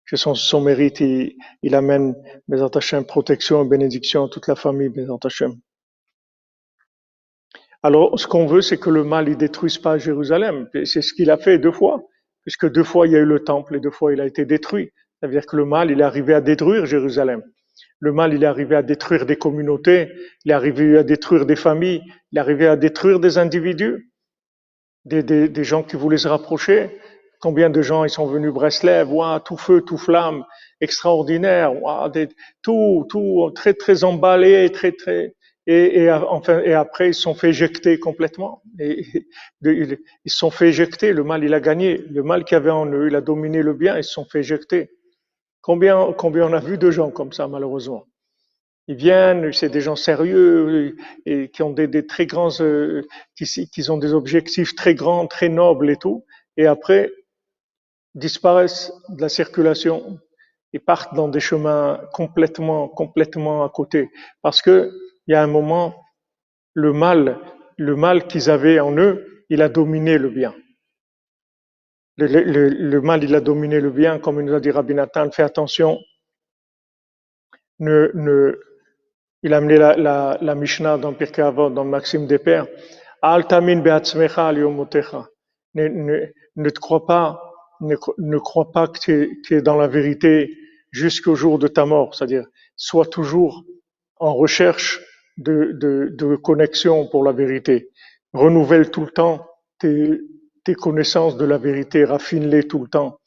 Que 0.09 0.16
son, 0.16 0.61
mérite, 0.62 1.00
il, 1.00 1.36
il 1.62 1.74
amène 1.74 2.14
Hashem, 2.50 3.04
protection 3.04 3.62
et 3.62 3.68
bénédiction 3.68 4.24
à 4.24 4.28
toute 4.28 4.48
la 4.48 4.56
famille 4.56 4.90
Hashem. 5.22 5.54
Alors, 7.82 8.18
ce 8.18 8.26
qu'on 8.26 8.46
veut, 8.46 8.62
c'est 8.62 8.78
que 8.78 8.90
le 8.90 9.04
mal, 9.04 9.28
il 9.28 9.36
détruise 9.36 9.76
pas 9.78 9.98
Jérusalem. 9.98 10.68
C'est 10.84 11.02
ce 11.02 11.12
qu'il 11.12 11.30
a 11.30 11.36
fait 11.36 11.59
deux 11.59 11.72
fois, 11.72 12.02
puisque 12.42 12.70
deux 12.72 12.84
fois 12.84 13.06
il 13.06 13.12
y 13.12 13.16
a 13.16 13.20
eu 13.20 13.26
le 13.26 13.44
temple 13.44 13.76
et 13.76 13.80
deux 13.80 13.90
fois 13.90 14.12
il 14.12 14.20
a 14.20 14.26
été 14.26 14.46
détruit. 14.46 14.90
Ça 15.20 15.26
veut 15.26 15.32
dire 15.34 15.46
que 15.46 15.56
le 15.56 15.64
mal, 15.66 15.90
il 15.90 16.00
est 16.00 16.04
arrivé 16.04 16.32
à 16.32 16.40
détruire 16.40 16.86
Jérusalem. 16.86 17.42
Le 18.00 18.12
mal, 18.12 18.32
il 18.32 18.42
est 18.42 18.46
arrivé 18.46 18.76
à 18.76 18.82
détruire 18.82 19.26
des 19.26 19.36
communautés, 19.36 20.11
il 20.44 20.52
est 20.52 20.54
arrivé 20.54 20.96
à 20.96 21.02
détruire 21.02 21.44
des 21.44 21.56
familles, 21.56 22.02
il 22.32 22.38
est 22.38 22.40
arrivé 22.40 22.66
à 22.66 22.76
détruire 22.76 23.20
des 23.20 23.36
individus, 23.36 24.11
des, 25.04 25.22
des, 25.22 25.48
des 25.48 25.64
gens 25.64 25.82
qui 25.82 25.96
voulaient 25.96 26.18
se 26.18 26.28
rapprocher. 26.28 26.98
Combien 27.41 27.70
de 27.70 27.82
gens 27.82 28.05
ils 28.05 28.11
sont 28.11 28.26
venus 28.26 28.53
Breslev, 28.53 29.12
ouah, 29.12 29.41
tout 29.45 29.57
feu, 29.57 29.82
tout 29.82 29.99
flamme, 29.99 30.45
extraordinaire, 30.80 31.80
ouah, 31.82 32.09
des- 32.09 32.28
tout, 32.62 33.07
tout 33.09 33.51
très 33.55 33.74
très 33.74 34.05
emballé, 34.05 34.70
très 34.72 34.93
très 34.93 35.34
et, 35.66 36.03
et, 36.05 36.11
enfin 36.12 36.61
et 36.64 36.72
après 36.74 37.09
ils 37.11 37.14
sont 37.14 37.34
fait 37.34 37.51
éjecter 37.51 37.99
complètement. 38.01 38.62
Ils 38.80 39.20
se 40.26 40.39
sont 40.39 40.51
fait 40.51 40.68
éjecter. 40.68 41.12
Le 41.12 41.24
mal 41.24 41.45
il 41.45 41.55
a 41.55 41.61
gagné, 41.61 41.99
le 42.11 42.22
mal 42.22 42.45
qu'il 42.45 42.55
y 42.55 42.57
avait 42.57 42.70
en 42.70 42.86
eux, 42.86 43.09
il 43.09 43.14
a 43.16 43.20
dominé 43.20 43.62
le 43.62 43.74
bien, 43.74 43.97
ils 43.99 44.05
se 44.05 44.12
sont 44.12 44.24
fait 44.24 44.41
éjecter. 44.41 44.91
Combien 45.62 46.12
combien 46.16 46.47
on 46.49 46.53
a 46.55 46.61
vu 46.61 46.78
de 46.78 46.91
gens 46.91 47.11
comme 47.11 47.32
ça 47.32 47.49
malheureusement. 47.49 48.05
Ils 48.89 48.97
viennent, 48.97 49.53
c'est 49.53 49.68
des 49.68 49.80
gens 49.82 49.97
sérieux 49.97 50.97
et 51.26 51.51
qui 51.51 51.62
ont 51.62 51.70
des, 51.70 51.86
des 51.89 52.07
très 52.07 52.26
grands, 52.26 52.51
euh, 52.61 53.03
qui, 53.36 53.45
qui 53.70 53.91
ont 53.91 53.99
des 53.99 54.14
objectifs 54.14 54.74
très 54.74 54.95
grands, 54.95 55.26
très 55.26 55.49
nobles 55.51 55.91
et 55.91 55.97
tout. 55.97 56.24
Et 56.57 56.66
après, 56.66 57.11
disparaissent 58.19 58.93
de 59.11 59.23
la 59.23 59.31
circulation 59.31 60.21
et 60.75 60.81
partent 60.81 61.14
dans 61.14 61.29
des 61.29 61.41
chemins 61.41 62.01
complètement, 62.12 62.89
complètement 62.89 63.64
à 63.64 63.71
côté. 63.71 64.11
Parce 64.43 64.62
que 64.62 64.91
il 65.29 65.33
y 65.33 65.37
a 65.37 65.43
un 65.43 65.47
moment, 65.49 65.97
le 66.75 66.93
mal, 66.93 67.39
le 67.79 67.97
mal 67.97 68.27
qu'ils 68.27 68.51
avaient 68.51 68.81
en 68.81 68.97
eux, 68.99 69.45
il 69.51 69.62
a 69.62 69.69
dominé 69.71 70.19
le 70.19 70.31
bien. 70.31 70.55
Le, 72.19 72.27
le- 72.27 72.43
le- 72.45 72.69
le 72.69 73.01
mal, 73.01 73.25
il 73.25 73.35
a 73.35 73.41
dominé 73.41 73.81
le 73.81 73.91
bien, 73.91 74.19
comme 74.19 74.41
il 74.41 74.47
nous 74.47 74.55
a 74.55 74.61
dit 74.61 74.71
Rabbi 74.71 74.95
Nathan, 74.95 75.31
fais 75.31 75.43
attention, 75.45 75.99
ne, 77.81 78.11
ne, 78.14 78.59
il 79.43 79.55
a 79.55 79.59
amené 79.59 79.77
la, 79.79 79.97
la, 79.97 80.39
la 80.41 80.55
Mishnah 80.55 80.99
dans 80.99 81.12
Pirkei 81.14 81.43
Avot, 81.43 81.71
dans 81.71 81.85
Maxime 81.85 82.27
des 82.27 82.39
Pères, 82.39 82.66
be'atzmecha. 83.23 84.53
Ne, 85.75 85.89
ne, 85.89 86.27
ne 86.57 86.71
te 86.71 86.81
crois 86.81 87.07
pas, 87.07 87.47
ne, 87.81 88.39
crois 88.39 88.70
pas 88.70 88.89
que 88.89 88.99
tu 88.99 89.57
es, 89.57 89.62
dans 89.62 89.76
la 89.76 89.89
vérité 89.89 90.57
jusqu'au 90.91 91.35
jour 91.35 91.59
de 91.59 91.68
ta 91.68 91.87
mort. 91.87 92.14
C'est-à-dire, 92.14 92.47
sois 92.76 93.07
toujours 93.07 93.64
en 94.16 94.35
recherche 94.35 95.01
de, 95.37 95.72
de, 95.72 96.37
connexion 96.37 97.07
pour 97.07 97.24
la 97.24 97.33
vérité. 97.33 97.91
Renouvelle 98.33 98.91
tout 98.91 99.03
le 99.03 99.11
temps 99.11 99.47
tes, 99.79 100.20
connaissances 100.74 101.39
de 101.39 101.47
la 101.47 101.57
vérité, 101.57 102.05
raffine-les 102.05 102.64
tout 102.64 102.81
le 102.81 102.89
temps. 102.89 103.20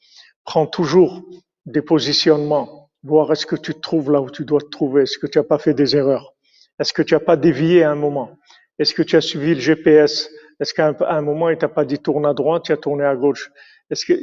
Prends 0.44 0.66
toujours 0.66 1.22
des 1.66 1.82
positionnements, 1.82 2.90
voir 3.02 3.32
est-ce 3.32 3.46
que 3.46 3.56
tu 3.56 3.74
te 3.74 3.80
trouves 3.80 4.12
là 4.12 4.20
où 4.20 4.30
tu 4.30 4.44
dois 4.44 4.60
te 4.60 4.68
trouver, 4.68 5.02
est-ce 5.02 5.18
que 5.18 5.26
tu 5.26 5.38
n'as 5.38 5.44
pas 5.44 5.58
fait 5.58 5.74
des 5.74 5.96
erreurs, 5.96 6.34
est-ce 6.78 6.92
que 6.92 7.02
tu 7.02 7.14
n'as 7.14 7.20
pas 7.20 7.36
dévié 7.36 7.82
à 7.82 7.90
un 7.90 7.96
moment, 7.96 8.38
est-ce 8.78 8.94
que 8.94 9.02
tu 9.02 9.16
as 9.16 9.20
suivi 9.20 9.54
le 9.54 9.60
GPS, 9.60 10.30
est-ce 10.60 10.72
qu'à 10.72 10.94
un 11.00 11.20
moment 11.22 11.50
il 11.50 11.58
t'a 11.58 11.68
pas 11.68 11.84
dit 11.84 11.98
tourne 11.98 12.26
à 12.26 12.34
droite, 12.34 12.64
tu 12.64 12.72
as 12.72 12.76
tourné 12.76 13.04
à 13.04 13.16
gauche, 13.16 13.50
est-ce 13.92 14.06
que 14.06 14.14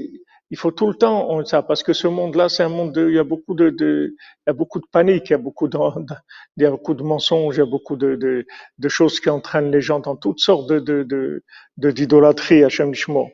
il 0.52 0.58
faut 0.60 0.72
tout 0.72 0.88
le 0.90 0.96
temps 0.96 1.30
on- 1.32 1.46
ça 1.46 1.64
parce 1.64 1.84
que 1.84 1.94
ce 1.94 2.08
monde-là 2.10 2.50
c'est 2.50 2.64
un 2.64 2.70
monde 2.70 2.94
de, 2.94 3.10
il 3.10 3.16
y 3.16 3.20
a 3.20 3.26
beaucoup 3.26 3.56
de, 3.56 3.72
de 3.72 4.16
il 4.48 4.50
y 4.50 4.52
a 4.52 4.54
beaucoup 4.54 4.80
de 4.82 4.88
panique, 4.92 5.30
il 5.32 5.34
y 5.34 5.36
a 5.36 5.40
beaucoup 5.40 5.70
de, 5.70 5.80
il 6.58 6.64
y 6.64 6.68
a 6.68 6.72
beaucoup 6.72 6.96
de 6.96 7.04
mensonges, 7.04 7.58
il 7.58 7.60
y 7.62 7.64
a 7.64 7.68
beaucoup 7.68 7.98
de, 7.98 8.16
de, 8.18 8.46
de 8.80 8.90
choses 8.90 9.22
qui 9.22 9.30
entraînent 9.32 9.72
les 9.72 9.82
gens 9.82 10.02
dans 10.02 10.18
toutes 10.18 10.42
sortes 10.42 10.70
de 10.70 10.80
de 10.82 11.44
de 11.78 11.92
d'idolâtrie 11.92 12.66
à 12.66 12.70
Shemo. 12.70 13.30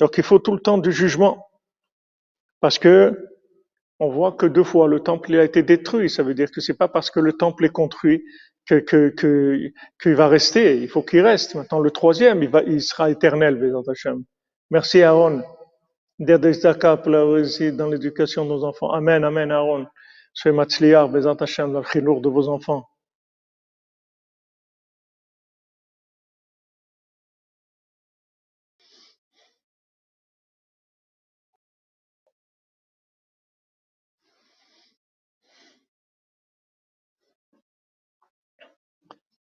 Donc 0.00 0.18
il 0.18 0.24
faut 0.24 0.40
tout 0.40 0.54
le 0.54 0.60
temps 0.60 0.78
du 0.78 0.92
jugement 0.92 1.48
parce 2.60 2.78
que 2.80 3.18
on 4.00 4.10
voit 4.10 4.32
que 4.32 4.46
deux 4.46 4.64
fois 4.64 4.88
le 4.88 5.00
temple 5.00 5.32
il 5.32 5.38
a 5.40 5.44
été 5.44 5.62
détruit. 5.62 6.10
Ça 6.10 6.22
veut 6.22 6.34
dire 6.34 6.50
que 6.50 6.60
c'est 6.60 6.76
pas 6.78 6.88
parce 6.88 7.10
que 7.10 7.20
le 7.20 7.32
temple 7.34 7.64
est 7.66 7.70
construit 7.70 8.24
que 8.66 8.76
que 8.80 9.10
que 9.10 9.72
qu'il 10.02 10.14
va 10.14 10.28
rester. 10.28 10.78
Il 10.82 10.88
faut 10.88 11.02
qu'il 11.02 11.20
reste. 11.22 11.54
Maintenant 11.54 11.80
le 11.80 11.90
troisième, 11.90 12.42
il 12.42 12.48
va, 12.50 12.62
il 12.64 12.82
sera 12.82 13.10
éternel, 13.10 13.56
Bézat 13.56 13.82
Hashem. 13.90 14.24
Merci 14.70 15.02
Aaron. 15.02 15.42
Des 16.18 16.52
zakat 16.52 16.98
pour 16.98 17.10
la 17.10 17.24
dans 17.72 17.88
l'éducation 17.88 18.44
de 18.44 18.50
nos 18.50 18.64
enfants. 18.64 18.92
Amen, 18.92 19.24
amen 19.24 19.50
Aaron. 19.50 19.86
Soyez 20.32 20.56
matzliar, 20.56 21.08
Bézat 21.08 21.36
Hashem, 21.40 21.72
dans 21.72 21.80
le 21.80 21.86
chinour 21.86 22.20
de 22.20 22.28
vos 22.28 22.48
enfants. 22.48 22.86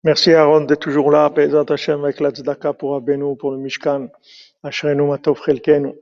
Merci 0.05 0.33
Aaron 0.33 0.63
d'être 0.63 0.81
toujours 0.81 1.11
là, 1.11 1.29
Bézat 1.29 1.65
Hashem, 1.69 2.05
avec 2.05 2.21
la 2.21 2.31
tzedaka 2.31 2.73
pour 2.73 2.95
Abenu, 2.95 3.37
pour 3.37 3.51
le 3.53 3.59
Mishkan. 3.59 4.09
Ashrenu 4.63 5.09
matov 5.09 5.41
chelkenu. 5.45 5.95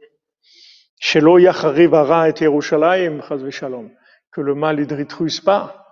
Que 4.33 4.41
le 4.41 4.55
mal 4.55 4.77
ne 4.77 4.85
détruise 4.85 5.41
pas. 5.41 5.87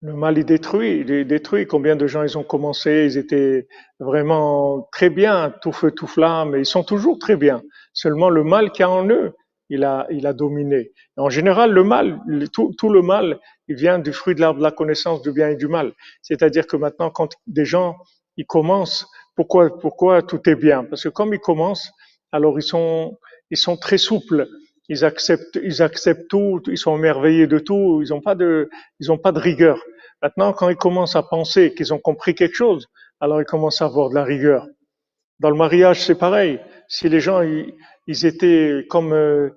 Le 0.00 0.14
mal 0.14 0.38
il 0.38 0.44
détruit, 0.44 1.00
il 1.00 1.26
détruit. 1.26 1.66
Combien 1.66 1.96
de 1.96 2.06
gens 2.06 2.22
ils 2.22 2.38
ont 2.38 2.44
commencé, 2.44 3.06
ils 3.06 3.18
étaient 3.18 3.66
vraiment 3.98 4.88
très 4.92 5.10
bien, 5.10 5.52
tout 5.62 5.72
feu, 5.72 5.90
tout 5.90 6.06
flamme, 6.06 6.54
ils 6.56 6.66
sont 6.66 6.84
toujours 6.84 7.18
très 7.18 7.36
bien. 7.36 7.62
Seulement 7.92 8.30
le 8.30 8.44
mal 8.44 8.70
qu'il 8.70 8.82
y 8.82 8.84
a 8.84 8.90
en 8.90 9.08
eux, 9.08 9.32
il 9.68 9.82
a, 9.82 10.06
il 10.10 10.26
a 10.26 10.32
dominé. 10.32 10.92
En 11.16 11.30
général, 11.30 11.72
le 11.72 11.82
mal, 11.82 12.20
tout, 12.52 12.72
tout 12.78 12.90
le 12.90 13.02
mal, 13.02 13.40
il 13.66 13.76
vient 13.76 13.98
du 13.98 14.12
fruit 14.12 14.34
de 14.34 14.40
l'arbre 14.40 14.58
de 14.58 14.64
la 14.64 14.70
connaissance 14.70 15.22
du 15.22 15.32
bien 15.32 15.48
et 15.48 15.56
du 15.56 15.68
mal. 15.68 15.92
C'est-à-dire 16.22 16.66
que 16.66 16.76
maintenant, 16.76 17.10
quand 17.10 17.32
des 17.46 17.64
gens, 17.64 17.96
ils 18.36 18.46
commencent, 18.46 19.08
pourquoi, 19.34 19.76
pourquoi 19.78 20.22
tout 20.22 20.48
est 20.48 20.54
bien? 20.54 20.84
Parce 20.84 21.02
que 21.02 21.08
comme 21.08 21.34
ils 21.34 21.40
commencent, 21.40 21.90
alors 22.30 22.58
ils 22.58 22.62
sont, 22.62 23.16
ils 23.54 23.56
sont 23.56 23.76
très 23.76 23.98
souples. 23.98 24.48
Ils 24.88 25.04
acceptent, 25.04 25.58
ils 25.62 25.80
acceptent 25.80 26.28
tout, 26.28 26.60
ils 26.66 26.76
sont 26.76 26.98
émerveillés 26.98 27.46
de 27.46 27.58
tout, 27.58 28.02
ils 28.02 28.10
n'ont 28.10 28.20
pas 28.20 28.34
de, 28.34 28.68
ils 29.00 29.12
ont 29.12 29.16
pas 29.16 29.32
de 29.32 29.38
rigueur. 29.38 29.78
Maintenant, 30.20 30.52
quand 30.52 30.68
ils 30.68 30.76
commencent 30.76 31.16
à 31.16 31.22
penser 31.22 31.72
qu'ils 31.74 31.94
ont 31.94 32.00
compris 32.00 32.34
quelque 32.34 32.56
chose, 32.56 32.88
alors 33.20 33.40
ils 33.40 33.46
commencent 33.46 33.80
à 33.80 33.86
avoir 33.86 34.10
de 34.10 34.16
la 34.16 34.24
rigueur. 34.24 34.66
Dans 35.38 35.50
le 35.50 35.56
mariage, 35.56 36.02
c'est 36.04 36.18
pareil. 36.18 36.60
Si 36.88 37.08
les 37.08 37.20
gens, 37.20 37.42
ils, 37.42 38.26
étaient 38.26 38.84
comme, 38.90 39.12
euh, 39.12 39.50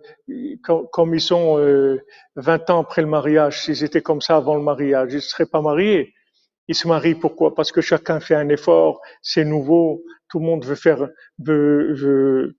comme, 0.64 0.88
comme 0.93 1.16
ils 1.16 1.22
sont 1.22 1.58
euh, 1.58 2.00
20 2.36 2.70
ans 2.70 2.82
après 2.82 3.02
le 3.02 3.08
mariage, 3.08 3.64
s'ils 3.64 3.84
étaient 3.84 4.02
comme 4.02 4.22
ça 4.22 4.38
avant 4.38 4.56
le 4.56 4.64
mariage, 4.64 5.10
ils 5.12 5.16
ne 5.16 5.22
seraient 5.22 5.52
pas 5.52 5.62
mariés. 5.62 6.14
Ils 6.68 6.76
se 6.76 6.88
marient 6.88 7.16
pourquoi? 7.16 7.56
Parce 7.56 7.72
que 7.72 7.82
chacun 7.82 8.20
fait 8.20 8.36
un 8.36 8.50
effort, 8.50 9.02
c'est 9.22 9.45
nouveau, 9.45 10.04
tout 10.30 10.39
le 10.39 10.45
monde 10.45 10.66
veut 10.66 10.76
faire, 10.76 11.08
veut, 11.39 12.56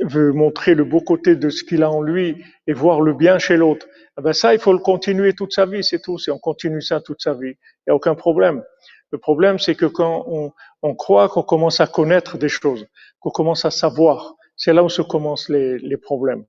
veut 0.00 0.32
montrer 0.32 0.74
le 0.74 0.84
beau 0.84 1.00
côté 1.00 1.36
de 1.36 1.50
ce 1.50 1.64
qu'il 1.64 1.82
a 1.82 1.90
en 1.90 2.02
lui 2.02 2.44
et 2.66 2.72
voir 2.72 3.00
le 3.00 3.14
bien 3.14 3.38
chez 3.38 3.56
l'autre. 3.56 3.86
Eh 4.18 4.22
ben 4.22 4.32
ça, 4.32 4.54
il 4.54 4.60
faut 4.60 4.72
le 4.72 4.78
continuer 4.78 5.32
toute 5.34 5.52
sa 5.52 5.66
vie, 5.66 5.84
c'est 5.84 6.00
tout. 6.00 6.18
Si 6.18 6.30
on 6.30 6.38
continue 6.38 6.82
ça 6.82 7.00
toute 7.00 7.20
sa 7.20 7.34
vie, 7.34 7.52
il 7.52 7.88
n'y 7.88 7.92
a 7.92 7.94
aucun 7.94 8.14
problème. 8.14 8.62
Le 9.10 9.18
problème, 9.18 9.58
c'est 9.58 9.74
que 9.74 9.86
quand 9.86 10.24
on, 10.26 10.52
on 10.82 10.94
croit 10.94 11.28
qu'on 11.28 11.42
commence 11.42 11.80
à 11.80 11.86
connaître 11.86 12.38
des 12.38 12.48
choses, 12.48 12.86
qu'on 13.20 13.30
commence 13.30 13.64
à 13.64 13.70
savoir, 13.70 14.34
c'est 14.56 14.72
là 14.72 14.82
où 14.82 14.88
se 14.88 15.02
commencent 15.02 15.48
les, 15.48 15.78
les 15.78 15.96
problèmes. 15.96 16.44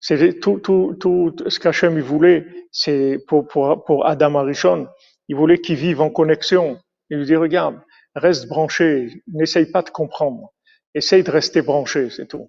C'est 0.00 0.40
tout, 0.40 0.58
tout, 0.58 0.96
tout 0.98 1.34
ce 1.46 1.60
qu'Hachem 1.60 2.00
voulait, 2.00 2.46
c'est 2.72 3.18
pour, 3.28 3.46
pour, 3.46 3.84
pour 3.84 4.06
Adam 4.06 4.36
Arishon, 4.36 4.88
il 5.28 5.36
voulait 5.36 5.58
qu'il 5.58 5.76
vive 5.76 6.00
en 6.00 6.10
connexion. 6.10 6.78
Il 7.10 7.18
lui 7.18 7.26
dit, 7.26 7.36
regarde, 7.36 7.78
reste 8.14 8.48
branché, 8.48 9.22
n'essaye 9.28 9.66
pas 9.66 9.82
de 9.82 9.90
comprendre, 9.90 10.52
essaye 10.94 11.22
de 11.22 11.30
rester 11.30 11.62
branché, 11.62 12.10
c'est 12.10 12.26
tout. 12.26 12.48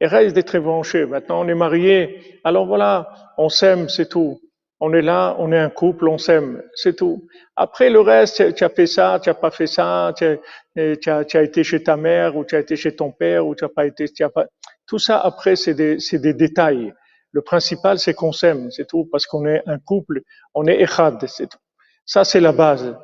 Et 0.00 0.06
reste 0.06 0.34
d'être 0.34 0.58
branché. 0.58 1.06
Maintenant, 1.06 1.42
on 1.44 1.48
est 1.48 1.54
marié, 1.54 2.40
alors 2.44 2.66
voilà, 2.66 3.08
on 3.38 3.48
s'aime, 3.48 3.88
c'est 3.88 4.08
tout. 4.08 4.40
On 4.78 4.92
est 4.92 5.00
là, 5.02 5.34
on 5.38 5.52
est 5.52 5.58
un 5.58 5.70
couple, 5.70 6.06
on 6.06 6.18
s'aime, 6.18 6.62
c'est 6.74 6.96
tout. 6.96 7.26
Après, 7.56 7.88
le 7.88 8.00
reste, 8.00 8.54
tu 8.54 8.62
as 8.62 8.68
fait 8.68 8.86
ça, 8.86 9.18
tu 9.22 9.30
n'as 9.30 9.34
pas 9.34 9.50
fait 9.50 9.66
ça, 9.66 10.12
tu 10.16 10.26
as, 10.26 10.96
tu, 10.96 11.10
as, 11.10 11.24
as 11.32 11.42
été 11.42 11.64
chez 11.64 11.82
ta 11.82 11.96
mère, 11.96 12.36
ou 12.36 12.44
tu 12.44 12.56
as 12.56 12.60
été 12.60 12.76
chez 12.76 12.94
ton 12.94 13.10
père, 13.10 13.46
ou 13.46 13.54
tu 13.54 13.64
n'as 13.64 13.70
pas 13.70 13.86
été, 13.86 14.04
as 14.20 14.28
pas. 14.28 14.44
Tout 14.86 14.98
ça, 14.98 15.18
après, 15.18 15.56
c'est 15.56 15.72
des, 15.72 15.96
des 16.12 16.34
détails. 16.34 16.92
Le 17.32 17.40
principal, 17.40 17.98
c'est 17.98 18.12
qu'on 18.12 18.32
s'aime, 18.32 18.70
c'est 18.70 18.86
tout, 18.86 19.08
parce 19.10 19.26
qu'on 19.26 19.46
est 19.46 19.62
un 19.66 19.78
couple, 19.78 20.20
on 20.54 20.66
est 20.66 20.80
echad, 20.82 21.24
c'est 21.26 21.48
tout. 21.48 21.58
Ça, 22.04 22.24
c'est 22.24 22.40
la 22.40 22.52
base. 22.52 22.94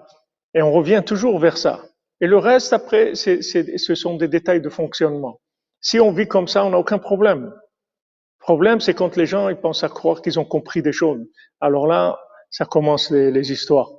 Et 0.54 0.60
on 0.60 0.72
revient 0.72 1.02
toujours 1.04 1.38
vers 1.38 1.56
ça. 1.56 1.82
Et 2.22 2.28
le 2.28 2.38
reste, 2.38 2.72
après, 2.72 3.16
ce 3.16 3.94
sont 3.96 4.16
des 4.16 4.28
détails 4.28 4.60
de 4.62 4.68
fonctionnement. 4.68 5.40
Si 5.80 5.98
on 5.98 6.12
vit 6.12 6.28
comme 6.28 6.46
ça, 6.46 6.64
on 6.64 6.70
n'a 6.70 6.78
aucun 6.78 7.00
problème. 7.00 7.46
Le 7.46 8.38
problème, 8.38 8.80
c'est 8.80 8.94
quand 8.94 9.16
les 9.16 9.26
gens 9.26 9.48
ils 9.48 9.56
pensent 9.56 9.82
à 9.82 9.88
croire 9.88 10.22
qu'ils 10.22 10.38
ont 10.38 10.44
compris 10.44 10.82
des 10.82 10.92
choses. 10.92 11.20
Alors 11.60 11.88
là, 11.88 12.16
ça 12.48 12.64
commence 12.64 13.10
les, 13.10 13.32
les 13.32 13.50
histoires. 13.50 13.90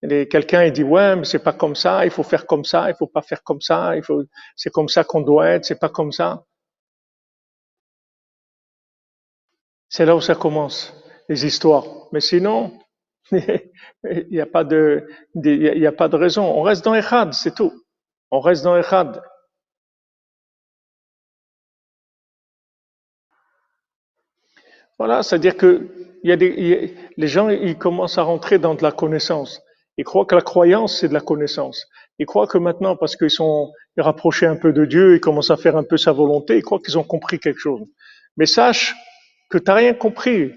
Quelqu'un 0.00 0.64
il 0.64 0.72
dit 0.72 0.84
ouais, 0.84 1.16
mais 1.16 1.24
c'est 1.24 1.42
pas 1.42 1.52
comme 1.52 1.74
ça, 1.74 2.04
il 2.04 2.10
faut 2.12 2.22
faire 2.22 2.46
comme 2.46 2.64
ça, 2.64 2.88
il 2.88 2.94
faut 2.94 3.08
pas 3.08 3.22
faire 3.22 3.42
comme 3.42 3.60
ça, 3.60 3.96
il 3.96 4.02
faut, 4.04 4.22
c'est 4.54 4.70
comme 4.70 4.88
ça 4.88 5.02
qu'on 5.02 5.22
doit 5.22 5.48
être, 5.48 5.64
c'est 5.64 5.80
pas 5.80 5.88
comme 5.88 6.12
ça. 6.12 6.44
C'est 9.88 10.04
là 10.04 10.14
où 10.14 10.20
ça 10.20 10.36
commence 10.36 10.94
les 11.28 11.44
histoires. 11.44 11.84
Mais 12.12 12.20
sinon, 12.20 12.78
il 13.32 14.28
n'y 14.30 14.40
a 14.40 14.46
pas 14.46 14.64
de, 14.64 15.06
il 15.34 15.86
a 15.86 15.92
pas 15.92 16.08
de 16.08 16.16
raison. 16.16 16.44
On 16.44 16.62
reste 16.62 16.84
dans 16.84 16.94
Echad, 16.94 17.32
c'est 17.32 17.54
tout. 17.54 17.72
On 18.30 18.40
reste 18.40 18.64
dans 18.64 18.76
Echad. 18.76 19.20
Voilà, 24.98 25.22
c'est-à-dire 25.22 25.56
que 25.56 25.88
il 26.22 26.30
y 26.30 26.32
a 26.32 26.36
des, 26.36 26.94
les 27.16 27.28
gens 27.28 27.48
ils 27.50 27.76
commencent 27.78 28.18
à 28.18 28.22
rentrer 28.22 28.58
dans 28.58 28.74
de 28.74 28.82
la 28.82 28.92
connaissance. 28.92 29.60
Ils 29.98 30.04
croient 30.04 30.26
que 30.26 30.34
la 30.34 30.42
croyance 30.42 31.00
c'est 31.00 31.08
de 31.08 31.14
la 31.14 31.20
connaissance. 31.20 31.86
Ils 32.18 32.26
croient 32.26 32.46
que 32.46 32.58
maintenant, 32.58 32.96
parce 32.96 33.16
qu'ils 33.16 33.30
sont 33.30 33.72
rapprochés 33.98 34.46
un 34.46 34.56
peu 34.56 34.72
de 34.72 34.84
Dieu, 34.86 35.16
ils 35.16 35.20
commencent 35.20 35.50
à 35.50 35.56
faire 35.56 35.76
un 35.76 35.84
peu 35.84 35.96
sa 35.98 36.12
volonté, 36.12 36.56
ils 36.56 36.62
croient 36.62 36.80
qu'ils 36.80 36.98
ont 36.98 37.04
compris 37.04 37.38
quelque 37.38 37.60
chose. 37.60 37.82
Mais 38.36 38.46
sache 38.46 38.94
que 39.50 39.58
tu 39.58 39.64
n'as 39.66 39.74
rien 39.74 39.94
compris. 39.94 40.52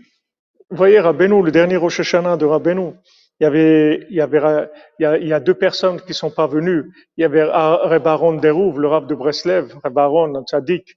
Vous 0.69 0.77
voyez, 0.77 0.99
Rabbeinu, 0.99 1.41
le 1.43 1.51
dernier 1.51 1.77
Rosh 1.77 1.99
Hashanah 2.01 2.37
de 2.37 2.45
Rabbeinu, 2.45 2.93
il 3.39 3.43
y 3.43 3.47
avait, 3.47 4.05
il 4.11 4.15
y 4.15 4.21
avait, 4.21 4.69
il 4.99 5.03
y 5.03 5.05
a, 5.05 5.17
il 5.17 5.27
y 5.27 5.33
a 5.33 5.39
deux 5.39 5.55
personnes 5.55 5.99
qui 5.99 6.13
sont 6.13 6.29
pas 6.29 6.45
venues. 6.45 6.91
Il 7.17 7.21
y 7.21 7.23
avait 7.23 7.43
Reb 7.43 8.05
Aaron 8.05 8.33
Derouv, 8.33 8.79
le 8.79 8.87
Rav 8.87 9.07
de 9.07 9.15
Breslev, 9.15 9.73
Reb 9.83 9.97
Aaron, 9.97 10.35
un 10.35 10.43
tzaddik. 10.43 10.95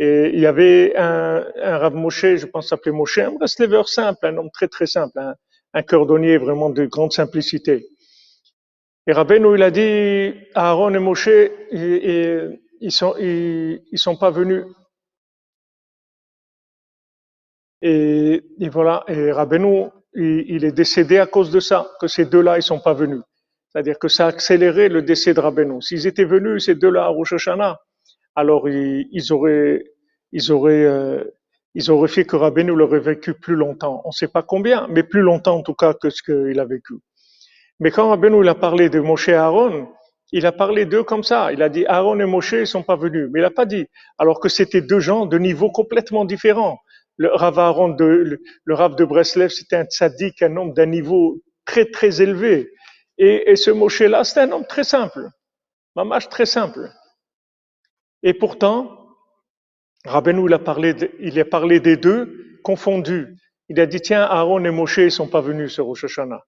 Et 0.00 0.30
il 0.34 0.40
y 0.40 0.46
avait 0.46 0.96
un, 0.96 1.44
un 1.62 1.78
Rav 1.78 1.94
Moshe, 1.94 2.34
je 2.34 2.46
pense 2.46 2.70
s'appelait 2.70 2.90
Moshe, 2.90 3.18
un 3.18 3.30
Breslever 3.30 3.82
simple, 3.86 4.26
un 4.26 4.38
homme 4.38 4.50
très 4.52 4.66
très 4.66 4.86
simple, 4.86 5.16
un, 5.20 5.34
un 5.74 5.82
cordonnier 5.82 6.38
vraiment 6.38 6.70
de 6.70 6.84
grande 6.86 7.12
simplicité. 7.12 7.86
Et 9.06 9.12
Rabbeinu, 9.12 9.54
il 9.54 9.62
a 9.62 9.70
dit 9.70 10.34
Aaron 10.56 10.94
et 10.94 10.98
Moshe, 10.98 11.28
et, 11.28 12.40
ils 12.80 12.90
sont, 12.90 13.14
ils, 13.20 13.82
ils 13.92 13.98
sont 13.98 14.16
pas 14.16 14.30
venus. 14.30 14.64
Et, 17.82 18.42
et 18.60 18.68
voilà, 18.68 19.04
et 19.08 19.32
Rabbeinu, 19.32 19.86
il, 20.14 20.44
il 20.48 20.64
est 20.64 20.72
décédé 20.72 21.18
à 21.18 21.26
cause 21.26 21.50
de 21.50 21.60
ça, 21.60 21.88
que 22.00 22.06
ces 22.06 22.24
deux-là, 22.24 22.58
ils 22.58 22.62
sont 22.62 22.80
pas 22.80 22.94
venus. 22.94 23.22
C'est-à-dire 23.72 23.98
que 23.98 24.08
ça 24.08 24.26
a 24.26 24.28
accéléré 24.28 24.88
le 24.88 25.02
décès 25.02 25.34
de 25.34 25.40
Rabbeinu. 25.40 25.82
S'ils 25.82 26.06
étaient 26.06 26.24
venus, 26.24 26.66
ces 26.66 26.74
deux-là, 26.76 27.04
à 27.04 27.08
Rosh 27.08 27.32
Hashanah, 27.32 27.78
alors 28.36 28.68
ils, 28.68 29.08
ils 29.10 29.32
auraient, 29.32 29.84
ils 30.30 30.52
auraient, 30.52 30.84
euh, 30.84 31.24
ils 31.74 31.90
auraient 31.90 32.08
fait 32.08 32.24
que 32.24 32.36
Rabbeinu 32.36 32.74
l'aurait 32.74 33.00
vécu 33.00 33.34
plus 33.34 33.56
longtemps. 33.56 34.02
On 34.04 34.08
ne 34.10 34.12
sait 34.12 34.28
pas 34.28 34.42
combien, 34.42 34.86
mais 34.88 35.02
plus 35.02 35.22
longtemps 35.22 35.56
en 35.56 35.62
tout 35.62 35.74
cas 35.74 35.94
que 35.94 36.10
ce 36.10 36.22
qu'il 36.22 36.60
a 36.60 36.64
vécu. 36.64 36.94
Mais 37.80 37.90
quand 37.90 38.10
Rabbeinu 38.10 38.42
il 38.42 38.48
a 38.48 38.54
parlé 38.54 38.90
de 38.90 39.00
Moshe 39.00 39.28
et 39.28 39.34
Aaron, 39.34 39.88
il 40.32 40.46
a 40.46 40.52
parlé 40.52 40.86
d'eux 40.86 41.02
comme 41.02 41.24
ça. 41.24 41.52
Il 41.52 41.62
a 41.62 41.68
dit 41.68 41.84
Aaron 41.86 42.18
et 42.20 42.26
Moshe 42.26 42.52
ils 42.52 42.66
sont 42.66 42.82
pas 42.82 42.96
venus, 42.96 43.28
mais 43.32 43.40
il 43.40 43.42
n'a 43.42 43.50
pas 43.50 43.66
dit. 43.66 43.86
Alors 44.18 44.38
que 44.40 44.48
c'était 44.48 44.82
deux 44.82 45.00
gens 45.00 45.26
de 45.26 45.38
niveaux 45.38 45.70
complètement 45.70 46.24
différents. 46.24 46.78
Le 47.16 47.28
Rav 47.28 47.58
Aaron 47.58 47.90
de, 47.90 48.40
le, 48.64 48.74
Rav 48.74 48.96
de 48.96 49.04
Breslev, 49.04 49.50
c'était 49.50 49.76
un 49.76 49.84
tzaddik, 49.84 50.42
un 50.42 50.56
homme 50.56 50.72
d'un 50.72 50.86
niveau 50.86 51.42
très 51.64 51.84
très 51.84 52.22
élevé. 52.22 52.70
Et, 53.18 53.54
ce 53.56 53.70
Moshe-là, 53.70 54.24
c'était 54.24 54.40
un 54.40 54.52
homme 54.52 54.66
très 54.66 54.84
simple. 54.84 55.28
Mamash 55.94 56.28
très 56.28 56.46
simple. 56.46 56.90
Et 58.22 58.34
pourtant, 58.34 58.98
Rabbeinu, 60.04 60.46
il 60.46 60.54
a 60.54 60.58
parlé, 60.58 60.94
il 61.20 61.38
a 61.38 61.44
parlé 61.44 61.80
des 61.80 61.96
deux 61.96 62.58
confondus. 62.62 63.36
Il 63.68 63.78
a 63.80 63.86
dit, 63.86 64.00
tiens, 64.00 64.22
Aaron 64.22 64.64
et 64.64 64.70
Moshe, 64.70 64.98
ils 64.98 65.12
sont 65.12 65.28
pas 65.28 65.40
venus 65.40 65.72
sur 65.72 65.86
Rosh 65.86 66.04
Hashanah. 66.04 66.42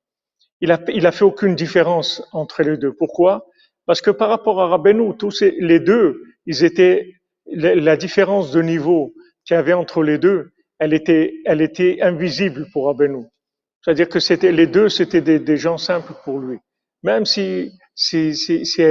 Il 0.60 0.70
a, 0.72 1.12
fait 1.12 1.24
aucune 1.24 1.54
différence 1.54 2.26
entre 2.32 2.62
les 2.62 2.78
deux. 2.78 2.92
Pourquoi? 2.92 3.46
Parce 3.86 4.00
que 4.00 4.10
par 4.10 4.30
rapport 4.30 4.62
à 4.62 4.68
Rabbeinu, 4.68 5.14
tous 5.16 5.42
les 5.42 5.78
deux, 5.78 6.22
ils 6.46 6.64
étaient, 6.64 7.12
la 7.46 7.96
différence 7.96 8.50
de 8.50 8.62
niveau 8.62 9.12
qu'il 9.44 9.56
y 9.56 9.58
avait 9.58 9.74
entre 9.74 10.02
les 10.02 10.16
deux, 10.16 10.53
elle 10.78 10.94
était, 10.94 11.34
elle 11.46 11.60
était 11.62 12.00
invisible 12.02 12.66
pour 12.72 12.86
Rabbeinu. 12.86 13.24
C'est-à-dire 13.82 14.08
que 14.08 14.20
c'était, 14.20 14.52
les 14.52 14.66
deux, 14.66 14.88
c'était 14.88 15.20
des, 15.20 15.38
gens 15.56 15.78
simples 15.78 16.14
pour 16.24 16.38
lui. 16.40 16.58
Même 17.02 17.26
si, 17.26 17.72
si, 17.94 18.34
si, 18.34 18.66
si 18.66 18.82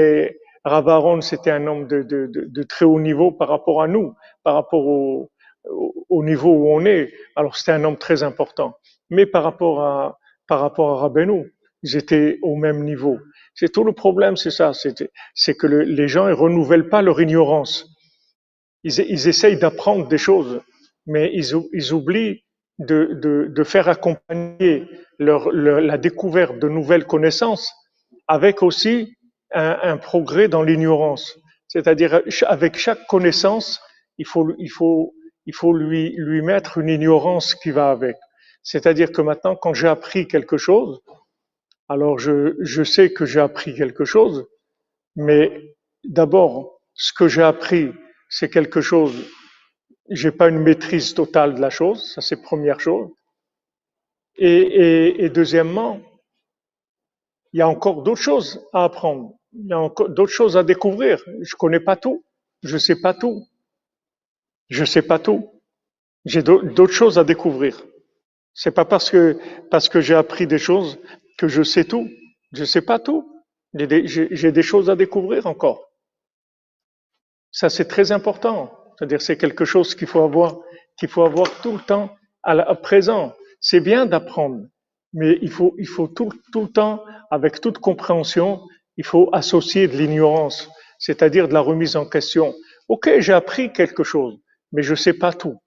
c'était 1.21 1.51
un 1.51 1.67
homme 1.67 1.87
de, 1.87 2.03
de, 2.03 2.27
de, 2.27 2.45
de 2.47 2.63
très 2.63 2.85
haut 2.85 2.99
niveau 2.99 3.31
par 3.31 3.49
rapport 3.49 3.81
à 3.81 3.87
nous, 3.87 4.13
par 4.43 4.55
rapport 4.55 4.85
au, 4.85 5.31
au, 5.69 6.05
au 6.09 6.23
niveau 6.23 6.51
où 6.51 6.69
on 6.69 6.85
est, 6.85 7.11
alors 7.35 7.57
c'était 7.57 7.71
un 7.73 7.83
homme 7.83 7.97
très 7.97 8.23
important. 8.23 8.75
Mais 9.09 9.25
par 9.25 9.43
rapport 9.43 9.81
à, 9.81 10.19
par 10.47 10.59
rapport 10.61 11.03
à 11.03 11.09
ils 11.83 11.97
étaient 11.97 12.39
au 12.41 12.55
même 12.55 12.83
niveau. 12.83 13.19
C'est 13.55 13.71
tout 13.71 13.83
le 13.83 13.93
problème, 13.93 14.37
c'est 14.37 14.51
ça, 14.51 14.71
c'est 14.73 15.55
que 15.57 15.67
le- 15.67 15.83
les 15.83 16.07
gens 16.07 16.27
ils 16.27 16.33
renouvellent 16.33 16.89
pas 16.89 17.01
leur 17.01 17.21
ignorance. 17.21 17.87
Ils, 18.83 18.99
ils 19.09 19.27
essayent 19.27 19.57
d'apprendre 19.57 20.07
des 20.07 20.17
choses, 20.17 20.61
mais 21.05 21.31
ils, 21.33 21.55
ou- 21.55 21.69
ils 21.73 21.93
oublient 21.93 22.43
de, 22.79 23.63
faire 23.63 23.87
accompagner 23.89 24.87
la 25.19 25.97
découverte 25.97 26.59
de 26.59 26.67
nouvelles 26.67 27.05
connaissances 27.05 27.71
avec 28.27 28.63
aussi 28.63 29.15
un, 29.51 29.97
progrès 29.97 30.47
dans 30.47 30.63
l'ignorance. 30.63 31.37
C'est-à-dire 31.67 32.21
avec 32.47 32.77
chaque 32.77 33.05
connaissance, 33.07 33.81
il 34.17 34.25
faut, 34.25 34.45
lui, 35.73 36.41
mettre 36.41 36.77
une 36.77 36.89
ignorance 36.89 37.55
qui 37.55 37.71
va 37.71 37.91
avec. 37.91 38.17
C'est-à-dire 38.63 39.11
que 39.11 39.21
maintenant, 39.21 39.55
quand 39.55 39.73
j'ai 39.73 39.87
appris 39.87 40.27
quelque 40.27 40.57
chose, 40.57 41.01
alors 41.89 42.17
je 42.17 42.83
sais 42.83 43.11
que 43.11 43.25
j'ai 43.25 43.39
appris 43.39 43.75
quelque 43.75 44.05
chose, 44.05 44.47
mais 45.15 45.75
d'abord, 46.03 46.79
ce 46.93 47.13
que 47.13 47.27
j'ai 47.27 47.43
appris, 47.43 47.91
c'est 48.29 48.49
quelque 48.49 48.81
chose, 48.81 49.13
j'ai 50.09 50.31
pas 50.31 50.47
une 50.49 50.59
maîtrise 50.59 51.13
totale 51.13 51.55
de 51.55 51.59
la 51.61 51.69
chose, 51.69 52.13
ça 52.13 52.21
c'est 52.21 52.41
première 52.41 52.79
chose. 52.79 53.09
Et, 54.37 54.45
et, 54.47 55.25
et 55.25 55.29
deuxièmement, 55.31 55.99
il 57.53 57.59
y 57.59 57.61
a 57.61 57.69
encore 57.69 58.03
d'autres 58.03 58.21
choses 58.21 58.67
à 58.73 58.83
apprendre, 58.83 59.33
il 59.53 59.67
y 59.67 59.71
a 59.73 59.79
encore 59.79 60.09
d'autres 60.09 60.31
choses 60.33 60.57
à 60.57 60.63
découvrir. 60.63 61.23
Je 61.41 61.55
connais 61.55 61.79
pas 61.79 61.95
tout, 61.95 62.25
je 62.63 62.77
sais 62.77 62.99
pas 62.99 63.13
tout, 63.13 63.47
je 64.69 64.83
sais 64.83 65.01
pas 65.01 65.19
tout. 65.19 65.49
J'ai 66.25 66.43
d'au- 66.43 66.61
d'autres 66.63 66.93
choses 66.93 67.19
à 67.19 67.23
découvrir. 67.25 67.83
C'est 68.53 68.71
pas 68.71 68.85
parce 68.85 69.11
que 69.11 69.39
parce 69.71 69.89
que 69.89 70.01
j'ai 70.01 70.15
appris 70.15 70.47
des 70.47 70.59
choses 70.59 70.99
que 71.37 71.47
je 71.49 71.63
sais 71.63 71.85
tout. 71.85 72.09
Je 72.53 72.65
sais 72.65 72.81
pas 72.83 72.99
tout. 72.99 73.29
J'ai 73.75 73.87
des, 73.87 74.51
des 74.53 74.63
choses 74.63 74.89
à 74.89 74.95
découvrir 74.97 75.47
encore. 75.47 75.89
Ça, 77.51 77.69
c'est 77.69 77.85
très 77.87 78.11
important. 78.11 78.82
C'est-à-dire, 78.97 79.21
c'est 79.21 79.37
quelque 79.37 79.65
chose 79.65 79.95
qu'il 79.95 80.07
faut 80.07 80.23
avoir, 80.23 80.59
qu'il 80.97 81.09
faut 81.09 81.23
avoir 81.23 81.49
tout 81.61 81.73
le 81.73 81.79
temps 81.79 82.15
à, 82.43 82.75
présent. 82.75 83.33
C'est 83.59 83.79
bien 83.79 84.05
d'apprendre, 84.05 84.65
mais 85.13 85.37
il 85.41 85.49
faut, 85.49 85.75
il 85.77 85.87
faut 85.87 86.07
tout, 86.07 86.31
tout 86.51 86.63
le 86.63 86.69
temps, 86.69 87.03
avec 87.31 87.61
toute 87.61 87.77
compréhension, 87.79 88.61
il 88.97 89.05
faut 89.05 89.29
associer 89.33 89.87
de 89.87 89.97
l'ignorance, 89.97 90.69
c'est-à-dire 90.99 91.47
de 91.47 91.53
la 91.53 91.61
remise 91.61 91.95
en 91.95 92.05
question. 92.05 92.53
Ok, 92.87 93.09
j'ai 93.19 93.33
appris 93.33 93.71
quelque 93.71 94.03
chose, 94.03 94.37
mais 94.71 94.83
je 94.83 94.95
sais 94.95 95.13
pas 95.13 95.33
tout. 95.33 95.57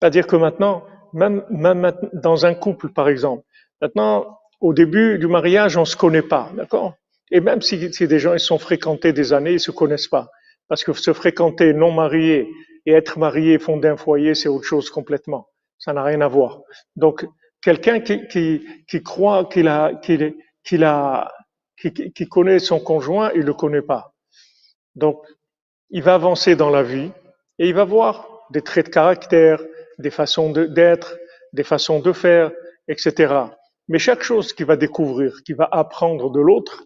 C'est-à-dire 0.00 0.26
que 0.26 0.36
maintenant, 0.36 0.84
même, 1.12 1.44
même 1.50 1.92
dans 2.12 2.44
un 2.44 2.54
couple, 2.54 2.90
par 2.90 3.08
exemple, 3.08 3.44
maintenant, 3.80 4.38
au 4.60 4.74
début 4.74 5.18
du 5.18 5.26
mariage, 5.26 5.76
on 5.76 5.84
se 5.84 5.96
connaît 5.96 6.22
pas, 6.22 6.50
d'accord? 6.56 6.94
Et 7.30 7.40
même 7.40 7.62
si, 7.62 7.92
si 7.92 8.06
des 8.06 8.18
gens 8.18 8.34
ils 8.34 8.40
sont 8.40 8.58
fréquentés 8.58 9.12
des 9.12 9.32
années, 9.32 9.54
ils 9.54 9.60
se 9.60 9.70
connaissent 9.70 10.08
pas. 10.08 10.28
Parce 10.68 10.84
que 10.84 10.92
se 10.92 11.12
fréquenter 11.12 11.72
non 11.74 11.92
marié 11.92 12.48
et 12.86 12.92
être 12.92 13.18
marié, 13.18 13.58
fonder 13.58 13.88
un 13.88 13.96
foyer, 13.96 14.34
c'est 14.34 14.48
autre 14.48 14.64
chose 14.64 14.90
complètement. 14.90 15.48
Ça 15.78 15.92
n'a 15.92 16.02
rien 16.02 16.20
à 16.20 16.28
voir. 16.28 16.60
Donc, 16.96 17.26
quelqu'un 17.60 18.00
qui, 18.00 19.02
croit 19.02 19.44
qu'il 19.46 19.68
a, 19.68 19.92
qui, 21.76 22.28
connaît 22.28 22.58
son 22.58 22.80
conjoint, 22.80 23.30
il 23.34 23.42
le 23.42 23.54
connaît 23.54 23.82
pas. 23.82 24.12
Donc, 24.94 25.24
il 25.90 26.02
va 26.02 26.14
avancer 26.14 26.56
dans 26.56 26.70
la 26.70 26.82
vie 26.82 27.10
et 27.58 27.68
il 27.68 27.74
va 27.74 27.84
voir 27.84 28.46
des 28.50 28.62
traits 28.62 28.86
de 28.86 28.90
caractère, 28.90 29.62
des 29.98 30.10
façons 30.10 30.50
d'être, 30.50 31.16
des 31.52 31.64
façons 31.64 32.00
de 32.00 32.12
faire, 32.12 32.50
etc. 32.88 33.34
Mais 33.88 33.98
chaque 33.98 34.22
chose 34.22 34.52
qu'il 34.52 34.66
va 34.66 34.76
découvrir, 34.76 35.42
qu'il 35.44 35.56
va 35.56 35.68
apprendre 35.70 36.30
de 36.30 36.40
l'autre, 36.40 36.84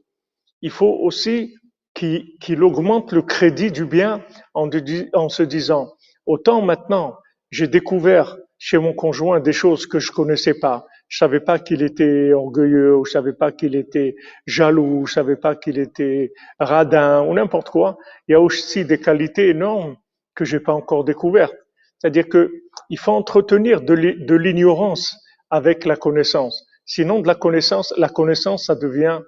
il 0.62 0.70
faut 0.70 0.98
aussi 1.02 1.54
qu'il 1.96 2.38
qu'il 2.40 2.62
augmente 2.62 3.12
le 3.12 3.22
crédit 3.22 3.72
du 3.72 3.86
bien 3.86 4.22
en, 4.54 4.70
en 5.14 5.28
se 5.28 5.42
disant, 5.42 5.84
autant 6.26 6.62
maintenant 6.62 7.16
j'ai 7.50 7.68
découvert 7.68 8.36
chez 8.58 8.78
mon 8.78 8.94
conjoint 8.94 9.40
des 9.40 9.52
choses 9.52 9.86
que 9.86 9.98
je 9.98 10.12
connaissais 10.12 10.54
pas. 10.66 10.86
Je 11.08 11.18
savais 11.18 11.40
pas 11.40 11.58
qu'il 11.60 11.82
était 11.82 12.32
orgueilleux, 12.32 12.96
ou 12.96 13.04
je 13.04 13.12
savais 13.12 13.32
pas 13.32 13.52
qu'il 13.52 13.76
était 13.76 14.16
jaloux, 14.46 15.06
je 15.06 15.12
savais 15.14 15.36
pas 15.36 15.54
qu'il 15.54 15.78
était 15.78 16.32
radin 16.58 17.22
ou 17.22 17.34
n'importe 17.34 17.70
quoi. 17.70 17.96
Il 18.28 18.32
y 18.32 18.34
a 18.34 18.40
aussi 18.40 18.84
des 18.84 18.98
qualités 18.98 19.48
énormes 19.50 19.96
que 20.34 20.44
j'ai 20.44 20.60
pas 20.60 20.72
encore 20.72 21.04
découvertes. 21.04 21.54
C'est-à-dire 21.98 22.28
que 22.28 22.50
il 22.90 22.98
faut 22.98 23.12
entretenir 23.12 23.82
de 23.82 23.94
l'i- 23.94 24.24
de 24.26 24.34
l'ignorance 24.34 25.16
avec 25.50 25.84
la 25.86 25.96
connaissance. 25.96 26.66
Sinon, 26.84 27.20
de 27.20 27.26
la 27.28 27.34
connaissance, 27.36 27.94
la 27.96 28.08
connaissance, 28.08 28.66
ça 28.66 28.74
devient 28.74 29.20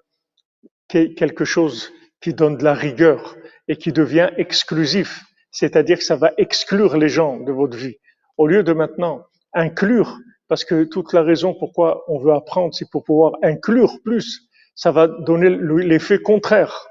que- 0.89 1.15
quelque 1.15 1.45
chose 1.45 1.93
qui 2.21 2.35
donne 2.35 2.57
de 2.57 2.65
la 2.65 2.75
rigueur 2.75 3.37
et 3.69 3.77
qui 3.77 3.93
devient 3.93 4.31
exclusif. 4.37 5.25
C'est-à-dire 5.51 5.99
que 5.99 6.05
ça 6.05 6.17
va 6.17 6.33
exclure 6.39 6.97
les 6.97 7.09
gens 7.09 7.39
de 7.41 7.53
votre 7.53 7.77
vie. 7.77 7.97
Au 8.37 8.47
lieu 8.47 8.63
de 8.63 8.73
maintenant 8.73 9.25
inclure, 9.55 10.19
parce 10.49 10.65
que 10.65 10.85
toute 10.85 11.13
la 11.13 11.23
raison 11.23 11.55
pourquoi 11.55 12.05
on 12.09 12.19
veut 12.19 12.33
apprendre, 12.33 12.75
c'est 12.75 12.91
pour 12.91 13.05
pouvoir 13.05 13.33
inclure 13.43 13.99
plus. 14.05 14.49
Ça 14.75 14.93
va 14.93 15.09
donner 15.09 15.51
le- 15.51 15.79
l'effet 15.79 16.19
contraire. 16.21 16.87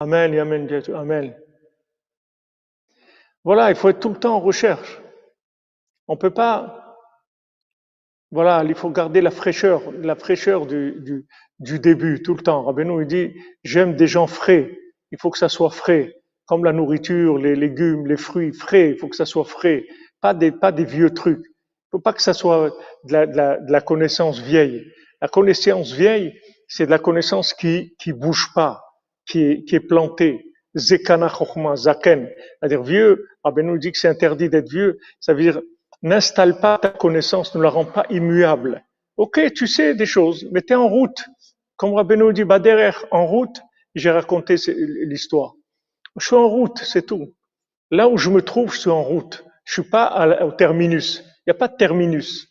Amen, 0.00 0.36
amen, 0.38 0.68
amen. 0.94 1.36
Voilà, 3.44 3.70
il 3.70 3.76
faut 3.76 3.88
être 3.88 4.00
tout 4.00 4.08
le 4.08 4.18
temps 4.18 4.36
en 4.36 4.40
recherche. 4.40 5.00
On 6.08 6.16
peut 6.16 6.30
pas, 6.32 6.81
voilà, 8.32 8.64
il 8.66 8.74
faut 8.74 8.88
garder 8.90 9.20
la 9.20 9.30
fraîcheur, 9.30 9.82
la 10.00 10.16
fraîcheur 10.16 10.66
du, 10.66 10.96
du, 11.00 11.26
du 11.58 11.78
début, 11.78 12.22
tout 12.22 12.34
le 12.34 12.42
temps. 12.42 12.64
Rabbeinu, 12.64 13.02
il 13.02 13.06
dit, 13.06 13.34
j'aime 13.62 13.94
des 13.94 14.06
gens 14.06 14.26
frais. 14.26 14.70
Il 15.12 15.18
faut 15.20 15.30
que 15.30 15.38
ça 15.38 15.50
soit 15.50 15.70
frais. 15.70 16.14
Comme 16.46 16.64
la 16.64 16.72
nourriture, 16.72 17.36
les 17.36 17.54
légumes, 17.54 18.06
les 18.06 18.16
fruits, 18.16 18.52
frais. 18.52 18.90
Il 18.90 18.98
faut 18.98 19.08
que 19.08 19.16
ça 19.16 19.26
soit 19.26 19.44
frais. 19.44 19.84
Pas 20.22 20.32
des, 20.32 20.50
pas 20.50 20.72
des 20.72 20.86
vieux 20.86 21.10
trucs. 21.10 21.44
Il 21.44 21.90
faut 21.92 22.00
pas 22.00 22.14
que 22.14 22.22
ça 22.22 22.32
soit 22.32 22.74
de 23.04 23.12
la, 23.12 23.26
de 23.26 23.36
la, 23.36 23.58
de 23.58 23.70
la 23.70 23.80
connaissance 23.82 24.40
vieille. 24.40 24.82
La 25.20 25.28
connaissance 25.28 25.92
vieille, 25.92 26.32
c'est 26.68 26.86
de 26.86 26.90
la 26.90 26.98
connaissance 26.98 27.52
qui, 27.52 27.94
qui 27.98 28.14
bouge 28.14 28.48
pas, 28.54 28.82
qui 29.28 29.42
est, 29.42 29.64
qui 29.64 29.76
est 29.76 29.80
plantée. 29.86 30.42
Zekana 30.74 31.28
chokhma, 31.28 31.76
zaken. 31.76 32.30
C'est-à-dire 32.60 32.82
vieux, 32.82 33.26
Rabbeinu 33.44 33.78
dit 33.78 33.92
que 33.92 33.98
c'est 33.98 34.08
interdit 34.08 34.48
d'être 34.48 34.70
vieux. 34.70 34.98
Ça 35.20 35.34
veut 35.34 35.42
dire, 35.42 35.60
n'installe 36.02 36.60
pas 36.60 36.78
ta 36.78 36.90
connaissance, 36.90 37.54
ne 37.54 37.62
la 37.62 37.70
rends 37.70 37.84
pas 37.84 38.06
immuable. 38.10 38.84
Ok, 39.16 39.40
tu 39.54 39.66
sais 39.66 39.94
des 39.94 40.06
choses, 40.06 40.48
mais 40.52 40.62
tu 40.62 40.72
es 40.72 40.76
en 40.76 40.88
route. 40.88 41.24
Comme 41.76 41.94
Rabbeinu 41.94 42.32
dit, 42.32 42.44
derrière, 42.60 43.04
en 43.10 43.26
route, 43.26 43.60
j'ai 43.94 44.10
raconté 44.10 44.56
l'histoire. 45.06 45.54
Je 46.18 46.26
suis 46.26 46.36
en 46.36 46.48
route, 46.48 46.78
c'est 46.78 47.06
tout. 47.06 47.34
Là 47.90 48.08
où 48.08 48.16
je 48.16 48.30
me 48.30 48.42
trouve, 48.42 48.72
je 48.74 48.80
suis 48.80 48.90
en 48.90 49.02
route. 49.02 49.44
Je 49.64 49.74
suis 49.74 49.90
pas 49.90 50.44
au 50.44 50.52
terminus. 50.52 51.22
Il 51.46 51.50
n'y 51.50 51.50
a 51.52 51.54
pas 51.54 51.68
de 51.68 51.76
terminus. 51.76 52.48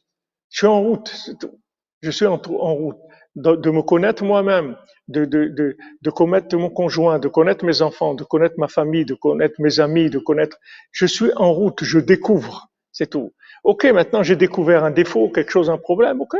Je 0.50 0.60
suis 0.60 0.68
en 0.68 0.82
route, 0.82 1.08
c'est 1.10 1.38
tout. 1.40 1.60
Je 2.02 2.12
suis 2.12 2.26
en, 2.26 2.38
route. 2.38 2.98
De, 3.36 3.56
de 3.56 3.70
me 3.72 3.82
connaître 3.82 4.24
moi-même, 4.26 4.76
de, 5.08 5.24
de, 5.26 5.46
de, 5.48 5.78
de 6.02 6.10
connaître 6.10 6.56
mon 6.58 6.70
conjoint, 6.70 7.18
de 7.20 7.30
connaître 7.30 7.64
mes 7.66 7.82
enfants, 7.82 8.14
de 8.14 8.24
connaître 8.26 8.56
ma 8.58 8.68
famille, 8.68 9.06
de 9.06 9.14
connaître 9.14 9.56
mes 9.60 9.80
amis, 9.80 10.10
de 10.10 10.20
connaître. 10.20 10.58
Je 10.92 11.06
suis 11.06 11.32
en 11.38 11.54
route, 11.54 11.84
je 11.84 12.00
découvre, 12.00 12.68
c'est 12.92 13.10
tout. 13.10 13.34
Ok, 13.64 13.86
maintenant 13.86 14.24
j'ai 14.24 14.36
découvert 14.36 14.84
un 14.84 14.92
défaut, 14.92 15.30
quelque 15.30 15.52
chose, 15.52 15.70
un 15.70 15.78
problème, 15.78 16.22
ok. 16.22 16.36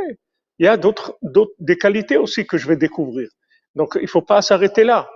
Il 0.58 0.66
y 0.66 0.68
a 0.68 0.76
d'autres, 0.76 1.18
des 1.58 1.78
qualités 1.78 2.16
aussi 2.16 2.46
que 2.46 2.58
je 2.58 2.68
vais 2.68 2.76
découvrir. 2.76 3.28
Donc 3.74 3.98
il 4.00 4.08
faut 4.08 4.22
pas 4.22 4.42
s'arrêter 4.42 4.84
là. 4.84 5.08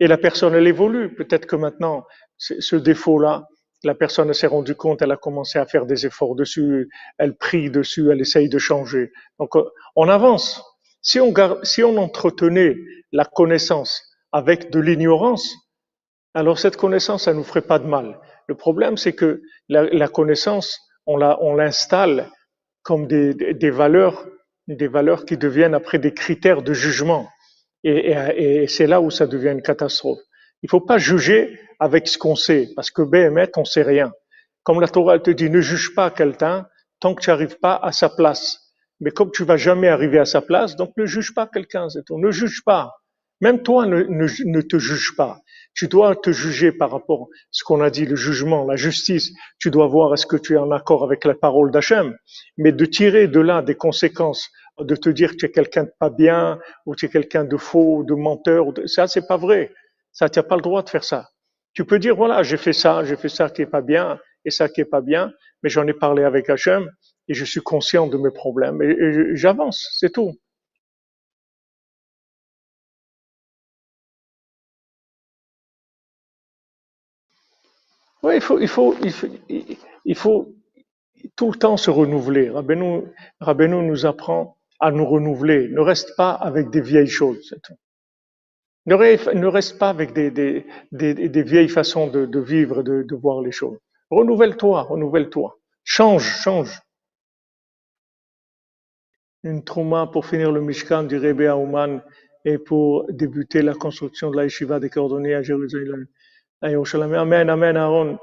Et 0.00 0.06
la 0.06 0.18
personne, 0.18 0.54
elle 0.54 0.66
évolue. 0.66 1.14
Peut-être 1.14 1.46
que 1.46 1.56
maintenant, 1.56 2.04
ce 2.36 2.76
défaut-là, 2.76 3.46
la 3.84 3.94
personne 3.94 4.32
s'est 4.34 4.46
rendue 4.46 4.74
compte, 4.74 5.02
elle 5.02 5.12
a 5.12 5.16
commencé 5.16 5.58
à 5.58 5.66
faire 5.66 5.86
des 5.86 6.06
efforts 6.06 6.34
dessus, 6.34 6.88
elle 7.18 7.36
prie 7.36 7.70
dessus, 7.70 8.10
elle 8.10 8.20
essaye 8.20 8.48
de 8.48 8.58
changer. 8.58 9.12
Donc, 9.38 9.54
euh, 9.56 9.64
on 9.94 10.08
avance. 10.08 10.62
Si 11.02 11.20
on, 11.20 11.30
garde, 11.30 11.64
si 11.64 11.84
on 11.84 11.96
entretenait 11.96 12.76
la 13.12 13.24
connaissance 13.24 14.02
avec 14.32 14.70
de 14.70 14.80
l'ignorance, 14.80 15.54
alors 16.34 16.58
cette 16.58 16.76
connaissance, 16.76 17.24
ça 17.24 17.32
nous 17.32 17.44
ferait 17.44 17.62
pas 17.62 17.78
de 17.78 17.86
mal. 17.86 18.18
Le 18.48 18.56
problème, 18.56 18.96
c'est 18.96 19.14
que 19.14 19.40
la 19.68 20.08
connaissance, 20.08 20.78
on 21.06 21.54
l'installe 21.54 22.30
comme 22.82 23.06
des, 23.06 23.70
valeurs, 23.70 24.26
des 24.68 24.88
valeurs 24.88 25.24
qui 25.24 25.36
deviennent 25.36 25.74
après 25.74 25.98
des 25.98 26.14
critères 26.14 26.62
de 26.62 26.72
jugement. 26.72 27.28
Et, 27.84 28.66
c'est 28.68 28.86
là 28.86 29.00
où 29.00 29.10
ça 29.10 29.26
devient 29.26 29.50
une 29.50 29.62
catastrophe. 29.62 30.20
Il 30.62 30.70
faut 30.70 30.80
pas 30.80 30.98
juger 30.98 31.58
avec 31.78 32.08
ce 32.08 32.18
qu'on 32.18 32.36
sait, 32.36 32.68
parce 32.74 32.90
que 32.90 33.02
BMet, 33.02 33.50
on 33.56 33.64
sait 33.64 33.82
rien. 33.82 34.12
Comme 34.62 34.80
la 34.80 34.88
Torah 34.88 35.18
te 35.18 35.30
dit, 35.30 35.50
ne 35.50 35.60
juge 35.60 35.94
pas 35.94 36.10
quelqu'un 36.10 36.66
tant 37.00 37.14
que 37.14 37.22
tu 37.22 37.30
n'arrives 37.30 37.58
pas 37.58 37.78
à 37.82 37.92
sa 37.92 38.08
place. 38.08 38.72
Mais 39.00 39.10
comme 39.10 39.30
tu 39.30 39.44
vas 39.44 39.56
jamais 39.56 39.88
arriver 39.88 40.18
à 40.18 40.24
sa 40.24 40.40
place, 40.40 40.76
donc 40.76 40.92
ne 40.96 41.06
juge 41.06 41.34
pas 41.34 41.46
quelqu'un. 41.46 41.88
Ne 42.10 42.30
juge 42.30 42.62
pas. 42.64 42.94
Même 43.40 43.62
toi, 43.62 43.86
ne, 43.86 44.02
ne, 44.02 44.26
ne 44.44 44.60
te 44.62 44.78
juge 44.78 45.14
pas. 45.16 45.40
Tu 45.76 45.88
dois 45.88 46.16
te 46.16 46.32
juger 46.32 46.72
par 46.72 46.90
rapport 46.90 47.24
à 47.24 47.26
ce 47.50 47.62
qu'on 47.62 47.82
a 47.82 47.90
dit, 47.90 48.06
le 48.06 48.16
jugement, 48.16 48.64
la 48.64 48.76
justice. 48.76 49.32
Tu 49.58 49.70
dois 49.70 49.86
voir 49.86 50.14
est-ce 50.14 50.26
que 50.26 50.36
tu 50.36 50.54
es 50.54 50.56
en 50.56 50.70
accord 50.70 51.04
avec 51.04 51.24
la 51.26 51.34
parole 51.34 51.70
d'Hachem. 51.70 52.16
Mais 52.56 52.72
de 52.72 52.84
tirer 52.86 53.28
de 53.28 53.40
là 53.40 53.60
des 53.60 53.74
conséquences, 53.74 54.48
de 54.80 54.96
te 54.96 55.10
dire 55.10 55.32
que 55.32 55.36
tu 55.36 55.46
es 55.46 55.50
quelqu'un 55.50 55.84
de 55.84 55.92
pas 56.00 56.10
bien, 56.10 56.58
ou 56.86 56.96
tu 56.96 57.06
es 57.06 57.08
quelqu'un 57.10 57.44
de 57.44 57.56
faux, 57.58 58.04
de 58.04 58.14
menteur, 58.14 58.66
ça, 58.86 59.06
c'est 59.06 59.28
pas 59.28 59.36
vrai. 59.36 59.70
Ça, 60.12 60.30
tu 60.30 60.38
n'as 60.38 60.44
pas 60.44 60.56
le 60.56 60.62
droit 60.62 60.82
de 60.82 60.88
faire 60.88 61.04
ça. 61.04 61.28
Tu 61.74 61.84
peux 61.84 61.98
dire, 61.98 62.16
voilà, 62.16 62.42
j'ai 62.42 62.56
fait 62.56 62.72
ça, 62.72 63.04
j'ai 63.04 63.16
fait 63.16 63.28
ça 63.28 63.50
qui 63.50 63.60
est 63.60 63.66
pas 63.66 63.82
bien, 63.82 64.18
et 64.46 64.50
ça 64.50 64.70
qui 64.70 64.80
est 64.80 64.86
pas 64.86 65.02
bien, 65.02 65.30
mais 65.62 65.68
j'en 65.68 65.86
ai 65.86 65.92
parlé 65.92 66.24
avec 66.24 66.48
Hachem, 66.48 66.90
et 67.28 67.34
je 67.34 67.44
suis 67.44 67.60
conscient 67.60 68.06
de 68.06 68.16
mes 68.16 68.30
problèmes, 68.30 68.80
et 68.80 69.36
j'avance, 69.36 69.86
c'est 69.98 70.12
tout. 70.12 70.32
Il 78.34 78.40
faut, 78.40 78.58
il 78.60 78.68
faut, 78.68 78.94
il 79.02 79.12
faut, 79.12 79.28
il 80.04 80.14
faut 80.14 80.54
tout 81.36 81.50
le 81.52 81.58
temps 81.58 81.76
se 81.76 81.90
renouveler. 81.90 82.50
Rabbeinu, 82.50 83.02
Rabbeinu 83.40 83.82
nous 83.86 84.06
apprend 84.06 84.58
à 84.80 84.90
nous 84.92 85.06
renouveler. 85.06 85.68
Ne 85.68 85.80
reste 85.80 86.16
pas 86.16 86.32
avec 86.32 86.70
des 86.70 86.80
vieilles 86.80 87.08
choses, 87.08 87.46
c'est 87.48 87.62
tout. 87.62 87.76
Ne, 88.86 88.94
re- 88.94 89.34
ne 89.34 89.46
reste 89.46 89.78
pas 89.78 89.90
avec 89.90 90.12
des, 90.12 90.30
des, 90.30 90.66
des, 90.92 91.14
des 91.28 91.42
vieilles 91.42 91.68
façons 91.68 92.08
de, 92.08 92.26
de 92.26 92.40
vivre, 92.40 92.82
de, 92.82 93.02
de 93.02 93.16
voir 93.16 93.40
les 93.42 93.52
choses. 93.52 93.78
Renouvelle-toi, 94.10 94.82
renouvelle-toi. 94.82 95.58
Change, 95.84 96.24
change. 96.42 96.80
Une 99.42 99.64
trauma 99.64 100.06
pour 100.06 100.26
finir 100.26 100.52
le 100.52 100.60
Mishkan 100.60 101.04
du 101.04 101.18
Rebbe 101.18 101.42
à 101.42 101.56
Ouman 101.56 102.02
et 102.44 102.58
pour 102.58 103.06
débuter 103.12 103.62
la 103.62 103.74
construction 103.74 104.30
de 104.30 104.36
la 104.36 104.44
Yeshiva 104.44 104.80
des 104.80 104.90
cordonniers 104.90 105.34
à 105.34 105.42
Jérusalem. 105.42 106.06
Yerushalayim. 106.62 107.14
Amen, 107.14 107.50
Amen, 107.50 107.76
Aaron. 107.76 108.18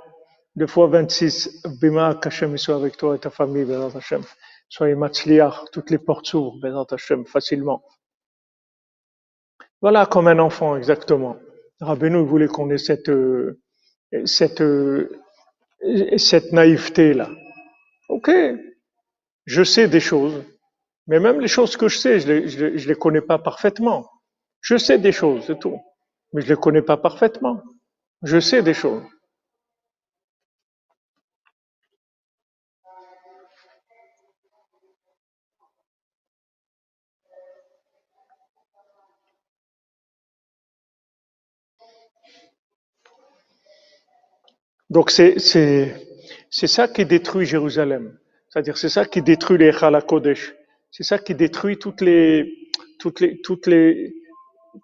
Deux 0.56 0.68
fois 0.68 0.88
26, 0.88 1.64
Bima, 1.82 2.16
qu'Hachem 2.22 2.58
soit 2.58 2.76
avec 2.76 2.98
toi 2.98 3.16
et 3.16 3.20
ta 3.20 3.30
famille, 3.30 3.66
Bézat 3.66 3.98
Hachem. 3.98 4.24
Soyez 4.70 4.96
matzliach, 4.96 5.66
toutes 5.72 5.90
les 5.92 5.98
portes 6.00 6.28
s'ouvrent, 6.28 6.60
Bézat 6.62 6.86
Hachem, 6.92 7.26
facilement. 7.26 7.84
Voilà, 9.82 10.06
comme 10.06 10.28
un 10.28 10.40
enfant, 10.40 10.78
exactement. 10.78 11.38
Rabbeinu 11.82 12.26
voulait 12.26 12.48
qu'on 12.48 12.70
ait 12.70 12.78
cette, 12.78 13.10
euh, 13.10 13.60
cette, 14.26 14.62
euh, 14.62 15.10
cette 16.18 16.52
naïveté-là. 16.54 17.30
Ok, 18.10 18.32
je 19.46 19.64
sais 19.64 19.88
des 19.88 20.00
choses, 20.00 20.44
mais 21.08 21.20
même 21.20 21.40
les 21.42 21.48
choses 21.48 21.78
que 21.78 21.88
je 21.90 21.98
sais, 21.98 22.20
je 22.22 22.28
les, 22.28 22.48
je 22.48 22.78
je 22.78 22.88
les 22.88 22.96
connais 22.96 23.22
pas 23.22 23.40
parfaitement. 23.40 24.10
Je 24.62 24.78
sais 24.78 25.00
des 25.00 25.12
choses, 25.12 25.44
c'est 25.48 25.60
tout. 25.60 25.80
Mais 26.34 26.42
je 26.42 26.50
les 26.50 26.56
connais 26.56 26.82
pas 26.82 26.98
parfaitement. 26.98 27.62
Je 28.24 28.40
sais 28.40 28.64
des 28.64 28.74
choses. 28.74 29.04
Donc 44.90 45.12
c'est 45.12 45.40
ça 46.52 46.88
qui 46.88 47.06
détruit 47.06 47.46
Jérusalem. 47.46 48.18
C'est-à-dire 48.50 48.78
c'est 48.78 48.90
ça 48.90 49.06
qui 49.06 49.22
détruit 49.24 49.58
les 49.58 49.70
Echala 49.70 50.02
Kodesh. 50.02 50.54
C'est 50.92 51.04
ça 51.04 51.18
qui 51.18 51.36
détruit 51.36 51.80
toutes 51.80 52.02
les 52.02 52.70
toutes 53.00 53.20
les 53.20 53.42
toutes 53.42 53.68
les 53.68 54.14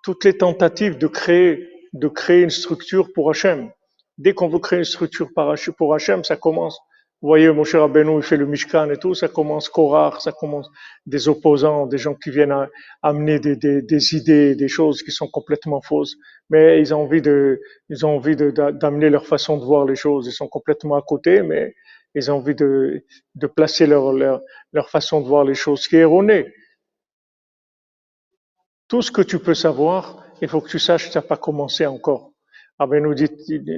toutes 0.04 0.26
les 0.26 0.38
tentatives 0.38 0.98
de 0.98 1.08
créer 1.08 1.68
de 1.94 2.08
créer 2.08 2.42
une 2.44 2.50
structure 2.50 3.12
pour 3.14 3.30
Hachem. 3.30 3.72
Dès 4.18 4.34
qu'on 4.34 4.50
veut 4.50 4.60
créer 4.60 4.80
une 4.80 4.86
structure 4.86 5.30
pour 5.78 5.94
Hachem, 5.94 6.24
ça 6.24 6.36
commence. 6.36 6.80
Vous 7.22 7.28
voyez, 7.28 7.52
mon 7.52 7.66
cher 7.66 7.82
Rabbeinu, 7.82 8.16
il 8.18 8.24
fait 8.24 8.38
le 8.38 8.46
Mishkan 8.46 8.90
et 8.92 8.98
tout, 8.98 9.14
ça 9.14 9.28
commence 9.28 9.68
Korach, 9.68 10.22
ça 10.22 10.32
commence 10.32 10.70
des 11.06 11.28
opposants, 11.28 11.86
des 11.86 11.98
gens 11.98 12.16
qui 12.16 12.30
viennent 12.30 12.54
à- 12.54 12.70
amener 13.02 13.40
des, 13.40 14.16
idées, 14.16 14.56
des 14.56 14.68
choses 14.70 15.04
qui 15.04 15.12
sont 15.12 15.28
complètement 15.28 15.82
fausses, 15.82 16.16
mais 16.50 16.80
ils 16.80 16.94
ont 16.94 17.02
envie 17.02 17.22
de, 17.22 17.60
ils 17.90 18.06
ont 18.06 18.16
envie 18.16 18.38
d'amener 18.38 19.10
leur 19.10 19.26
façon 19.26 19.58
de 19.58 19.66
voir 19.66 19.84
les 19.86 19.96
choses. 19.98 20.28
Ils 20.28 20.32
sont 20.32 20.48
complètement 20.48 20.96
à 20.96 21.02
côté, 21.02 21.42
mais 21.42 21.76
ils 22.16 22.32
ont 22.32 22.36
envie 22.36 22.56
de, 22.56 23.04
de 23.36 23.48
placer 23.48 23.86
leur, 23.86 24.14
leur, 24.14 24.42
leur 24.72 24.90
façon 24.90 25.20
de 25.20 25.28
voir 25.28 25.44
les 25.44 25.56
choses 25.56 25.90
qui 25.90 25.98
est 25.98 26.02
erronée. 26.02 26.48
Tout 28.88 29.02
ce 29.02 29.12
que 29.12 29.22
tu 29.22 29.40
peux 29.40 29.54
savoir, 29.56 30.24
il 30.42 30.48
faut 30.48 30.62
que 30.62 30.70
tu 30.70 30.80
saches 30.80 31.08
que 31.08 31.12
tu 31.12 31.18
n'as 31.18 31.24
pas 31.24 31.38
commencé 31.38 31.86
encore. 31.86 32.32
Ah 32.80 32.88
ben, 32.88 33.04
nous 33.04 33.14
dit, 33.14 33.30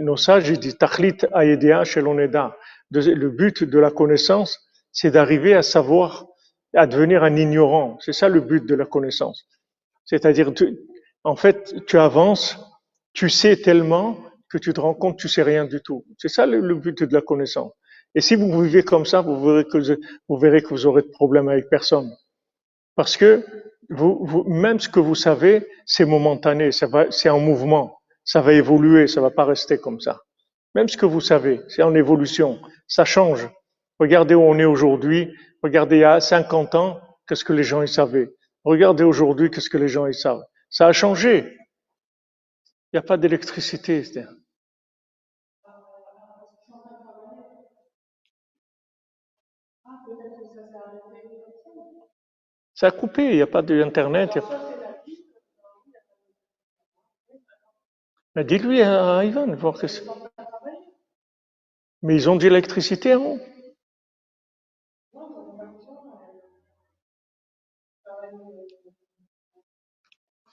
nos 0.02 0.18
sages, 0.18 0.50
ils 0.50 0.60
disent, 0.60 0.78
Tachlit 0.78 1.18
ayedea 1.34 1.84
sheloneda. 1.84 2.56
Le 2.92 3.30
but 3.30 3.64
de 3.64 3.80
la 3.80 3.90
connaissance, 3.90 4.60
c'est 4.92 5.12
d'arriver 5.12 5.56
à 5.56 5.64
savoir, 5.64 6.28
à 6.76 6.86
devenir 6.86 7.24
un 7.24 7.36
ignorant. 7.36 7.98
C'est 8.00 8.14
ça 8.14 8.30
le 8.30 8.42
but 8.42 8.66
de 8.66 8.76
la 8.76 8.86
connaissance. 8.86 9.48
C'est-à-dire, 10.06 10.52
en 11.24 11.36
fait, 11.36 11.74
tu 11.88 11.98
avances, 11.98 12.60
tu 13.14 13.30
sais 13.30 13.56
tellement 13.56 14.18
que 14.50 14.58
tu 14.58 14.74
te 14.74 14.82
rends 14.82 14.94
compte 14.94 15.18
que 15.18 15.22
tu 15.22 15.30
sais 15.30 15.44
rien 15.44 15.66
du 15.66 15.82
tout. 15.82 16.06
C'est 16.18 16.28
ça 16.28 16.46
le, 16.46 16.76
but 16.76 17.04
de 17.04 17.14
la 17.14 17.22
connaissance. 17.22 17.72
Et 18.14 18.22
si 18.22 18.36
vous 18.36 18.62
vivez 18.62 18.84
comme 18.84 19.06
ça, 19.06 19.22
vous 19.22 19.42
verrez 19.44 19.66
que 19.66 19.78
vous, 20.28 20.38
verrez 20.38 20.62
que 20.62 20.68
vous 20.68 20.86
aurez 20.86 21.02
de 21.02 21.08
problème 21.08 21.48
avec 21.48 21.70
personne. 21.70 22.12
Parce 22.96 23.16
que 23.16 23.46
vous, 23.92 24.26
vous- 24.26 24.44
même 24.46 24.80
ce 24.80 24.90
que 24.90 25.00
vous 25.00 25.16
savez, 25.16 25.68
c'est 25.86 26.06
momentané, 26.06 26.72
c'est 26.72 27.30
en 27.30 27.40
mouvement, 27.40 27.98
ça 28.24 28.42
va 28.42 28.54
évoluer, 28.54 29.08
ça 29.08 29.22
va 29.22 29.32
pas 29.32 29.46
rester 29.46 29.78
comme 29.78 30.00
ça. 30.00 30.20
Même 30.76 30.88
ce 30.90 30.98
que 30.98 31.06
vous 31.06 31.22
savez, 31.22 31.62
c'est 31.68 31.84
en 31.84 31.94
évolution, 31.96 32.60
ça 32.88 33.06
change. 33.06 33.50
Regardez 34.00 34.36
où 34.36 34.42
on 34.42 34.58
est 34.58 34.66
aujourd'hui, 34.66 35.32
regardez 35.64 35.98
il 35.98 36.02
y 36.02 36.04
a 36.06 36.20
50 36.20 36.76
ans, 36.76 37.00
qu'est-ce 37.28 37.46
que 37.46 37.54
les 37.54 37.64
gens 37.64 37.82
ils 37.82 37.88
savaient. 37.88 38.30
Regardez 38.64 39.04
aujourd'hui, 39.04 39.52
qu'est-ce 39.52 39.70
que 39.70 39.78
les 39.78 39.88
gens 39.88 40.06
ils 40.08 40.14
savent. 40.16 40.44
Ça 40.70 40.88
a 40.88 40.94
changé. 40.94 41.58
Il 42.94 42.96
n'y 42.96 43.00
a 43.00 43.04
pas 43.04 43.18
d'électricité. 43.18 44.04
Ça 52.82 52.88
a 52.88 52.92
coupé, 52.92 53.26
il 53.26 53.36
n'y 53.36 53.44
a 53.44 53.46
pas 53.46 53.62
d'internet. 53.62 54.40
Mais 58.34 58.44
dis-lui 58.44 58.82
à 58.82 59.24
Ivan, 59.24 59.54
voir 59.54 59.78
que 59.78 59.86
c'est. 59.86 60.04
Mais 62.02 62.16
ils 62.16 62.28
ont 62.28 62.38
de 62.38 62.42
l'électricité 62.42 63.14
en 63.14 63.22
haut. 63.22 63.40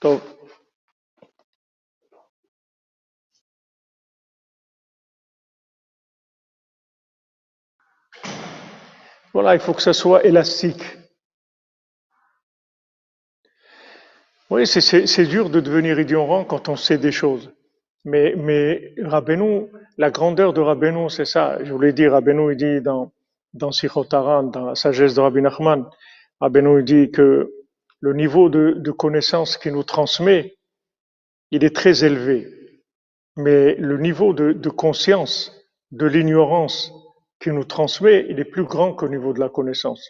Donc, 0.03 0.21
voilà, 9.33 9.55
il 9.55 9.59
faut 9.59 9.73
que 9.73 9.81
ça 9.81 9.93
soit 9.93 10.23
élastique. 10.23 10.83
Oui, 14.49 14.65
c'est 14.65 15.25
dur 15.27 15.49
de 15.51 15.59
devenir 15.59 15.99
ignorant 15.99 16.43
quand 16.43 16.69
on 16.69 16.75
sait 16.75 16.97
des 16.97 17.11
choses. 17.11 17.51
Mais, 18.03 18.33
mais 18.35 18.93
Rabbeinu, 19.03 19.67
la 19.97 20.09
grandeur 20.09 20.53
de 20.53 20.61
Rabbeinu, 20.61 21.09
c'est 21.09 21.25
ça. 21.25 21.63
Je 21.63 21.71
voulais 21.71 21.93
dire, 21.93 22.13
Rabbeinu, 22.13 22.53
il 22.53 22.57
dit 22.57 22.81
dans, 22.81 23.11
dans 23.53 23.71
Sichotaran, 23.71 24.43
dans 24.43 24.65
la 24.65 24.75
sagesse 24.75 25.13
de 25.13 25.21
Rabbi 25.21 25.41
Nachman, 25.41 25.85
Rabbeinu, 26.39 26.79
il 26.79 26.85
dit 26.85 27.11
que 27.11 27.51
le 27.99 28.13
niveau 28.13 28.49
de, 28.49 28.73
de 28.77 28.91
connaissance 28.91 29.57
qu'il 29.57 29.73
nous 29.73 29.83
transmet, 29.83 30.55
il 31.51 31.63
est 31.63 31.75
très 31.75 32.03
élevé. 32.03 32.47
Mais 33.35 33.75
le 33.75 33.97
niveau 33.97 34.33
de, 34.33 34.53
de 34.53 34.69
conscience, 34.69 35.53
de 35.91 36.07
l'ignorance 36.07 36.91
qu'il 37.39 37.53
nous 37.53 37.65
transmet, 37.65 38.25
il 38.29 38.39
est 38.39 38.45
plus 38.45 38.63
grand 38.63 38.93
qu'au 38.93 39.09
niveau 39.09 39.33
de 39.33 39.39
la 39.39 39.49
connaissance. 39.49 40.09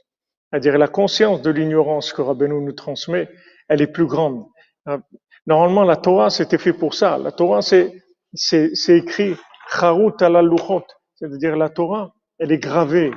C'est-à-dire 0.49 0.77
la 0.77 0.87
conscience 0.87 1.41
de 1.41 1.51
l'ignorance 1.51 2.13
que 2.13 2.21
Rabbeinu 2.21 2.61
nous 2.61 2.71
transmet, 2.71 3.29
elle 3.69 3.81
est 3.83 3.87
plus 3.93 4.07
grande. 4.07 4.45
Euh, 4.89 4.99
Normalement, 5.47 5.83
la 5.83 5.97
Torah, 5.97 6.29
c'était 6.29 6.59
fait 6.59 6.73
pour 6.73 6.93
ça. 6.95 7.17
La 7.17 7.31
Torah, 7.33 7.61
c'est, 7.63 7.93
c'est, 8.33 8.75
c'est 8.75 8.97
écrit 8.99 9.35
Charut 9.71 10.13
luchot. 10.21 10.83
C'est-à-dire 11.15 11.57
la 11.57 11.69
Torah, 11.69 12.13
elle 12.39 12.51
est 12.53 12.59
gravée. 12.59 13.11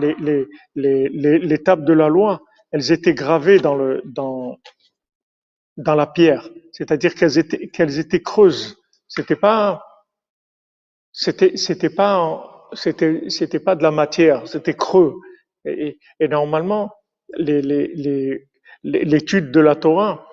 Les, 0.00 0.14
les, 0.20 0.46
les, 0.76 1.08
les, 1.10 1.38
l'étape 1.40 1.84
de 1.84 1.92
la 1.94 2.08
loi, 2.08 2.40
elles 2.72 2.92
étaient 2.92 3.14
gravées 3.14 3.60
dans 3.60 3.76
le, 3.76 4.02
dans, 4.06 4.58
dans 5.78 5.94
la 5.96 6.06
pierre. 6.06 6.48
C'est-à-dire 6.72 7.14
qu'elles 7.14 7.38
étaient, 7.38 7.68
qu'elles 7.68 7.98
étaient 7.98 8.22
creuses. 8.22 8.76
C'était 9.08 9.36
pas, 9.36 9.82
c'était, 11.12 11.56
c'était 11.56 11.90
pas, 11.90 12.68
c'était, 12.72 13.24
c'était 13.30 13.60
pas 13.60 13.74
de 13.76 13.82
la 13.82 13.90
matière, 13.90 14.46
c'était 14.48 14.74
creux. 14.74 15.14
Et, 15.64 15.98
et- 16.20 16.28
normalement, 16.28 16.90
les, 17.38 17.62
les, 17.62 17.88
les- 17.94 18.48
l'étude 18.82 19.50
de 19.50 19.60
la 19.60 19.74
Torah, 19.74 20.26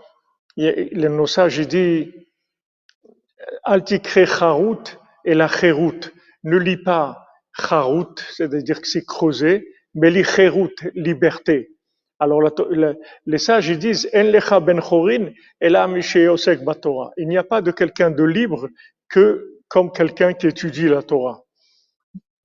le 0.57 1.07
nos 1.07 1.27
sages 1.27 1.57
ils 1.57 1.67
disent 1.67 2.13
Al 3.63 3.83
tikre 3.83 4.25
charut 4.25 4.97
et 5.25 5.33
la. 5.33 5.49
Ne 6.43 6.57
lis 6.57 6.77
pas 6.77 7.27
charut, 7.53 8.15
c'est-à-dire 8.31 8.81
que 8.81 8.87
c'est 8.87 9.05
creusé, 9.05 9.67
mais 9.93 10.09
lis 10.09 10.23
cherout, 10.23 10.73
liberté. 10.95 11.77
Alors 12.19 12.41
les 13.25 13.37
sages 13.37 13.69
disent 13.77 14.09
En 14.13 14.61
ben 14.61 14.81
chorin. 14.81 15.31
Il 15.61 17.27
n'y 17.27 17.37
a 17.37 17.43
pas 17.43 17.61
de 17.61 17.71
quelqu'un 17.71 18.11
de 18.11 18.23
libre 18.23 18.69
que 19.09 19.57
comme 19.67 19.91
quelqu'un 19.91 20.33
qui 20.33 20.47
étudie 20.47 20.87
la 20.87 21.03
Torah. 21.03 21.43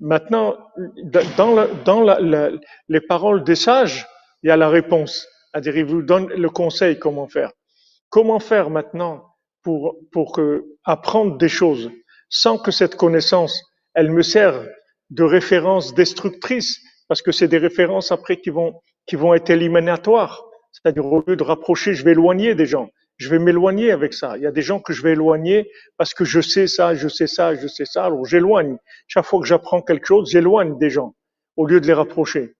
Maintenant, 0.00 0.56
dans, 1.86 2.60
les 2.88 3.00
paroles 3.00 3.44
des 3.44 3.54
sages, 3.54 4.06
il 4.42 4.48
y 4.48 4.50
a 4.50 4.56
la 4.56 4.68
réponse. 4.68 5.28
C'est-à-dire, 5.52 5.76
ils 5.76 5.84
vous 5.84 6.02
donnent 6.02 6.28
le 6.28 6.50
conseil 6.50 6.98
comment 6.98 7.28
faire. 7.28 7.52
Comment 8.08 8.40
faire 8.40 8.70
maintenant 8.70 9.26
pour, 9.62 9.96
pour 10.10 10.40
apprendre 10.84 11.36
des 11.36 11.48
choses 11.48 11.90
sans 12.32 12.58
que 12.58 12.70
cette 12.70 12.96
connaissance, 12.96 13.62
elle 13.94 14.10
me 14.10 14.22
serve 14.22 14.66
de 15.10 15.22
référence 15.22 15.94
destructrice, 15.94 16.80
parce 17.06 17.20
que 17.20 17.30
c'est 17.30 17.46
des 17.48 17.58
références 17.58 18.10
après 18.10 18.40
qui 18.40 18.48
vont, 18.48 18.80
qui 19.06 19.16
vont 19.16 19.34
être 19.34 19.50
éliminatoires. 19.50 20.42
C'est-à-dire, 20.72 21.04
au 21.04 21.22
lieu 21.26 21.36
de 21.36 21.42
rapprocher, 21.42 21.92
je 21.92 22.02
vais 22.02 22.12
éloigner 22.12 22.54
des 22.54 22.64
gens. 22.64 22.88
Je 23.18 23.28
vais 23.28 23.38
m'éloigner 23.38 23.92
avec 23.92 24.14
ça. 24.14 24.38
Il 24.38 24.42
y 24.42 24.46
a 24.46 24.50
des 24.50 24.62
gens 24.62 24.80
que 24.80 24.94
je 24.94 25.02
vais 25.02 25.12
éloigner 25.12 25.70
parce 25.98 26.14
que 26.14 26.24
je 26.24 26.40
sais 26.40 26.66
ça, 26.66 26.94
je 26.94 27.08
sais 27.08 27.26
ça, 27.26 27.54
je 27.54 27.68
sais 27.68 27.84
ça. 27.84 28.06
Alors 28.06 28.24
j'éloigne. 28.24 28.78
Chaque 29.06 29.26
fois 29.26 29.40
que 29.40 29.46
j'apprends 29.46 29.82
quelque 29.82 30.06
chose, 30.06 30.30
j'éloigne 30.30 30.78
des 30.78 30.88
gens 30.88 31.14
au 31.56 31.66
lieu 31.66 31.80
de 31.80 31.86
les 31.86 31.92
rapprocher. 31.92 32.54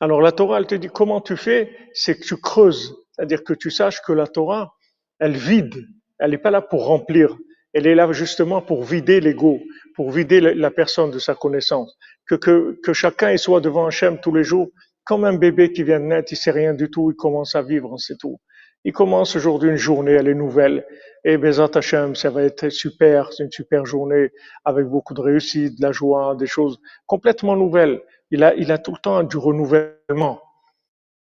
Alors 0.00 0.20
la 0.20 0.32
Torah, 0.32 0.58
elle 0.58 0.66
te 0.66 0.74
dit 0.74 0.88
comment 0.88 1.20
tu 1.20 1.36
fais, 1.36 1.70
c'est 1.92 2.16
que 2.18 2.24
tu 2.24 2.36
creuses, 2.36 2.96
c'est-à-dire 3.12 3.44
que 3.44 3.54
tu 3.54 3.70
saches 3.70 4.00
que 4.02 4.12
la 4.12 4.26
Torah, 4.26 4.74
elle 5.20 5.36
vide, 5.36 5.86
elle 6.18 6.32
n'est 6.32 6.38
pas 6.38 6.50
là 6.50 6.60
pour 6.60 6.86
remplir, 6.86 7.36
elle 7.72 7.86
est 7.86 7.94
là 7.94 8.10
justement 8.12 8.60
pour 8.60 8.84
vider 8.84 9.20
l'ego, 9.20 9.60
pour 9.94 10.10
vider 10.10 10.40
la 10.40 10.70
personne 10.70 11.10
de 11.10 11.18
sa 11.18 11.34
connaissance. 11.34 11.96
Que, 12.26 12.34
que, 12.36 12.78
que 12.82 12.92
chacun 12.92 13.30
il 13.30 13.38
soit 13.38 13.60
devant 13.60 13.86
Hachem 13.86 14.18
tous 14.20 14.34
les 14.34 14.44
jours, 14.44 14.68
comme 15.04 15.24
un 15.24 15.34
bébé 15.36 15.72
qui 15.72 15.82
vient 15.82 16.00
de 16.00 16.06
naître, 16.06 16.32
il 16.32 16.36
sait 16.36 16.50
rien 16.50 16.74
du 16.74 16.90
tout, 16.90 17.10
il 17.10 17.16
commence 17.16 17.54
à 17.54 17.62
vivre, 17.62 17.96
c'est 17.98 18.18
tout. 18.18 18.38
Il 18.84 18.92
commence 18.92 19.36
aujourd'hui 19.36 19.70
une 19.70 19.76
journée, 19.76 20.12
elle 20.12 20.28
est 20.28 20.34
nouvelle, 20.34 20.86
et 21.24 21.38
Bezat 21.38 21.70
Hachem, 21.74 22.14
ça 22.14 22.30
va 22.30 22.42
être 22.42 22.68
super, 22.68 23.32
c'est 23.32 23.44
une 23.44 23.50
super 23.50 23.86
journée, 23.86 24.30
avec 24.64 24.86
beaucoup 24.86 25.14
de 25.14 25.20
réussite, 25.20 25.78
de 25.78 25.82
la 25.82 25.92
joie, 25.92 26.36
des 26.36 26.46
choses 26.46 26.78
complètement 27.06 27.56
nouvelles. 27.56 28.00
Il 28.34 28.42
a, 28.42 28.74
a 28.74 28.78
tout 28.78 28.90
le 28.92 28.98
temps 28.98 29.22
du 29.22 29.36
renouvellement. 29.36 30.42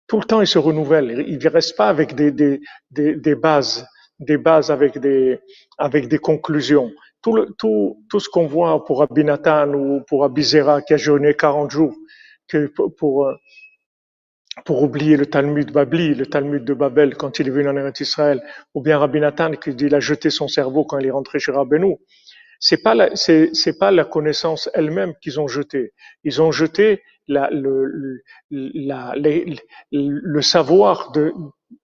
Tout 0.07 0.19
le 0.19 0.25
temps, 0.25 0.41
il 0.41 0.47
se 0.47 0.59
renouvelle. 0.59 1.23
Il 1.27 1.37
ne 1.37 1.49
reste 1.49 1.77
pas 1.77 1.87
avec 1.87 2.13
des, 2.13 2.59
bases, 3.35 3.87
des 4.19 4.37
bases 4.37 4.69
avec 4.69 4.97
des, 4.97 6.19
conclusions. 6.21 6.91
Tout, 7.21 7.33
le, 7.33 7.47
tout, 7.57 8.03
tout 8.09 8.19
ce 8.19 8.27
qu'on 8.27 8.47
voit 8.47 8.83
pour 8.83 9.01
Abinatan 9.01 9.73
ou 9.73 10.01
pour 10.07 10.25
Abizera 10.25 10.81
qui 10.81 10.93
a 10.93 10.97
jeûné 10.97 11.35
40 11.35 11.71
jours, 11.71 11.95
pour, 12.97 13.27
euh, 13.27 13.35
pour 14.65 14.83
oublier 14.83 15.15
le 15.15 15.25
Talmud 15.25 15.71
Babli, 15.71 16.15
le 16.15 16.25
Talmud 16.25 16.65
de 16.65 16.73
Babel 16.73 17.15
quand 17.15 17.39
il 17.39 17.47
est 17.47 17.51
venu 17.51 17.69
en 17.69 17.77
Eretz 17.77 18.01
Israël, 18.01 18.41
ou 18.73 18.81
bien 18.81 18.97
Rabbi 18.99 19.21
Nathan 19.21 19.51
qui 19.51 19.73
dit 19.73 19.85
il 19.85 19.95
a 19.95 20.01
jeté 20.01 20.29
son 20.29 20.49
cerveau 20.49 20.83
quand 20.83 20.99
il 20.99 21.07
est 21.07 21.11
rentré 21.11 21.39
chez 21.39 21.53
Rabbeinu. 21.53 21.95
C'est 22.59 22.81
pas 22.81 22.95
la, 22.95 23.15
c'est, 23.15 23.79
pas 23.79 23.91
la 23.91 24.05
connaissance 24.05 24.69
elle-même 24.73 25.13
qu'ils 25.21 25.39
ont 25.39 25.47
jetée. 25.47 25.93
Ils 26.23 26.41
ont 26.41 26.51
jeté 26.51 27.01
la, 27.27 27.49
le, 27.51 28.21
le 28.51 30.41
savoir 30.41 31.11
de, 31.11 31.33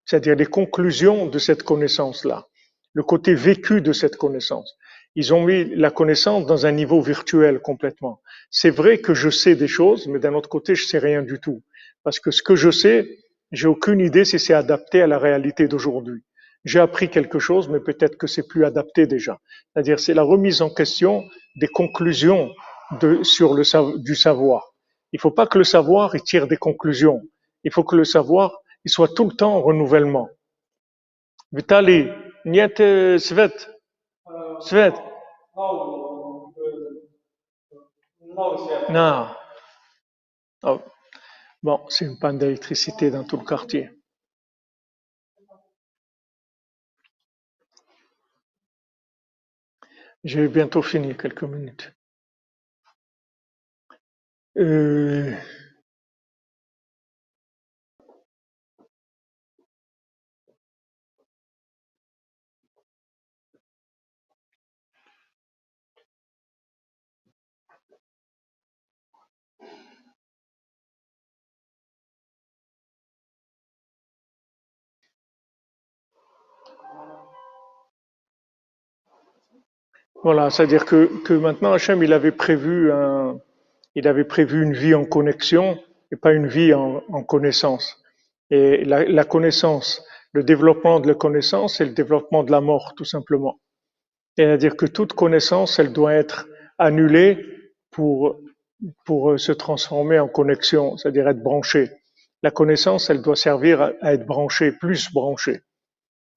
c'est-à-dire 0.05 0.35
les 0.35 0.45
conclusions 0.45 1.27
de 1.27 1.39
cette 1.39 1.63
connaissance-là, 1.63 2.47
le 2.93 3.03
côté 3.03 3.33
vécu 3.35 3.81
de 3.81 3.93
cette 3.93 4.17
connaissance. 4.17 4.75
Ils 5.15 5.33
ont 5.33 5.43
mis 5.43 5.73
la 5.75 5.91
connaissance 5.91 6.45
dans 6.45 6.65
un 6.65 6.71
niveau 6.71 7.01
virtuel 7.01 7.59
complètement. 7.59 8.21
C'est 8.49 8.69
vrai 8.69 8.97
que 8.97 9.13
je 9.13 9.29
sais 9.29 9.55
des 9.55 9.67
choses, 9.67 10.07
mais 10.07 10.19
d'un 10.19 10.33
autre 10.33 10.49
côté, 10.49 10.75
je 10.75 10.85
sais 10.85 10.97
rien 10.99 11.21
du 11.21 11.39
tout. 11.39 11.63
Parce 12.03 12.19
que 12.19 12.31
ce 12.31 12.43
que 12.43 12.55
je 12.55 12.69
sais, 12.69 13.19
j'ai 13.51 13.67
aucune 13.67 14.01
idée 14.01 14.25
si 14.25 14.39
c'est 14.39 14.53
adapté 14.53 15.01
à 15.01 15.07
la 15.07 15.17
réalité 15.17 15.67
d'aujourd'hui. 15.67 16.23
J'ai 16.65 16.79
appris 16.79 17.09
quelque 17.09 17.39
chose, 17.39 17.69
mais 17.69 17.79
peut-être 17.79 18.17
que 18.17 18.27
c'est 18.27 18.47
plus 18.47 18.65
adapté 18.65 19.07
déjà. 19.07 19.39
C'est-à-dire, 19.73 19.99
c'est 19.99 20.13
la 20.13 20.23
remise 20.23 20.61
en 20.61 20.69
question 20.69 21.23
des 21.55 21.67
conclusions 21.67 22.51
de, 22.99 23.23
sur 23.23 23.53
le 23.53 23.63
du 24.03 24.15
savoir. 24.15 24.73
Il 25.13 25.19
faut 25.19 25.31
pas 25.31 25.47
que 25.47 25.57
le 25.57 25.63
savoir 25.63 26.15
il 26.15 26.21
tire 26.23 26.47
des 26.47 26.57
conclusions. 26.57 27.21
Il 27.63 27.71
faut 27.71 27.83
que 27.83 27.95
le 27.95 28.03
savoir 28.03 28.57
il 28.83 28.91
soit 28.91 29.13
tout 29.15 29.25
le 29.25 29.35
temps 29.35 29.55
en 29.55 29.61
renouvellement. 29.61 30.29
Vitali, 31.51 32.09
niet 32.45 32.79
euh, 32.79 33.17
Svet, 33.17 33.53
Svet. 34.59 34.93
Non. 38.89 39.27
Oh, 40.63 40.81
Bon, 41.63 41.79
c'est 41.89 42.05
une 42.05 42.19
panne 42.19 42.37
d'électricité 42.37 43.09
dans 43.09 43.23
tout 43.23 43.37
le 43.37 43.45
quartier. 43.45 43.89
J'ai 50.25 50.49
bientôt 50.49 50.81
fini, 50.81 51.15
quelques 51.15 51.43
minutes. 51.43 51.93
Euh, 54.57 55.35
Voilà, 80.25 80.49
c'est-à-dire 80.49 80.85
que, 80.85 81.21
que 81.23 81.33
maintenant 81.33 81.71
Hachem, 81.71 82.01
il 82.01 82.11
avait 82.11 82.31
prévu 82.31 82.91
un, 82.91 83.39
il 83.93 84.07
avait 84.07 84.23
prévu 84.23 84.63
une 84.63 84.73
vie 84.73 84.95
en 84.95 85.05
connexion 85.05 85.77
et 86.11 86.15
pas 86.15 86.33
une 86.33 86.47
vie 86.47 86.73
en, 86.73 87.23
connaissance. 87.25 88.01
Et 88.49 88.83
la, 88.85 89.05
la 89.05 89.23
connaissance, 89.23 90.03
le 90.31 90.43
développement 90.43 90.99
de 90.99 91.07
la 91.07 91.13
connaissance, 91.13 91.77
c'est 91.77 91.85
le 91.85 91.91
développement 91.93 92.43
de 92.43 92.49
la 92.49 92.59
mort, 92.59 92.95
tout 92.97 93.05
simplement. 93.05 93.59
C'est-à-dire 94.35 94.75
que 94.75 94.87
toute 94.87 95.13
connaissance, 95.13 95.77
elle 95.77 95.93
doit 95.93 96.15
être 96.15 96.47
annulée 96.79 97.37
pour, 97.91 98.39
pour 99.05 99.33
euh, 99.33 99.37
se 99.37 99.51
transformer 99.51 100.17
en 100.17 100.27
connexion, 100.27 100.97
c'est-à-dire 100.97 101.27
être 101.27 101.43
branchée. 101.43 101.91
La 102.41 102.49
connaissance, 102.49 103.11
elle 103.11 103.21
doit 103.21 103.35
servir 103.35 103.79
à, 103.79 103.91
à 104.01 104.13
être 104.13 104.25
branchée, 104.25 104.71
plus 104.71 105.13
branchée. 105.13 105.59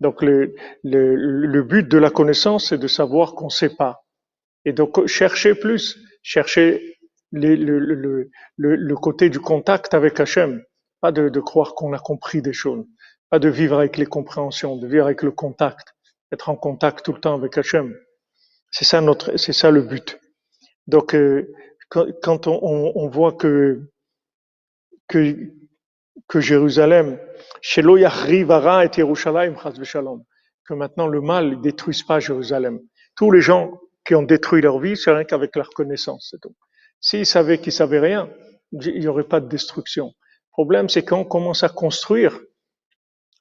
Donc 0.01 0.23
le, 0.23 0.55
le, 0.85 1.15
le 1.17 1.63
but 1.63 1.89
de 1.89 1.99
la 1.99 2.11
connaissance, 2.11 2.69
c'est 2.69 2.79
de 2.79 2.89
savoir 2.89 3.35
qu'on 3.35 3.47
ne 3.47 3.51
sait 3.51 3.75
pas. 3.77 4.05
Et 4.65 4.73
donc 4.73 5.07
chercher 5.07 5.55
plus, 5.55 5.99
chercher 6.23 6.97
les- 7.33 7.57
le, 7.57 7.79
le, 7.79 8.31
le, 8.57 8.77
le 8.77 8.97
côté 8.97 9.31
du 9.31 9.41
contact 9.41 9.95
avec 9.95 10.21
Hachem, 10.21 10.63
pas 11.01 11.13
de, 11.13 11.29
de 11.29 11.41
croire 11.41 11.75
qu'on 11.75 11.93
a 11.93 11.99
compris 11.99 12.43
des 12.43 12.53
choses, 12.53 12.85
pas 13.31 13.39
de 13.39 13.49
vivre 13.49 13.79
avec 13.79 13.97
les 13.99 14.07
compréhensions, 14.07 14.77
de 14.77 14.87
vivre 14.87 15.07
avec 15.07 15.23
le 15.23 15.33
contact, 15.33 15.95
être 16.33 16.49
en 16.49 16.57
contact 16.57 17.05
tout 17.05 17.13
le 17.13 17.21
temps 17.21 17.35
avec 17.37 17.59
Hachem. 17.59 17.95
C'est 18.71 18.85
ça 18.85 19.01
notre, 19.01 19.37
c'est 19.37 19.53
ça 19.53 19.71
le 19.71 19.83
but. 19.83 20.19
Donc 20.87 21.15
euh, 21.15 21.53
quand, 21.91 22.07
quand 22.23 22.47
on, 22.47 22.59
on, 22.63 22.93
on 22.97 23.09
voit 23.09 23.33
que 23.33 23.83
que 25.09 25.37
que 26.27 26.41
Jérusalem, 26.41 27.19
que 30.69 30.75
maintenant 30.75 31.07
le 31.07 31.21
mal 31.21 31.51
ne 31.51 31.57
détruise 31.57 32.03
pas 32.03 32.21
Jérusalem. 32.21 32.81
Tous 33.16 33.31
les 33.31 33.41
gens 33.41 33.81
qui 34.05 34.14
ont 34.14 34.23
détruit 34.23 34.62
leur 34.62 34.79
vie, 34.79 34.97
c'est 34.97 35.11
rien 35.11 35.25
qu'avec 35.25 35.57
leur 35.57 35.71
connaissance, 35.71 36.29
c'est 36.31 36.41
tout. 36.41 36.55
S'ils 37.01 37.27
savaient 37.27 37.59
qu'ils 37.59 37.73
savaient 37.73 38.01
rien, 38.01 38.31
il 38.73 39.01
n'y 39.01 39.07
aurait 39.07 39.25
pas 39.25 39.41
de 39.41 39.49
destruction. 39.49 40.07
Le 40.07 40.53
problème, 40.53 40.89
c'est 40.89 41.05
quand 41.05 41.21
on 41.21 41.25
commence 41.25 41.62
à 41.62 41.69
construire, 41.69 42.41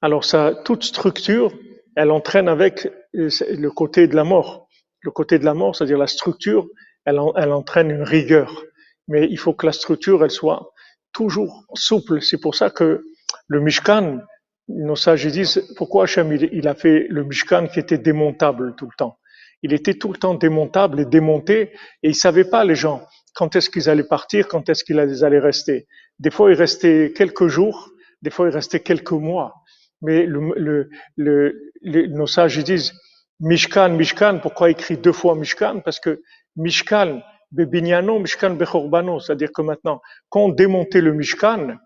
alors 0.00 0.24
ça, 0.24 0.54
toute 0.64 0.84
structure, 0.84 1.52
elle 1.96 2.10
entraîne 2.10 2.48
avec 2.48 2.86
euh, 3.16 3.28
le 3.50 3.70
côté 3.70 4.06
de 4.06 4.14
la 4.14 4.24
mort. 4.24 4.68
Le 5.00 5.10
côté 5.10 5.38
de 5.38 5.44
la 5.44 5.54
mort, 5.54 5.74
c'est-à-dire 5.74 5.98
la 5.98 6.06
structure, 6.06 6.68
elle 7.04 7.18
entraîne 7.18 7.90
une 7.90 8.02
rigueur. 8.02 8.64
Mais 9.08 9.26
il 9.30 9.38
faut 9.38 9.54
que 9.54 9.66
la 9.66 9.72
structure, 9.72 10.22
elle 10.22 10.30
soit 10.30 10.70
toujours 11.12 11.64
souple. 11.74 12.22
C'est 12.22 12.40
pour 12.40 12.54
ça 12.54 12.70
que 12.70 13.02
le 13.46 13.60
Mishkan, 13.60 14.20
nos 14.68 14.96
sages 14.96 15.26
disent, 15.26 15.72
pourquoi 15.76 16.04
Hachem, 16.04 16.32
il, 16.32 16.48
il 16.52 16.68
a 16.68 16.74
fait 16.74 17.06
le 17.08 17.24
Mishkan 17.24 17.66
qui 17.66 17.80
était 17.80 17.98
démontable 17.98 18.74
tout 18.76 18.86
le 18.86 18.96
temps? 18.96 19.18
Il 19.62 19.72
était 19.72 19.94
tout 19.94 20.12
le 20.12 20.18
temps 20.18 20.34
démontable 20.34 21.00
et 21.00 21.04
démonté, 21.04 21.72
et 22.02 22.10
ils 22.10 22.14
savaient 22.14 22.44
pas, 22.44 22.64
les 22.64 22.76
gens, 22.76 23.04
quand 23.34 23.56
est-ce 23.56 23.70
qu'ils 23.70 23.88
allaient 23.90 24.04
partir, 24.04 24.46
quand 24.46 24.68
est-ce 24.68 24.84
qu'ils 24.84 25.00
allaient 25.00 25.38
rester. 25.38 25.86
Des 26.18 26.30
fois, 26.30 26.50
ils 26.50 26.56
restaient 26.56 27.12
quelques 27.14 27.48
jours, 27.48 27.90
des 28.22 28.30
fois, 28.30 28.48
ils 28.48 28.54
restaient 28.54 28.80
quelques 28.80 29.12
mois. 29.12 29.54
Mais 30.00 30.26
le, 30.26 30.90
nos 31.16 32.26
sages 32.26 32.62
disent 32.62 32.92
Mishkan, 33.40 33.90
Mishkan, 33.90 34.38
pourquoi 34.40 34.70
écrit 34.70 34.96
deux 34.96 35.12
fois 35.12 35.34
Mishkan? 35.34 35.80
Parce 35.80 35.98
que 35.98 36.22
Mishkan, 36.56 37.20
Mishkan 37.52 38.50
Bechorbano, 38.54 39.20
c'est-à-dire 39.20 39.50
que 39.52 39.62
maintenant, 39.62 40.00
quand 40.28 40.40
on 40.40 40.48
démontait 40.50 41.00
le 41.00 41.12
Mishkan, 41.12 41.76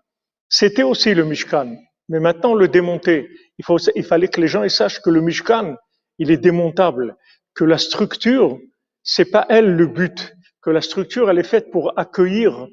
c'était 0.49 0.83
aussi 0.83 1.13
le 1.13 1.25
Mishkan. 1.25 1.75
Mais 2.09 2.19
maintenant, 2.19 2.53
le 2.53 2.67
démonter, 2.67 3.29
il, 3.57 3.65
faut, 3.65 3.77
il 3.95 4.03
fallait 4.03 4.27
que 4.27 4.41
les 4.41 4.47
gens 4.47 4.67
sachent 4.69 5.01
que 5.01 5.09
le 5.09 5.21
Mishkan, 5.21 5.75
il 6.19 6.31
est 6.31 6.37
démontable, 6.37 7.15
que 7.55 7.63
la 7.63 7.77
structure, 7.77 8.59
c'est 9.03 9.31
pas 9.31 9.45
elle 9.49 9.75
le 9.75 9.87
but, 9.87 10.35
que 10.61 10.69
la 10.69 10.81
structure, 10.81 11.29
elle 11.29 11.39
est 11.39 11.43
faite 11.43 11.71
pour 11.71 11.97
accueillir 11.97 12.67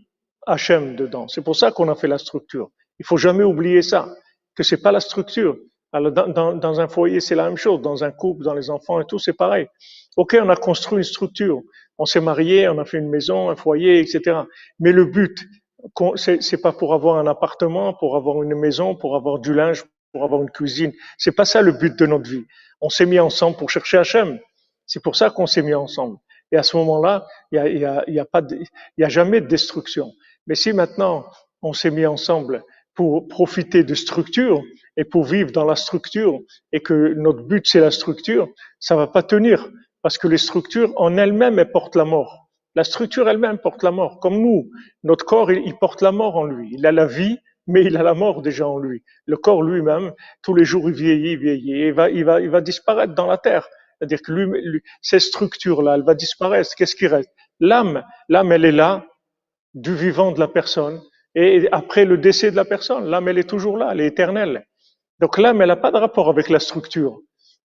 Hachem 0.47 0.97
dedans. 0.97 1.29
C'est 1.29 1.43
pour 1.43 1.57
ça 1.57 1.71
qu'on 1.71 1.89
a 1.89 1.95
fait 1.95 2.09
la 2.09 2.19
structure. 2.19 2.71
Il 2.99 3.07
faut 3.07 3.17
jamais 3.17 3.45
oublier 3.45 3.83
ça, 3.83 4.15
que 4.55 4.63
c'est 4.63 4.83
pas 4.83 4.93
la 4.93 5.01
structure. 5.01 5.57
Alors 5.93 6.13
dans, 6.13 6.29
dans, 6.29 6.53
dans 6.55 6.81
un 6.81 6.89
foyer, 6.89 7.21
c'est 7.21 7.35
la 7.35 7.45
même 7.45 7.57
chose. 7.57 7.81
Dans 7.81 8.05
un 8.05 8.11
couple, 8.13 8.45
dans 8.45 8.55
les 8.55 8.71
enfants 8.71 9.01
et 9.01 9.05
tout, 9.07 9.19
c'est 9.19 9.33
pareil. 9.33 9.67
Ok, 10.17 10.37
on 10.41 10.49
a 10.49 10.57
construit 10.57 10.99
une 10.99 11.05
structure, 11.05 11.61
on 11.99 12.05
s'est 12.05 12.21
marié, 12.21 12.69
on 12.69 12.79
a 12.79 12.85
fait 12.85 12.99
une 12.99 13.09
maison, 13.09 13.51
un 13.51 13.57
foyer, 13.57 14.01
etc. 14.01 14.41
Mais 14.79 14.93
le 14.93 15.05
but, 15.05 15.47
c'est 16.17 16.61
pas 16.61 16.73
pour 16.73 16.95
avoir 16.95 17.19
un 17.19 17.27
appartement, 17.27 17.95
pour 17.95 18.17
avoir 18.17 18.43
une 18.43 18.55
maison, 18.55 18.95
pour 18.95 19.17
avoir 19.17 19.39
du 19.39 19.55
linge, 19.55 19.85
pour 20.13 20.25
avoir 20.25 20.43
une 20.43 20.51
cuisine. 20.51 20.93
C'est 21.19 21.33
pas 21.33 21.45
ça 21.45 21.63
le 21.63 21.73
but 21.73 21.99
de 21.99 22.07
notre 22.07 22.29
vie. 22.29 22.45
On 22.81 22.89
s'est 22.89 23.07
mis 23.07 23.19
ensemble 23.19 23.57
pour 23.57 23.71
chercher 23.71 23.99
Hachem. 23.99 24.39
C'est 24.87 25.03
pour 25.03 25.17
ça 25.17 25.31
qu'on 25.31 25.47
s'est 25.47 25.63
mis 25.63 25.75
ensemble. 25.75 26.17
Et 26.53 26.57
à 26.57 26.63
ce 26.63 26.77
moment-là, 26.77 27.27
il 27.53 27.57
y 27.57 27.59
a, 27.59 27.69
y 27.69 27.85
a, 27.85 28.05
y 28.09 28.19
a 28.19 28.27
y 28.99 29.05
a 29.05 29.09
jamais 29.09 29.41
de 29.41 29.47
destruction. 29.47 30.13
Mais 30.47 30.57
si 30.57 30.73
maintenant 30.73 31.27
on 31.63 31.73
s'est 31.73 31.91
mis 31.91 32.07
ensemble 32.07 32.65
pour 32.95 33.29
profiter 33.29 33.85
de 33.85 33.95
structure 33.95 34.63
et 35.01 35.05
pour 35.05 35.25
vivre 35.25 35.51
dans 35.51 35.65
la 35.65 35.77
structure 35.77 36.39
et 36.73 36.81
que 36.81 37.15
notre 37.17 37.43
but 37.43 37.67
c'est 37.67 37.81
la 37.81 37.91
structure, 37.91 38.49
ça 38.79 38.97
va 38.97 39.07
pas 39.07 39.23
tenir 39.23 39.67
parce 40.03 40.19
que 40.19 40.29
les 40.29 40.37
structures 40.37 40.93
en 40.97 41.17
elles-mêmes 41.17 41.59
elles 41.59 41.73
portent 41.73 41.97
la 41.97 42.05
mort. 42.05 42.51
La 42.75 42.85
structure 42.85 43.27
elle-même 43.27 43.57
porte 43.57 43.83
la 43.83 43.93
mort. 43.93 44.21
Comme 44.21 44.39
nous, 44.43 44.71
notre 45.03 45.25
corps 45.25 45.51
il, 45.51 45.75
porte 45.79 46.03
la 46.03 46.13
mort 46.13 46.37
en 46.37 46.45
lui. 46.45 46.69
Il 46.73 46.85
a 46.85 46.93
la 46.93 47.07
vie, 47.07 47.39
mais 47.67 47.83
il 47.83 47.97
a 47.97 48.03
la 48.03 48.13
mort 48.13 48.43
déjà 48.43 48.69
en 48.69 48.79
lui. 48.79 49.03
Le 49.25 49.39
corps 49.39 49.63
lui-même, 49.63 50.13
tous 50.43 50.55
les 50.55 50.67
jours 50.67 50.91
il 50.91 50.95
vieillit, 50.95 51.33
il 51.33 51.39
vieillit, 51.39 51.87
il 51.87 51.93
va, 51.95 52.11
il 52.11 52.25
va, 52.27 52.41
il 52.43 52.51
va 52.51 52.61
disparaître 52.61 53.15
dans 53.15 53.27
la 53.27 53.39
terre. 53.39 53.67
C'est-à-dire 53.99 54.21
que 54.23 54.33
lui, 54.33 54.45
lui- 54.63 54.83
ces 55.01 55.19
structures-là, 55.19 55.95
elles 55.95 56.05
vont 56.05 56.15
disparaître. 56.15 56.75
Qu'est-ce 56.77 56.95
qui 56.95 57.07
reste? 57.07 57.31
L'âme, 57.59 58.05
l'âme, 58.29 58.53
elle 58.53 58.67
est 58.67 58.73
là, 58.73 59.07
du 59.73 59.95
vivant 59.95 60.33
de 60.33 60.41
la 60.41 60.49
personne. 60.49 61.01
Et 61.35 61.69
après 61.73 62.05
le 62.05 62.19
décès 62.19 62.51
de 62.51 62.57
la 62.57 62.67
personne, 62.67 63.07
l'âme, 63.07 63.29
elle 63.29 63.39
est 63.39 63.49
toujours 63.49 63.79
là, 63.79 63.91
elle 63.93 64.01
est 64.03 64.07
éternelle. 64.07 64.67
Donc 65.21 65.37
l'âme, 65.37 65.61
elle 65.61 65.69
n'a 65.69 65.77
pas 65.77 65.91
de 65.91 65.99
rapport 65.99 66.29
avec 66.31 66.49
la 66.49 66.59
structure. 66.59 67.21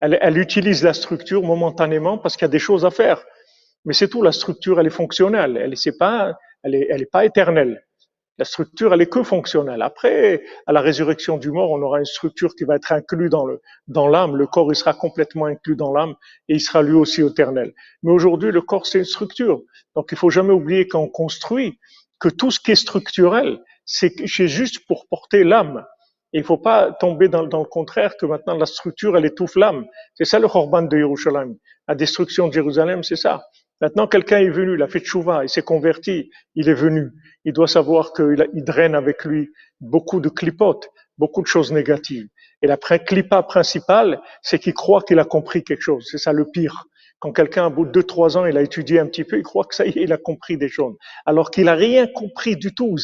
Elle, 0.02 0.18
elle 0.22 0.38
utilise 0.38 0.84
la 0.84 0.94
structure 0.94 1.44
momentanément 1.44 2.18
parce 2.18 2.36
qu'il 2.36 2.44
y 2.44 2.46
a 2.46 2.50
des 2.50 2.60
choses 2.60 2.86
à 2.86 2.92
faire. 2.92 3.24
Mais 3.86 3.94
c'est 3.94 4.10
tout, 4.10 4.24
la 4.24 4.32
structure, 4.32 4.80
elle 4.80 4.88
est 4.88 4.98
fonctionnelle. 5.02 5.56
Elle 5.58 5.76
n'est 5.86 5.98
pas, 5.98 6.36
elle 6.64 6.76
est, 6.76 6.88
elle 6.90 7.04
est 7.04 7.12
pas 7.12 7.24
éternelle. 7.24 7.84
La 8.38 8.46
structure, 8.46 8.94
elle 8.94 9.02
est 9.02 9.10
que 9.10 9.24
fonctionnelle. 9.24 9.82
Après, 9.82 10.44
à 10.66 10.74
la 10.74 10.82
résurrection 10.82 11.38
du 11.38 11.52
mort, 11.52 11.72
on 11.72 11.82
aura 11.82 12.00
une 12.00 12.06
structure 12.06 12.54
qui 12.56 12.66
va 12.66 12.76
être 12.76 12.92
inclue 12.92 13.30
dans 13.30 13.46
le, 13.46 13.62
dans 13.88 14.08
l'âme. 14.08 14.36
Le 14.36 14.48
corps, 14.48 14.70
il 14.74 14.76
sera 14.76 14.94
complètement 14.94 15.46
inclus 15.46 15.78
dans 15.78 15.94
l'âme 15.94 16.16
et 16.50 16.56
il 16.56 16.60
sera 16.60 16.82
lui 16.82 16.96
aussi 16.96 17.22
éternel. 17.22 17.74
Mais 18.04 18.12
aujourd'hui, 18.12 18.52
le 18.52 18.62
corps, 18.62 18.88
c'est 18.88 18.98
une 18.98 19.06
structure. 19.06 19.62
Donc, 19.96 20.08
il 20.12 20.18
faut 20.18 20.32
jamais 20.32 20.52
oublier 20.52 20.88
quand 20.88 21.00
on 21.00 21.08
construit 21.08 21.80
que 22.20 22.28
tout 22.28 22.52
ce 22.52 22.60
qui 22.60 22.72
est 22.72 22.76
structurel, 22.76 23.62
c'est 23.86 24.48
juste 24.48 24.86
pour 24.88 25.08
porter 25.08 25.44
l'âme. 25.44 25.86
Et 26.36 26.40
il 26.40 26.44
faut 26.44 26.58
pas 26.58 26.92
tomber 26.92 27.30
dans, 27.30 27.48
dans 27.48 27.60
le 27.60 27.66
contraire 27.66 28.18
que 28.20 28.26
maintenant 28.26 28.58
la 28.58 28.66
structure, 28.66 29.16
elle 29.16 29.26
étouffe 29.26 29.56
l'âme. 29.56 29.86
C'est 30.16 30.26
ça 30.26 30.38
le 30.38 30.50
Korban 30.50 30.82
de 30.82 30.98
Jérusalem. 30.98 31.56
La 31.88 31.96
destruction 31.96 32.50
de 32.50 32.54
Jérusalem, 32.54 33.04
c'est 33.04 33.16
ça. 33.16 33.46
Maintenant, 33.80 34.06
quelqu'un 34.06 34.40
est 34.40 34.50
venu, 34.50 34.76
il 34.76 34.84
a 34.84 34.90
fait 34.90 35.00
tchouva, 35.00 35.46
il 35.46 35.50
s'est 35.50 35.62
converti, 35.62 36.30
il 36.56 36.68
est 36.68 36.74
venu. 36.74 37.12
Il 37.46 37.54
doit 37.54 37.70
savoir 37.70 38.12
qu'il 38.12 38.50
il 38.54 38.66
draine 38.66 38.96
avec 38.96 39.24
lui 39.24 39.50
beaucoup 39.80 40.20
de 40.20 40.28
clipotes, 40.28 40.90
beaucoup 41.18 41.42
de 41.42 41.48
choses 41.48 41.72
négatives. 41.72 42.28
Et 42.62 42.68
la 42.68 42.76
clipa 42.76 43.42
principale, 43.44 44.20
c'est 44.42 44.60
qu'il 44.60 44.74
croit 44.74 45.04
qu'il 45.04 45.20
a 45.20 45.26
compris 45.26 45.64
quelque 45.64 45.82
chose. 45.82 46.06
C'est 46.12 46.18
ça 46.18 46.34
le 46.34 46.46
pire. 46.52 46.84
Quand 47.26 47.32
quelqu'un, 47.32 47.66
au 47.66 47.70
bout 47.72 47.86
de 47.86 47.92
deux, 47.92 48.04
trois 48.04 48.38
ans, 48.38 48.46
il 48.46 48.56
a 48.56 48.62
étudié 48.62 49.00
un 49.00 49.08
petit 49.08 49.24
peu, 49.24 49.40
il 49.40 49.42
croit 49.42 49.66
que 49.66 49.74
ça 49.74 49.84
y 49.88 49.90
est, 49.90 50.04
il 50.04 50.14
a 50.14 50.18
compris 50.18 50.58
des 50.58 50.70
choses. 50.70 50.94
Alors 51.26 51.50
qu'il 51.50 51.68
a 51.70 51.74
rien 51.74 52.06
compris 52.06 52.56
du 52.56 52.76
tout. 52.76 52.98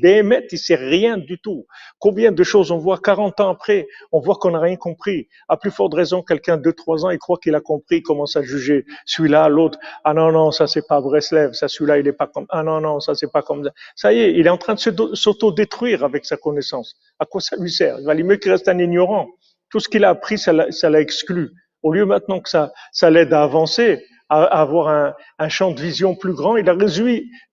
Béhémet, 0.00 0.46
il 0.50 0.58
sait 0.58 0.74
rien 0.74 1.18
du 1.18 1.38
tout. 1.38 1.66
Combien 1.98 2.32
de 2.32 2.42
choses 2.42 2.70
on 2.70 2.78
voit 2.78 2.96
40 2.96 3.40
ans 3.40 3.50
après, 3.50 3.86
on 4.10 4.20
voit 4.20 4.36
qu'on 4.36 4.52
n'a 4.52 4.60
rien 4.60 4.76
compris. 4.76 5.28
À 5.50 5.58
plus 5.58 5.70
forte 5.70 5.92
raison, 5.92 6.22
quelqu'un 6.22 6.56
de 6.56 6.62
deux, 6.62 6.72
trois 6.72 7.04
ans, 7.04 7.10
il 7.10 7.18
croit 7.18 7.36
qu'il 7.36 7.54
a 7.54 7.60
compris, 7.60 7.96
il 7.96 8.02
commence 8.02 8.36
à 8.36 8.42
juger 8.42 8.86
celui-là, 9.04 9.50
l'autre. 9.50 9.78
Ah 10.02 10.14
non, 10.14 10.32
non, 10.32 10.50
ça 10.50 10.66
c'est 10.66 10.86
pas 10.88 11.02
Breslev, 11.02 11.52
ça 11.52 11.68
celui-là, 11.68 11.98
il 11.98 12.08
est 12.08 12.14
pas 12.14 12.26
comme, 12.26 12.46
ah 12.48 12.62
non, 12.62 12.80
non, 12.80 13.00
ça 13.00 13.14
c'est 13.14 13.30
pas 13.30 13.42
comme 13.42 13.64
ça. 13.64 13.70
Ça 13.96 14.14
y 14.14 14.20
est, 14.20 14.32
il 14.32 14.46
est 14.46 14.50
en 14.50 14.56
train 14.56 14.76
de 14.76 15.14
s'auto-détruire 15.14 16.04
avec 16.04 16.24
sa 16.24 16.38
connaissance. 16.38 16.96
À 17.18 17.26
quoi 17.26 17.42
ça 17.42 17.54
lui 17.56 17.70
sert? 17.70 17.98
Il 18.00 18.06
valait 18.06 18.22
mieux 18.22 18.36
qu'il 18.36 18.50
reste 18.50 18.66
un 18.68 18.78
ignorant. 18.78 19.28
Tout 19.68 19.80
ce 19.80 19.90
qu'il 19.90 20.06
a 20.06 20.08
appris, 20.08 20.38
ça 20.38 20.54
l'a 20.54 21.00
exclu. 21.02 21.50
Au 21.82 21.92
lieu 21.92 22.04
maintenant 22.06 22.40
que 22.40 22.48
ça, 22.48 22.72
l'aide 23.10 23.32
à 23.32 23.42
avancer, 23.42 24.04
à, 24.28 24.44
avoir 24.44 25.14
un, 25.38 25.48
champ 25.48 25.72
de 25.72 25.80
vision 25.80 26.14
plus 26.14 26.34
grand, 26.34 26.56
il 26.56 26.68
a 26.68 26.74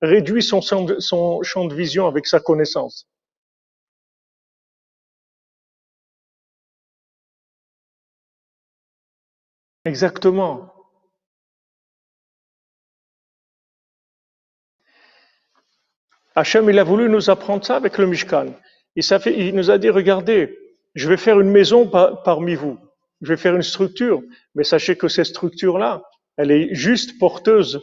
réduit, 0.02 0.44
son, 0.44 0.62
champ 0.62 0.86
de- 0.86 1.76
vision 1.76 2.08
avec 2.08 2.26
sa 2.28 2.40
connaissance. 2.40 3.08
Exactement. 9.86 10.72
Hachem, 16.36 16.70
il 16.70 16.80
a 16.80 16.84
voulu 16.84 17.10
nous 17.10 17.30
apprendre 17.30 17.66
ça 17.66 17.78
avec 17.78 17.98
le 17.98 18.08
Mishkan. 18.08 18.54
Il, 18.96 19.56
nous 19.56 19.72
a 19.72 19.78
dit, 19.78 19.90
regardez, 19.90 20.58
je 20.96 21.08
vais 21.08 21.18
faire 21.18 21.40
une 21.40 21.50
maison 21.50 21.88
par- 21.88 22.24
parmi 22.24 22.56
vous. 22.56 22.78
Je 23.22 23.30
vais 23.30 23.38
faire 23.38 23.56
une 23.56 23.62
structure. 23.62 24.22
Mais 24.56 24.64
sachez 24.64 24.96
que 24.98 25.08
ces 25.08 25.24
structures-là, 25.24 26.04
elle 26.38 26.52
est 26.52 26.74
juste 26.74 27.18
porteuse 27.20 27.82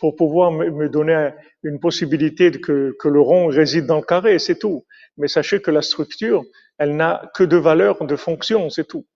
pour 0.00 0.16
pouvoir 0.16 0.52
me, 0.52 0.88
donner 0.88 1.30
une 1.62 1.80
possibilité 1.80 2.50
que, 2.52 2.94
le 3.04 3.20
rond 3.20 3.46
réside 3.48 3.86
dans 3.86 3.96
le 3.96 4.02
carré, 4.02 4.38
c'est 4.38 4.58
tout. 4.58 4.84
Mais 5.16 5.28
sachez 5.28 5.60
que 5.60 5.70
la 5.70 5.82
structure, 5.82 6.44
elle 6.78 6.96
n'a 6.96 7.30
que 7.34 7.44
de 7.44 7.56
valeur, 7.56 8.04
de 8.06 8.16
fonction, 8.16 8.70
c'est 8.70 8.86
tout. 8.86 9.06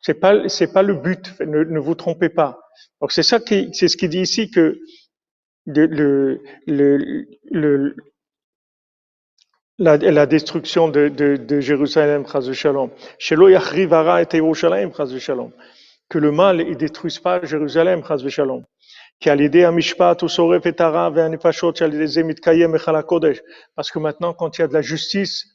C'est 0.00 0.14
pas, 0.14 0.48
c'est 0.48 0.72
pas 0.72 0.82
le 0.82 0.94
but. 0.94 1.34
Ne, 1.40 1.78
vous 1.78 1.94
trompez 1.94 2.28
pas. 2.30 2.60
Donc 3.00 3.12
c'est 3.12 3.22
ça 3.22 3.40
qui, 3.40 3.70
c'est 3.72 3.88
ce 3.88 3.96
qui 3.96 4.08
dit 4.08 4.20
ici 4.20 4.50
que 4.50 4.78
le, 5.66 6.40
le, 6.66 7.26
le- 7.50 7.96
la, 9.80 9.96
la, 9.96 10.26
destruction 10.26 10.88
de, 10.88 11.08
de, 11.08 11.36
de 11.36 11.60
Jérusalem, 11.60 12.24
Shalom. 12.52 12.90
Que 16.08 16.18
le 16.18 16.30
mal 16.30 16.56
ne 16.58 16.74
détruise 16.74 17.18
pas 17.18 17.42
Jérusalem, 17.42 18.02
Shalom. 18.28 18.64
Parce 23.74 23.90
que 23.90 23.98
maintenant, 23.98 24.34
quand 24.34 24.58
il 24.58 24.60
y 24.60 24.64
a 24.64 24.68
de 24.68 24.74
la 24.74 24.82
justice, 24.82 25.46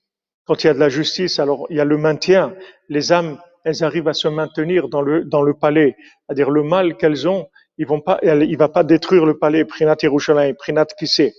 quand 0.45 0.63
il 0.63 0.67
y 0.67 0.69
a 0.69 0.73
de 0.73 0.79
la 0.79 0.89
justice, 0.89 1.39
alors 1.39 1.67
il 1.69 1.77
y 1.77 1.79
a 1.79 1.85
le 1.85 1.97
maintien. 1.97 2.55
Les 2.89 3.11
âmes, 3.11 3.37
elles 3.63 3.83
arrivent 3.83 4.07
à 4.07 4.13
se 4.13 4.27
maintenir 4.27 4.89
dans 4.89 5.01
le, 5.01 5.23
dans 5.23 5.43
le 5.43 5.53
palais. 5.53 5.95
C'est-à-dire 6.27 6.49
le 6.49 6.63
mal 6.63 6.97
qu'elles 6.97 7.27
ont, 7.27 7.47
ils 7.77 7.85
vont 7.85 8.01
pas, 8.01 8.19
il 8.23 8.57
va 8.57 8.69
pas 8.69 8.83
détruire 8.83 9.25
le 9.25 9.37
palais, 9.37 9.65
Prinat 9.65 9.97
Yerushalayim, 10.01 10.55
Prinat 10.55 10.85
Kissé 10.97 11.33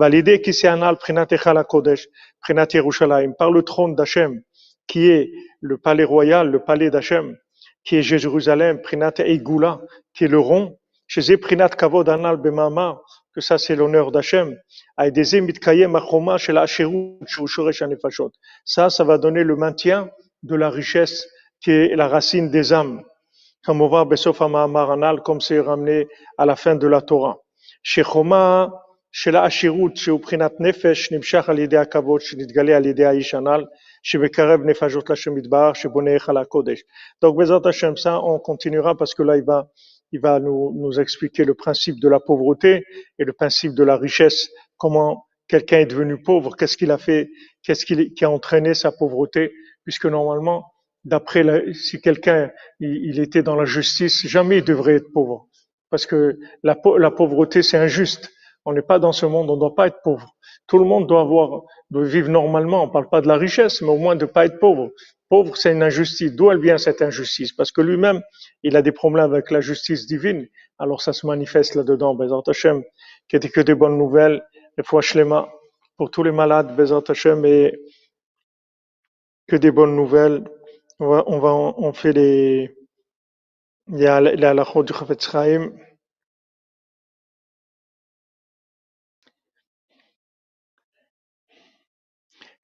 validé 0.00 0.40
qu'ici 0.40 0.66
Anal 0.66 0.96
Prinatechala 0.96 1.64
Kodesh, 1.64 2.08
Prinat 2.40 2.68
Yerushalayim, 2.72 3.34
par 3.34 3.50
le 3.52 3.62
trône 3.62 3.94
d'Hachem, 3.94 4.40
qui 4.86 5.10
est 5.10 5.30
le 5.60 5.76
palais 5.76 6.04
royal, 6.04 6.50
le 6.50 6.60
palais 6.60 6.90
d'Hachem, 6.90 7.36
qui 7.84 7.96
est 7.96 8.02
Jérusalem, 8.02 8.80
Prinat 8.80 9.12
Eigula, 9.18 9.82
qui 10.14 10.24
est 10.24 10.28
le 10.28 10.38
rond, 10.38 10.78
chez 11.06 11.36
Prinat 11.36 11.68
Kavod 11.80 12.08
Anal 12.08 12.38
Bemama, 12.38 12.98
que 13.34 13.42
ça 13.42 13.58
c'est 13.58 13.76
l'honneur 13.76 14.10
d'Hachem, 14.10 14.56
ça, 18.64 18.90
ça 18.90 19.04
va 19.04 19.18
donner 19.18 19.44
le 19.44 19.56
maintien 19.56 20.10
de 20.42 20.54
la 20.54 20.70
richesse 20.70 21.28
qui 21.62 21.70
est 21.72 21.94
la 21.94 22.08
racine 22.08 22.50
des 22.50 22.72
âmes. 22.72 23.02
Comme 23.66 25.40
c'est 25.40 25.60
ramené 25.60 26.08
à 26.38 26.46
la 26.46 26.56
fin 26.56 26.74
de 26.74 26.86
la 26.86 27.02
Torah. 27.02 27.36
Shechoma 27.82 28.70
של 29.11 29.35
העשירות 29.35 29.97
שהוא 29.97 30.19
בחינת 30.19 30.51
נפש 30.59 31.11
נמשך 31.11 31.49
על 31.49 31.59
ידי 31.59 31.77
הכבוד 31.77 32.21
שנתגלה 32.21 32.77
על 32.77 32.85
ידי 32.85 33.05
האיש 33.05 33.33
הנ"ל 33.33 33.65
שמקרב 34.03 34.61
נפשות 34.63 35.09
להשם 35.09 35.37
יתברך 35.37 35.75
שבונה 35.75 36.11
היכל 36.11 36.37
הקודש. 36.37 36.79
Donc 37.23 37.35
Bezat 37.37 37.65
Hashem, 37.65 37.95
ça 37.97 38.19
on 38.19 38.39
continuera 38.39 38.95
parce 38.95 39.13
que 39.13 39.23
là 39.23 39.37
il 39.37 39.43
va, 39.43 39.67
il 40.11 40.19
va 40.19 40.39
nous, 40.39 40.73
nous 40.81 40.99
expliquer 40.99 41.43
le 41.45 41.53
principe 41.53 41.99
de 41.99 42.09
la 42.09 42.19
pauvreté 42.19 42.83
et 43.19 43.23
le 43.23 43.33
principe 43.33 43.73
de 43.73 43.83
la 43.83 43.97
richesse, 43.97 44.49
comment 44.77 45.25
quelqu'un 45.47 45.79
est 45.79 45.85
devenu 45.85 46.21
pauvre, 46.21 46.55
qu'est-ce 46.57 46.77
qu'il 46.77 46.91
a 46.91 46.97
fait, 46.97 47.29
qu'est-ce 47.63 47.85
qui, 47.85 48.13
qui 48.13 48.25
a 48.25 48.29
entraîné 48.29 48.73
sa 48.73 48.91
pauvreté, 48.91 49.51
puisque 49.83 50.05
normalement, 50.07 50.65
d'après 51.05 51.43
la- 51.43 51.73
si 51.73 52.01
quelqu'un 52.01 52.51
il, 52.79 52.91
il 53.09 53.19
était 53.19 53.43
dans 53.43 53.55
la 53.55 53.65
justice, 53.65 54.27
jamais 54.27 54.57
il 54.57 54.63
devrait 54.65 54.95
être 54.95 55.11
pauvre. 55.13 55.47
Parce 55.91 56.05
que 56.05 56.37
la, 56.63 56.75
pau- 56.75 56.97
la 56.97 57.11
pauvreté, 57.11 57.61
c'est 57.63 57.77
injuste. 57.77 58.29
On 58.70 58.72
n'est 58.72 58.82
pas 58.82 59.00
dans 59.00 59.10
ce 59.10 59.26
monde, 59.26 59.50
on 59.50 59.56
ne 59.56 59.58
doit 59.60 59.74
pas 59.74 59.88
être 59.88 60.00
pauvre. 60.04 60.36
Tout 60.68 60.78
le 60.78 60.84
monde 60.84 61.08
doit 61.08 61.26
vivre 62.04 62.28
normalement. 62.28 62.84
On 62.84 62.86
ne 62.86 62.92
parle 62.92 63.08
pas 63.08 63.20
de 63.20 63.26
la 63.26 63.36
richesse, 63.36 63.82
mais 63.82 63.88
au 63.88 63.96
moins 63.96 64.14
de 64.14 64.26
ne 64.26 64.30
pas 64.30 64.46
être 64.46 64.60
pauvre. 64.60 64.92
Pauvre, 65.28 65.56
c'est 65.56 65.72
une 65.72 65.82
injustice. 65.82 66.30
D'où 66.36 66.52
elle 66.52 66.60
vient 66.60 66.78
cette 66.78 67.02
injustice? 67.02 67.52
Parce 67.52 67.72
que 67.72 67.80
lui-même, 67.80 68.22
il 68.62 68.76
a 68.76 68.82
des 68.82 68.92
problèmes 68.92 69.24
avec 69.24 69.50
la 69.50 69.60
justice 69.60 70.06
divine. 70.06 70.46
Alors 70.78 71.02
ça 71.02 71.12
se 71.12 71.26
manifeste 71.26 71.74
là-dedans. 71.74 72.14
Bezat 72.14 72.42
Hashem, 72.46 72.84
qui 73.28 73.40
que 73.40 73.60
des 73.60 73.74
bonnes 73.74 73.98
nouvelles. 73.98 74.40
Shlema, 75.00 75.48
pour 75.96 76.12
tous 76.12 76.22
les 76.22 76.30
malades, 76.30 76.76
Bezat 76.76 77.02
Hashem, 77.08 77.44
et 77.44 77.76
que 79.48 79.56
des 79.56 79.72
bonnes 79.72 79.96
nouvelles. 79.96 80.44
On 81.00 81.40
va, 81.40 81.92
fait 81.92 82.12
les, 82.12 82.72
il 83.88 83.98
y 83.98 84.06
a 84.06 84.20
la 84.20 84.64
du 84.84 84.92
Chafetz 84.92 85.28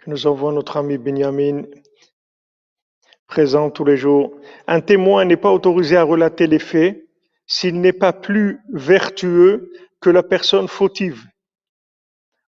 nous 0.07 0.27
envoie 0.27 0.53
notre 0.53 0.77
ami 0.77 0.99
Benjamin, 0.99 1.63
présent 3.27 3.71
tous 3.71 3.85
les 3.85 3.97
jours. 3.97 4.35
Un 4.67 4.81
témoin 4.81 5.25
n'est 5.25 5.37
pas 5.37 5.53
autorisé 5.53 5.97
à 5.97 6.03
relater 6.03 6.47
les 6.47 6.59
faits 6.59 7.05
s'il 7.47 7.81
n'est 7.81 7.93
pas 7.93 8.13
plus 8.13 8.61
vertueux 8.73 9.71
que 10.01 10.11
la 10.11 10.23
personne 10.23 10.69
fautive. 10.69 11.25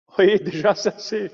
Vous 0.09 0.15
voyez, 0.17 0.39
déjà, 0.39 0.75
ça, 0.75 0.95
c'est, 0.99 1.31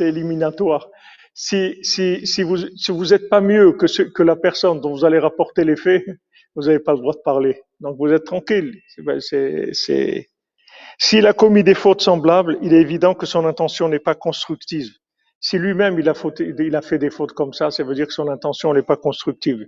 éliminatoire. 0.00 0.88
Si, 1.32 1.78
si, 1.82 2.26
si 2.26 2.42
vous, 2.42 2.56
si 2.76 2.92
vous 2.92 3.12
êtes 3.14 3.28
pas 3.28 3.40
mieux 3.40 3.72
que, 3.72 3.86
que 4.02 4.22
la 4.22 4.36
personne 4.36 4.80
dont 4.80 4.92
vous 4.92 5.04
allez 5.04 5.18
rapporter 5.18 5.64
les 5.64 5.76
faits, 5.76 6.04
vous 6.54 6.62
n'avez 6.62 6.78
pas 6.78 6.92
le 6.92 6.98
droit 6.98 7.12
de 7.14 7.20
parler. 7.22 7.62
Donc, 7.80 7.96
vous 7.98 8.08
êtes 8.08 8.24
tranquille. 8.24 8.74
S'il 10.98 11.26
a 11.26 11.32
commis 11.34 11.62
des 11.62 11.74
fautes 11.74 12.00
semblables, 12.00 12.58
il 12.62 12.72
est 12.72 12.80
évident 12.80 13.14
que 13.14 13.26
son 13.26 13.44
intention 13.44 13.88
n'est 13.88 13.98
pas 13.98 14.14
constructive. 14.14 14.90
Si 15.40 15.58
lui-même 15.58 15.98
il 15.98 16.08
a, 16.08 16.82
fait 16.82 16.98
des 16.98 17.10
fautes 17.10 17.32
comme 17.32 17.52
ça, 17.52 17.70
ça 17.70 17.84
veut 17.84 17.94
dire 17.94 18.06
que 18.06 18.12
son 18.12 18.28
intention 18.28 18.72
n'est 18.72 18.82
pas 18.82 18.96
constructive. 18.96 19.66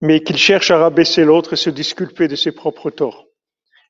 Mais 0.00 0.22
qu'il 0.22 0.38
cherche 0.38 0.70
à 0.70 0.78
rabaisser 0.78 1.24
l'autre 1.24 1.52
et 1.52 1.56
se 1.56 1.70
disculper 1.70 2.26
de 2.26 2.36
ses 2.36 2.52
propres 2.52 2.90
torts. 2.90 3.26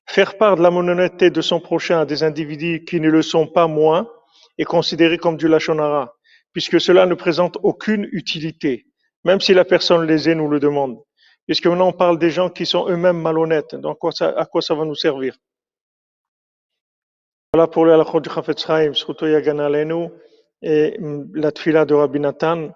Faire 0.07 0.37
part 0.37 0.57
de 0.57 0.61
la 0.61 0.71
malhonnêteté 0.71 1.29
de 1.29 1.41
son 1.41 1.59
prochain 1.59 1.99
à 1.99 2.05
des 2.05 2.23
individus 2.23 2.83
qui 2.83 2.99
ne 2.99 3.09
le 3.09 3.21
sont 3.21 3.47
pas 3.47 3.67
moins 3.67 4.09
est 4.57 4.65
considéré 4.65 5.17
comme 5.17 5.37
du 5.37 5.47
lachonara, 5.47 6.13
puisque 6.51 6.81
cela 6.81 7.05
ne 7.05 7.15
présente 7.15 7.57
aucune 7.63 8.09
utilité, 8.11 8.87
même 9.23 9.39
si 9.39 9.53
la 9.53 9.63
personne 9.63 10.05
lésée 10.05 10.35
nous 10.35 10.49
le 10.49 10.59
demande. 10.59 11.01
Puisque 11.47 11.67
maintenant 11.67 11.87
on 11.87 11.93
parle 11.93 12.19
des 12.19 12.29
gens 12.29 12.49
qui 12.49 12.65
sont 12.65 12.89
eux-mêmes 12.89 13.21
malhonnêtes, 13.21 13.75
donc 13.75 13.97
à 14.21 14.45
quoi 14.45 14.61
ça, 14.61 14.75
va 14.75 14.85
nous 14.85 14.95
servir? 14.95 15.37
Voilà 17.53 17.67
pour 17.67 17.85
le 17.85 17.93
Aleinu, 17.93 20.09
et 20.61 20.97
hum, 21.01 21.29
la 21.33 21.51
tfila 21.51 21.85
de 21.85 21.93
Rabbi 21.95 22.19
Nathan. 22.19 22.71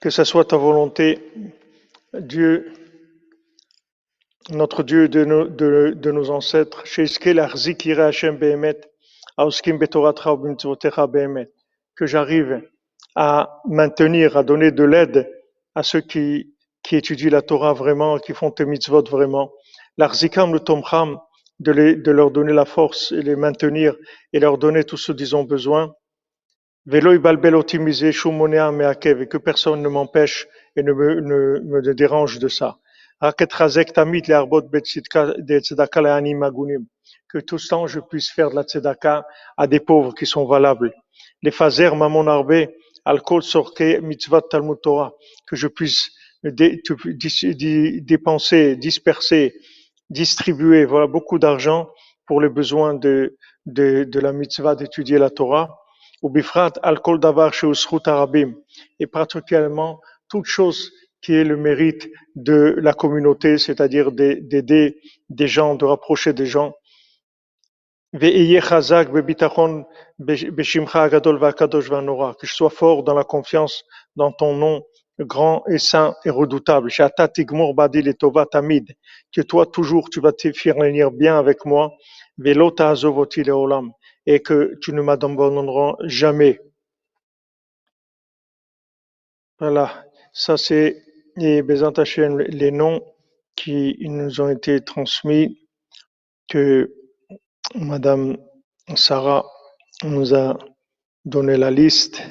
Que 0.00 0.08
ce 0.08 0.24
soit 0.24 0.46
ta 0.46 0.56
volonté, 0.56 1.18
Dieu, 2.14 2.72
notre 4.48 4.82
Dieu 4.82 5.06
de 5.08 5.26
nos, 5.26 5.48
de, 5.48 5.92
de 5.94 6.10
nos 6.10 6.30
ancêtres, 6.30 6.84
be'emet. 11.08 11.50
que 11.94 12.06
j'arrive 12.06 12.62
à 13.14 13.60
maintenir, 13.68 14.38
à 14.38 14.42
donner 14.42 14.70
de 14.70 14.84
l'aide 14.84 15.30
à 15.74 15.82
ceux 15.82 16.00
qui, 16.00 16.54
qui 16.82 16.96
étudient 16.96 17.30
la 17.30 17.42
Torah 17.42 17.74
vraiment, 17.74 18.18
qui 18.18 18.32
font 18.32 18.50
tes 18.50 18.64
mitzvot 18.64 19.02
vraiment. 19.02 19.52
L'arzikam 19.98 20.54
le 20.54 20.60
tomcham, 20.60 21.18
de, 21.60 21.72
les, 21.72 21.96
de 21.96 22.10
leur 22.10 22.30
donner 22.30 22.54
la 22.54 22.64
force 22.64 23.12
et 23.12 23.20
les 23.20 23.36
maintenir 23.36 23.94
et 24.32 24.40
leur 24.40 24.56
donner 24.56 24.84
tout 24.84 24.96
ce 24.96 25.12
dont 25.12 25.18
ils 25.18 25.36
ont 25.36 25.44
besoin. 25.44 25.94
Velo 26.88 27.12
ibalbel 27.12 27.56
optimisé 27.56 28.12
shumonea 28.12 28.70
meakev, 28.70 29.22
et 29.22 29.26
que 29.26 29.38
personne 29.38 29.82
ne 29.82 29.88
m'empêche 29.88 30.46
et 30.76 30.84
ne 30.84 30.92
me, 30.92 31.20
ne 31.20 31.58
me 31.60 31.94
dérange 31.94 32.38
de 32.38 32.46
ça. 32.46 32.78
Que 33.20 33.44
tout 37.40 37.58
ce 37.58 37.68
temps 37.68 37.88
je 37.88 37.98
puisse 37.98 38.30
faire 38.30 38.50
de 38.50 38.54
la 38.54 38.62
tzedaka 38.62 39.26
à 39.56 39.66
des 39.66 39.80
pauvres 39.80 40.14
qui 40.14 40.26
sont 40.26 40.46
valables. 40.46 40.94
Les 41.42 41.50
fazer 41.50 41.96
mamon 41.96 42.28
arbe, 42.28 42.68
alcool 43.04 43.42
sorke 43.42 43.98
mitzvah 44.00 44.42
talmud 44.42 44.80
Torah, 44.80 45.12
que 45.48 45.56
je 45.56 45.66
puisse 45.66 46.12
dépenser, 46.44 48.76
disperser, 48.76 49.54
distribuer, 50.08 50.84
voilà, 50.84 51.08
beaucoup 51.08 51.40
d'argent 51.40 51.90
pour 52.28 52.40
les 52.40 52.48
besoins 52.48 52.94
de, 52.94 53.36
de, 53.64 54.04
de 54.04 54.20
la 54.20 54.32
mitzvah 54.32 54.76
d'étudier 54.76 55.18
la 55.18 55.30
Torah. 55.30 55.80
Ou 56.22 56.30
bifrat 56.30 56.72
alcool 56.82 57.20
davar 57.20 57.52
arabim, 58.06 58.54
et 58.98 59.06
particulièrement 59.06 60.00
toute 60.28 60.46
chose 60.46 60.92
qui 61.20 61.34
est 61.34 61.44
le 61.44 61.56
mérite 61.56 62.08
de 62.34 62.74
la 62.78 62.92
communauté, 62.92 63.58
c'est-à-dire 63.58 64.12
d'aider 64.12 65.00
des 65.28 65.48
gens, 65.48 65.74
de 65.74 65.84
rapprocher 65.84 66.32
des 66.32 66.46
gens. 66.46 66.72
Que 68.12 68.20
je 72.46 72.54
sois 72.54 72.70
fort 72.70 73.02
dans 73.02 73.14
la 73.14 73.24
confiance 73.24 73.84
dans 74.14 74.32
ton 74.32 74.54
nom 74.54 74.82
grand 75.18 75.64
et 75.66 75.78
saint 75.78 76.14
et 76.24 76.30
redoutable. 76.30 76.90
Que 76.90 77.02
toi 79.42 79.66
toujours 79.66 80.08
tu 80.10 80.20
vas 80.20 80.32
te 80.32 80.52
finir 80.52 81.10
bien 81.10 81.38
avec 81.38 81.64
moi. 81.64 81.92
Et 84.26 84.42
que 84.42 84.76
tu 84.80 84.92
ne 84.92 85.02
m'abandonneras 85.02 85.96
jamais. 86.04 86.60
Voilà, 89.58 90.04
ça 90.32 90.56
c'est 90.56 91.02
les 91.36 92.70
noms 92.70 93.02
qui 93.54 93.96
nous 94.00 94.40
ont 94.40 94.48
été 94.48 94.84
transmis 94.84 95.58
que 96.48 96.92
Madame 97.74 98.36
Sarah 98.94 99.44
nous 100.04 100.34
a 100.34 100.58
donné 101.24 101.56
la 101.56 101.70
liste. 101.70 102.22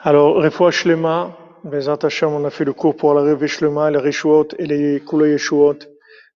Alors, 0.00 0.36
Refoua 0.36 0.70
Shlema, 0.70 1.38
on 1.64 2.44
a 2.44 2.50
fait 2.50 2.64
le 2.64 2.72
cours 2.72 2.96
pour 2.96 3.14
la 3.14 3.22
Revé 3.22 3.48
Shlema, 3.48 3.90
les 3.90 3.98
Rishuot 3.98 4.48
et 4.58 4.66
les 4.66 5.00
Yeshuot 5.00 5.78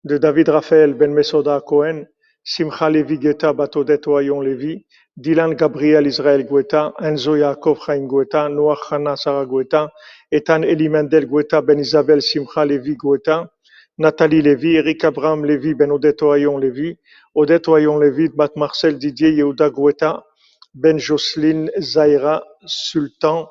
de 0.05 0.17
David 0.17 0.49
Raphaël 0.49 0.95
Ben 0.95 1.13
Mesoda 1.13 1.61
Cohen, 1.61 2.05
Simcha 2.51 2.89
Levi 2.89 3.19
Geta 3.19 3.53
Batodet 3.53 4.07
Oyon 4.07 4.41
Levi, 4.41 4.87
Dylan 5.15 5.55
Gabriel 5.55 6.07
Israël 6.07 6.47
Gueta, 6.47 6.95
Enzo 6.99 7.37
Yaakov 7.37 7.79
Chaim 7.85 8.07
Gueta, 8.09 8.49
Noah 8.49 8.79
Hana 8.91 9.17
Sarah 9.17 9.45
Gueta, 9.45 9.91
Ethan 10.33 10.63
Eli 10.63 10.89
Mendel 10.89 11.27
Gueta 11.27 11.61
Ben 11.61 11.79
Isabel 11.79 12.23
Simcha 12.23 12.65
Levi 12.65 12.97
Gueta, 12.97 13.51
Nathalie 13.99 14.41
Lévy, 14.41 14.77
Eric 14.77 15.05
Abraham 15.05 15.45
Lévy, 15.45 15.75
Ben 15.75 15.91
Odette 15.91 16.23
Oyon 16.23 16.57
Lévy, 16.57 16.97
Odette 17.35 17.69
Oyon 17.69 17.99
Lévy, 17.99 18.31
Bat 18.31 18.57
Marcel 18.57 18.97
Didier, 18.97 19.31
Yehuda 19.31 19.69
Guetta, 19.69 20.25
Ben 20.73 20.99
Jocelyne 20.99 21.71
Zaira, 21.79 22.43
Sultan 22.65 23.47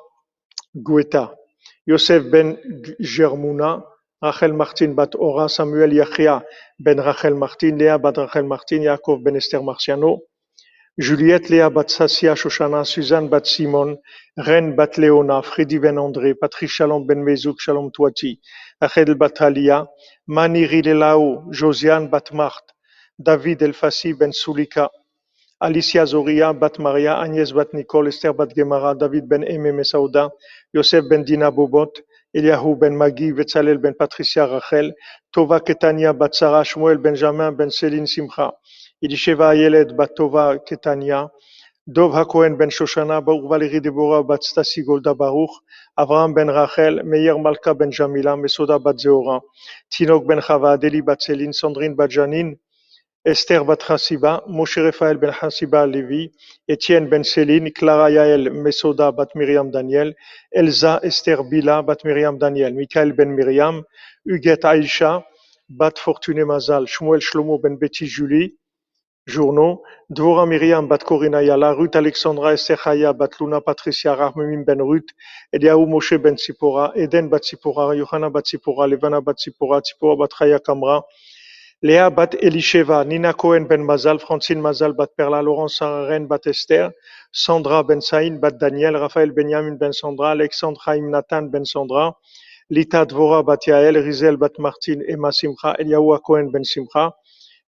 Guetta, 0.74 1.36
Yosef 1.86 2.24
Ben 2.32 2.58
Germouna, 2.98 3.84
Rachel 4.20 4.52
Martin 4.52 4.94
Bat 4.94 5.14
Ora, 5.16 5.48
Samuel 5.48 5.92
Yachia 5.92 6.42
Ben 6.80 6.98
Rachel 6.98 7.34
Martin, 7.34 7.78
Léa 7.78 7.98
Bat 7.98 8.16
Rachel 8.18 8.44
Martin, 8.44 8.82
Yaakov 8.82 9.22
Ben 9.22 9.36
Esther 9.36 9.62
Marciano, 9.62 10.18
Juliette 10.98 11.48
Léa 11.50 11.70
Bat 11.70 11.88
Sassia 11.88 12.34
Shoshana, 12.34 12.84
Suzanne 12.84 13.28
Bat 13.28 13.46
Simon, 13.46 13.96
Ren 14.36 14.74
Bat 14.74 14.96
Léona, 14.96 15.40
Freddy 15.44 15.78
Ben 15.78 15.98
André, 15.98 16.34
Patrick 16.34 16.68
Shalom 16.68 17.06
Ben 17.06 17.22
Mezouk, 17.22 17.60
Shalom 17.60 17.92
Touati, 17.92 18.40
Rachel 18.82 19.14
Bat 19.14 19.40
Alia, 19.40 19.86
Mani 20.26 20.66
Rilelao, 20.66 21.44
Josiane 21.52 22.10
Bat 22.10 22.32
Mart, 22.32 22.74
David 23.16 23.62
Elfassi 23.62 24.14
Ben 24.18 24.32
Sulika, 24.32 24.88
Alicia 25.60 26.04
Zoria 26.04 26.52
Bat 26.52 26.80
Maria, 26.80 27.14
Agnès 27.22 27.54
Bat 27.54 27.72
Nicole, 27.72 28.08
Esther 28.08 28.32
Bat 28.32 28.52
Gemara, 28.52 28.96
David 28.96 29.28
Ben 29.28 29.44
Eme 29.44 29.72
Mesauda, 29.72 30.28
Yosef 30.74 31.04
Ben 31.08 31.22
Dina 31.22 31.52
Bobot, 31.52 32.00
Eliahu 32.34 32.76
Ben 32.76 32.96
Magi, 32.96 33.32
Vetzalel 33.32 33.78
Ben 33.78 33.94
Patricia 33.94 34.46
Rachel, 34.46 34.92
Tova 35.34 35.60
Ketania 35.60 36.12
Bat 36.12 36.34
Sarah, 36.34 36.64
Shmuel 36.64 36.98
Benjamin 36.98 37.52
Ben 37.56 37.68
Céline 37.70 38.06
Simcha, 38.06 38.52
Elisheva 39.02 39.50
Ayeled 39.50 39.96
Bat 39.96 40.10
Tova 40.16 40.58
Ketania, 40.66 41.28
Dov 41.90 42.12
HaKohen 42.12 42.58
Ben 42.58 42.68
Shoshana, 42.68 43.22
Valérie 43.22 43.80
Deborah 43.80 44.22
Bat 44.22 44.42
Golda 44.86 45.14
Baruch, 45.14 45.50
Avraham 45.98 46.34
Ben 46.34 46.48
Rachel, 46.48 47.02
Meir 47.02 47.38
Malka 47.38 47.74
Ben 47.74 47.90
Jamila, 47.90 48.36
Mesoda 48.36 48.78
Bat 48.78 48.98
Zeora, 48.98 49.40
Tinok 49.90 50.26
Ben 50.26 50.40
Chava, 50.40 50.76
Adeli 50.76 51.00
Bat 51.02 51.20
Sandrine 51.20 51.96
Bat 51.96 52.10
Esther 53.28 53.62
Bat 53.62 53.82
Hasiba, 53.82 54.42
Moshe 54.48 54.78
Raphaël 54.78 55.18
Ben 55.18 55.30
Hasiba 55.30 55.86
Levi, 55.86 56.32
Etienne 56.66 57.10
Ben 57.10 57.22
Céline, 57.22 57.70
Clara 57.74 58.10
Yael 58.10 58.48
Mesoda 58.48 59.12
Bat 59.12 59.34
Miriam 59.34 59.70
Daniel, 59.70 60.14
Elsa 60.50 60.98
Esther 61.02 61.42
Bila 61.44 61.82
Bat 61.82 62.06
Miriam 62.06 62.38
Daniel, 62.38 62.72
Michael 62.72 63.12
Ben 63.12 63.28
Miriam, 63.28 63.84
Huguette 64.24 64.64
Aïcha, 64.64 65.26
Bat 65.68 65.98
Fortuné 65.98 66.46
Mazal, 66.46 66.86
Shmuel 66.86 67.20
Shlomo 67.20 67.60
Ben 67.60 67.76
Betty 67.76 68.06
Julie, 68.06 68.56
journaux, 69.26 69.82
Dvora 70.08 70.46
Miriam 70.46 70.88
Bat 70.88 71.04
Corina 71.04 71.42
Yala, 71.42 71.74
Ruth 71.76 71.96
Alexandra 71.96 72.54
Esther 72.54 72.78
Chaya 72.78 73.12
Bat 73.12 73.40
Luna 73.40 73.60
Patricia 73.60 74.16
Rahmimim 74.16 74.64
Ben 74.64 74.78
Ruth, 74.78 75.10
Eliaou 75.52 75.86
Moshe 75.86 76.16
Ben 76.16 76.36
Tzipora, 76.36 76.92
Eden 76.96 77.28
Bat 77.28 77.42
Tzipora, 77.42 77.94
Yohana 77.94 78.32
Bat 78.32 78.46
Tzipora, 78.46 78.88
Levana 78.88 79.20
Bat 79.20 79.36
Tzipora, 79.36 79.82
Tzipora 79.82 80.16
Bat 80.16 80.30
Chaya 80.30 80.58
Kamra, 80.58 81.02
Léa 81.80 82.10
Bat 82.10 82.34
Elisheva, 82.42 83.04
Nina 83.04 83.32
Cohen 83.32 83.68
Ben 83.68 83.84
Mazal, 83.84 84.18
Francine 84.18 84.60
Mazal 84.60 84.96
Bat 84.96 85.10
Perla, 85.16 85.40
Laurence 85.40 85.78
Sararen 85.78 86.26
Bat 86.26 86.48
Esther, 86.48 86.90
Sandra 87.30 87.84
Ben 87.84 88.00
Saïn 88.00 88.40
Bat 88.40 88.58
Daniel, 88.58 88.96
Raphaël 88.96 89.30
Benyamin 89.30 89.76
Ben 89.78 89.92
Sandra, 89.92 90.32
Alexandre 90.32 90.80
Chaim 90.84 91.08
Nathan 91.08 91.42
Ben 91.52 91.64
Sandra, 91.64 92.16
Lita 92.68 93.04
Dvora 93.06 93.44
Bat 93.44 93.68
Yael, 93.68 93.96
Rizel 94.02 94.36
Bat 94.36 94.58
Martin 94.58 95.02
Emma 95.08 95.30
Simcha, 95.30 95.76
Eliaou 95.78 96.18
Cohen 96.18 96.50
Ben 96.50 96.64
Simcha, 96.64 97.12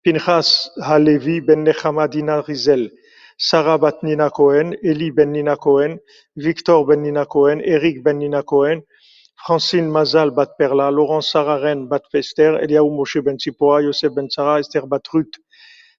Pinchas 0.05 0.71
Halevi 0.81 1.41
Ben 1.41 1.65
Nechama 1.65 2.09
Dina 2.09 2.43
Rizel, 2.43 2.93
Sarah 3.39 3.77
Bat 3.77 4.05
Nina 4.05 4.31
Cohen, 4.31 4.77
Eli 4.85 5.11
Ben 5.11 5.33
Nina 5.33 5.57
Cohen, 5.57 5.99
Victor 6.37 6.87
Ben 6.87 7.03
Nina 7.03 7.27
Cohen, 7.27 7.61
Eric 7.61 8.05
Ben 8.05 8.19
Nina 8.19 8.45
Cohen, 8.45 8.85
Francine 9.47 9.89
Mazal 9.89 10.35
Bat 10.35 10.59
Perla, 10.59 10.91
Laurence 10.91 11.31
Sararen 11.31 11.87
Bat 11.89 12.03
Fester, 12.11 12.59
Eliaou 12.65 12.91
Moshe 12.91 13.23
Ben 13.23 13.37
Yosef 13.39 14.13
Ben 14.13 14.29
Sarah, 14.29 14.59
Esther 14.59 14.87
Bat 14.89 15.07
Ruth, 15.15 15.35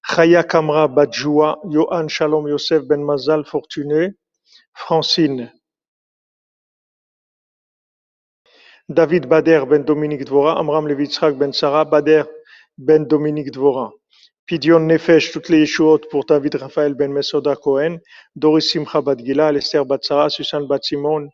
Chaya 0.06 0.42
Kamra 0.44 0.86
Bat 0.86 1.10
Joua, 1.10 1.56
Yohan 1.64 2.10
Shalom 2.10 2.46
Yosef 2.46 2.86
Ben 2.86 3.02
Mazal 3.02 3.44
Fortuné, 3.46 4.12
Francine. 4.74 5.50
David 8.86 9.30
Bader 9.30 9.64
Ben 9.64 9.82
Dominique 9.82 10.26
Dvora, 10.26 10.58
Amram 10.58 10.86
Levitzrak 10.86 11.38
Ben 11.38 11.54
Sarah, 11.54 11.86
Bader 11.86 12.26
Ben 12.76 13.06
Dominique 13.06 13.50
Dvora. 13.50 13.90
Pidion 14.46 14.80
Nefesh, 14.80 15.32
toutes 15.32 15.48
les 15.48 15.60
Yeshuot 15.60 16.00
pour 16.10 16.26
David 16.26 16.56
Raphaël 16.56 16.94
Ben 16.94 17.10
Mesoda 17.10 17.56
Cohen, 17.56 17.98
Doris 18.36 18.70
Simcha 18.70 19.00
Bat 19.00 19.16
Gila, 19.24 19.54
Esther 19.54 19.86
Bat 19.86 20.04
Sarah, 20.04 20.28
Susan 20.28 20.66
Bat 20.66 20.84
Simon, 20.84 21.30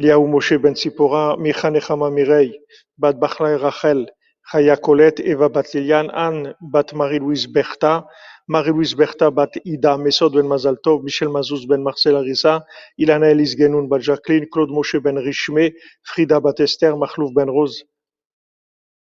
Eliaou 0.00 0.26
Moshe 0.26 0.56
Ben 0.56 0.72
Tzipora, 0.74 1.36
Micha 1.36 1.70
Nechama 1.70 2.10
Mirei, 2.10 2.54
Bat 2.96 3.20
Bachlai 3.20 3.60
Rachel, 3.60 4.06
Chaya 4.50 4.78
Colette, 4.80 5.20
Eva 5.20 5.50
Bat 5.50 5.74
Lilian, 5.74 6.08
Anne 6.14 6.54
Bat 6.62 6.94
Marie-Louise 6.94 7.46
Bertha, 7.46 8.06
Marie-Louise 8.48 8.94
Bertha 8.94 9.30
Bat 9.30 9.58
Ida, 9.66 9.98
Mesod 9.98 10.32
Ben 10.32 10.46
Mazal 10.46 10.78
Tov, 10.82 11.02
Michel 11.02 11.28
Mazouz 11.28 11.66
Ben 11.68 11.82
Marcel 11.82 12.16
Arisa, 12.16 12.62
Ilana 12.98 13.30
Elise 13.30 13.54
Genoun 13.54 13.90
Bat 13.90 14.00
Jacqueline, 14.00 14.46
Claude 14.50 14.70
Moshe 14.70 14.98
Ben 15.02 15.16
Rishme, 15.16 15.70
Frida 16.02 16.40
Bat 16.40 16.60
Esther, 16.60 16.96
Machlouf 16.96 17.34
Ben 17.34 17.50
Rose, 17.50 17.84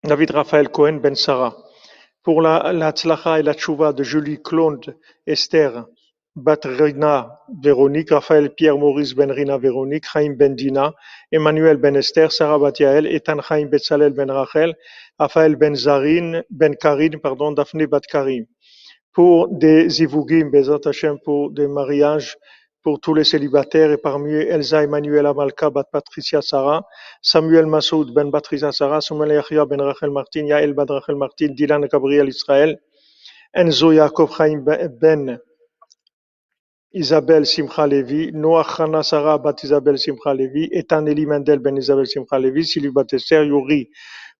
David 0.04 0.30
Raphaël 0.30 0.68
Cohen 0.68 1.00
Ben 1.00 1.16
Sarah. 1.16 1.56
Pour 2.22 2.40
la, 2.40 2.72
la 2.72 2.92
tzlacha 2.92 3.40
et 3.40 3.42
la 3.42 3.54
tchouva 3.54 3.92
de 3.92 4.04
Julie 4.04 4.40
Claude 4.40 4.96
Esther 5.26 5.86
Bat 6.36 6.64
Rina 6.64 7.38
Véronique, 7.62 8.10
Raphaël 8.10 8.50
Pierre 8.50 8.76
Maurice 8.76 9.14
Ben 9.14 9.30
Rina 9.30 9.56
Véronique, 9.56 10.04
Chaim 10.12 10.34
Ben 10.36 10.56
Dina, 10.56 10.92
Emmanuel 11.30 11.76
Ben 11.76 11.94
Esther, 11.94 12.32
Sarah 12.32 12.58
Bat 12.58 12.80
Yael, 12.80 13.06
Ethan 13.06 13.40
Chaim 13.40 13.66
Betzalel 13.66 14.12
Ben 14.12 14.28
Rachel, 14.28 14.74
Raphaël 15.16 15.54
Ben 15.54 15.76
Zarin, 15.76 16.42
Ben 16.50 16.74
Karin, 16.74 17.20
pardon, 17.22 17.52
Daphné 17.52 17.86
Bat 17.86 18.00
Karim. 18.10 18.46
Pour 19.12 19.46
des 19.48 19.88
zivugim, 19.88 20.50
Bezat 20.50 20.80
Hashem, 20.84 21.18
pour 21.24 21.52
des 21.52 21.68
mariages, 21.68 22.36
pour 22.82 22.98
tous 22.98 23.14
les 23.14 23.22
célibataires 23.22 23.92
et 23.92 23.96
parmi 23.96 24.32
eux 24.32 24.50
Elsa 24.50 24.82
Emmanuel 24.82 25.26
Amalka 25.26 25.70
Bat 25.70 25.84
Patricia 25.92 26.42
Sarah, 26.42 26.82
Samuel 27.22 27.66
Massoud 27.66 28.12
Ben 28.12 28.32
Patricia 28.32 28.72
Sarah, 28.72 29.00
Samuel 29.00 29.34
Yahya 29.34 29.66
Ben 29.66 29.80
Rachel 29.80 30.10
Martin, 30.10 30.46
Yael 30.46 30.74
Ben 30.74 30.86
Rachel 30.88 31.14
Martin, 31.14 31.54
Dylan 31.54 31.86
Gabriel 31.86 32.28
Israël, 32.28 32.76
Enzo 33.54 33.92
Yaakov 33.92 34.36
Chaim 34.36 34.64
Ben 35.00 35.38
Isabelle 36.94 37.46
Simcha 37.46 37.86
Levi, 37.86 38.32
Noah 38.32 38.64
Hana 38.78 39.02
Sarah 39.02 39.38
Bat 39.38 39.64
Isabelle 39.64 39.98
Simcha 39.98 40.34
Levi, 40.34 40.70
Ethan 40.72 41.06
Eli 41.06 41.26
Mendel 41.26 41.60
Ben 41.60 41.76
Isabelle 41.76 42.06
Simcha 42.06 42.38
Levi, 42.38 42.64
Sylvie 42.64 42.90
Bat 42.92 43.14
Esther, 43.14 43.44
Yuri 43.44 43.90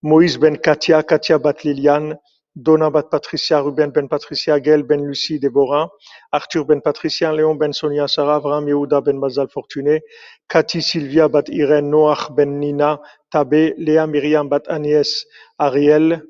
Moïse 0.05 0.39
Ben 0.39 0.57
Katia, 0.59 1.03
Katia 1.05 1.39
Bat 1.39 1.65
Liliane, 1.65 2.17
Donna 2.57 2.91
bat 2.91 3.11
Patricia, 3.11 3.61
Ruben 3.61 3.91
ben 3.93 4.09
Patricia, 4.09 4.61
Gail 4.61 4.85
ben 4.85 5.05
Lucie, 5.05 5.41
Déborah, 5.41 5.89
Arthur 6.33 6.67
ben 6.67 6.81
Patricia, 6.83 7.33
Léon 7.33 7.57
ben 7.57 7.73
Sonia, 7.73 8.09
Sarah, 8.09 8.37
Abraham, 8.37 8.69
Yehuda 8.69 9.01
ben 9.01 9.19
Mazal 9.19 9.49
Fortuné, 9.49 10.03
Cathy, 10.49 10.83
Sylvia 10.83 11.29
bat 11.29 11.49
Irène, 11.49 11.91
Noach 11.91 12.31
ben 12.37 12.61
Nina, 12.61 13.01
Tabé, 13.31 13.75
Léa, 13.79 14.07
Myriam 14.07 14.49
bat 14.49 14.63
Agnès, 14.69 15.27
Ariel, 15.59 16.23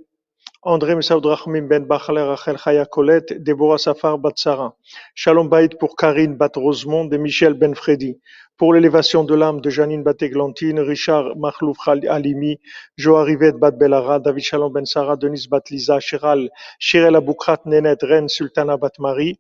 André 0.66 0.95
Messaoud 0.95 1.27
Rachmim 1.27 1.69
ben 1.69 1.85
Bachler, 1.85 2.23
Rachel 2.23 2.57
Chaya 2.57 2.86
Colette, 2.86 3.35
Déborah 3.43 3.77
Safar 3.77 4.19
bat 4.19 4.32
Sarah. 4.36 4.74
Shalom 5.15 5.49
Baït 5.51 5.78
pour 5.78 5.95
Karine 5.95 6.36
bat 6.36 6.53
Rosemond 6.57 7.11
et 7.11 7.19
Michel 7.19 7.53
ben 7.53 7.74
Freddy. 7.74 8.19
Pour 8.57 8.73
l'élévation 8.73 9.24
de 9.24 9.35
l'âme 9.35 9.61
de 9.61 9.69
Janine 9.69 10.03
bat 10.03 10.15
Églantine, 10.23 10.81
Richard 10.81 11.36
Mahlouf 11.36 11.77
Alimi, 11.86 12.61
Joa 12.97 13.24
Rivet 13.24 13.53
bat 13.53 13.73
Belara, 13.73 14.20
David 14.20 14.45
Shalom 14.45 14.73
ben 14.73 14.86
Sarah, 14.86 15.16
Denise 15.16 15.49
bat 15.49 15.69
Lisa, 15.70 15.99
Chiral, 16.01 16.49
Shirel 16.78 17.16
Aboukrat 17.16 17.66
Nenet, 17.66 17.99
Reine 18.03 18.31
Sultana 18.31 18.78
bat 18.78 18.93
Marie. 18.99 19.39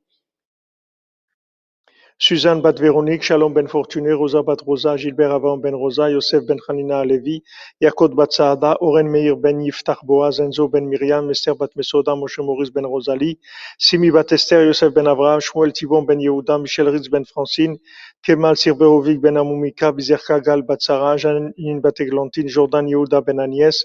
Suzanne 2.18 2.62
bat 2.62 2.80
Véronique, 2.80 3.24
Shalom 3.24 3.52
ben 3.54 3.68
Fortuné, 3.68 4.14
Rosa 4.14 4.42
bat 4.42 4.56
Rosa, 4.62 4.96
Gilbert 4.96 5.32
Avan 5.32 5.58
ben 5.58 5.74
Rosa, 5.74 6.10
Yosef 6.10 6.46
ben 6.48 6.58
Hanina 6.68 7.00
Alevi, 7.00 7.44
Yakot 7.82 8.14
bat 8.16 8.32
Saada, 8.32 8.78
Oren 8.80 9.10
Meir 9.10 9.36
ben 9.36 9.60
Yiftach 9.60 10.00
Boaz, 10.04 10.40
Enzo 10.40 10.70
ben 10.72 10.86
Miriam, 10.86 11.30
Esther 11.30 11.56
bat 11.56 11.76
Mesoda, 11.76 12.16
Moshe 12.16 12.38
Maurice 12.40 12.72
ben 12.74 12.86
Rosalie, 12.86 13.38
Simi 13.78 14.10
bat 14.12 14.32
Esther, 14.32 14.64
Yosef 14.64 14.94
ben 14.94 15.06
Avraham, 15.06 15.40
Shmuel 15.42 15.74
Thibon 15.74 16.06
ben 16.08 16.20
Yehuda, 16.20 16.58
Michel 16.58 16.88
Ritz 16.88 17.10
ben 17.10 17.26
Francine, 17.26 17.78
Kemal 18.24 18.56
Sirberovic 18.56 19.20
ben 19.20 19.34
Amumika, 19.36 19.92
Bizerka 19.92 20.40
Gal 20.40 20.62
bat 20.62 20.82
Sarah, 20.82 21.18
Janine 21.18 21.82
bat 21.82 22.00
Eglantine, 22.00 22.48
Jordan 22.48 22.86
Yehuda 22.88 23.26
ben 23.26 23.36
Agnès, 23.40 23.84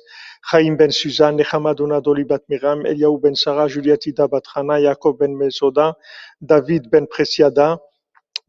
Chaim 0.49 0.77
ben 0.77 0.91
Suzanne, 0.91 1.37
Nechama 1.37 1.75
Donadoli 1.75 2.23
bat 2.29 2.43
Miram, 2.49 2.85
Eliaou 2.87 3.19
ben 3.21 3.35
Sarah, 3.35 3.67
Juliatida 3.67 4.29
bat 4.31 4.45
Hana, 4.55 4.79
Yaakov 4.79 5.19
ben 5.19 5.35
Mesoda, 5.37 5.95
David 6.41 6.89
ben 6.93 7.07
Presiada, 7.07 7.79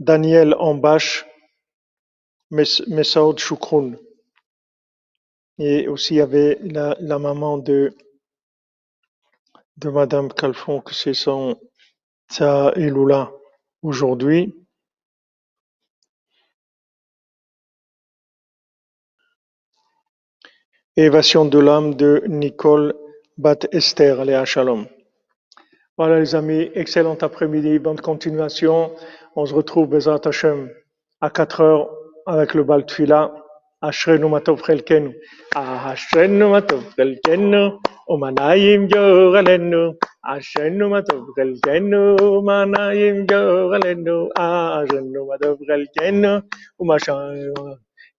Daniel 0.01 0.55
Ambash, 0.59 1.27
Messaoud 2.51 3.39
Choukroun. 3.39 3.99
Et 5.59 5.89
aussi 5.89 6.15
il 6.15 6.17
y 6.17 6.21
avait 6.23 6.59
la, 6.63 7.19
maman 7.19 7.59
de, 7.59 7.95
de 9.77 9.89
Madame 9.91 10.33
Calfon, 10.33 10.81
que 10.81 10.95
c'est 10.95 11.13
son 11.13 11.61
sa 12.31 12.73
Eloula 12.77 13.31
aujourd'hui. 13.83 14.55
Évasion 20.97 21.45
de 21.45 21.59
l'âme 21.59 21.95
de 21.95 22.23
Nicole 22.27 22.95
Bat 23.37 23.67
Esther, 23.73 24.25
Léa 24.25 24.47
Shalom. 24.47 24.87
Voilà 25.99 26.19
les 26.19 26.35
amis, 26.35 26.71
excellent 26.75 27.19
après-midi, 27.21 27.79
bonne 27.79 28.01
continuation. 28.01 28.95
On 29.41 29.47
se 29.47 29.55
retrouve 29.55 29.89
Bezat 29.89 30.21
Hashem 30.27 30.69
à 31.23 31.31
4 31.31 31.61
heures 31.63 31.91
avec 32.27 32.53
le 32.53 32.63
bal 32.63 32.85
Tfila. 32.85 33.33
Ashrenu 33.81 34.29
matov 34.29 34.63
chelkenu. 34.63 35.17
Ashrenu 35.55 36.45
matov 36.51 36.85
chelkenu. 36.95 37.71
Umanayim 38.07 38.87
yoralenu. 38.91 39.97
Ashrenu 40.23 40.89
matov 40.91 41.25
chelkenu. 41.35 42.17
Umanayim 42.21 43.25
yoralenu. 43.31 44.29
Ashrenu 44.35 45.25
matov 45.27 45.57
chelkenu. 45.67 46.43
Umashayim. 46.79 47.55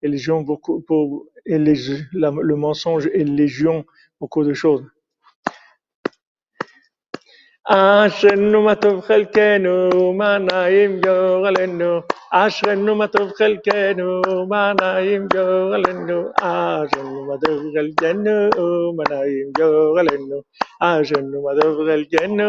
Et 0.02 0.08
légion 0.08 0.42
beaucoup 0.42 0.82
pour 0.82 1.28
et 1.46 1.60
les, 1.60 1.76
le 2.14 2.56
mensonge 2.56 3.08
et 3.14 3.24
légion 3.24 3.86
beaucoup 4.20 4.44
de 4.44 4.54
choses. 4.54 4.84
אשרנו 7.69 8.63
מה 8.63 8.75
טוב 8.75 9.01
חלקנו, 9.01 10.13
מה 10.13 10.39
נעים 10.39 11.01
גורלנו. 11.01 12.01
אשרנו 12.33 12.95
מה 12.95 13.07
טוב 13.07 13.31
חלקנו, 13.39 14.21
מה 14.49 14.73
נעים 14.81 15.27
גורלנו. 15.35 16.29
אשרנו 16.41 17.27
מה 17.27 17.35
טוב 17.45 17.63
חלקנו, 17.75 18.51
מה 18.97 19.05
נעים 19.11 19.53
גורלנו. 19.59 20.41
אשרנו 20.83 21.43
מה 21.43 21.61
טוב 21.61 21.89
חלקנו, 21.89 22.45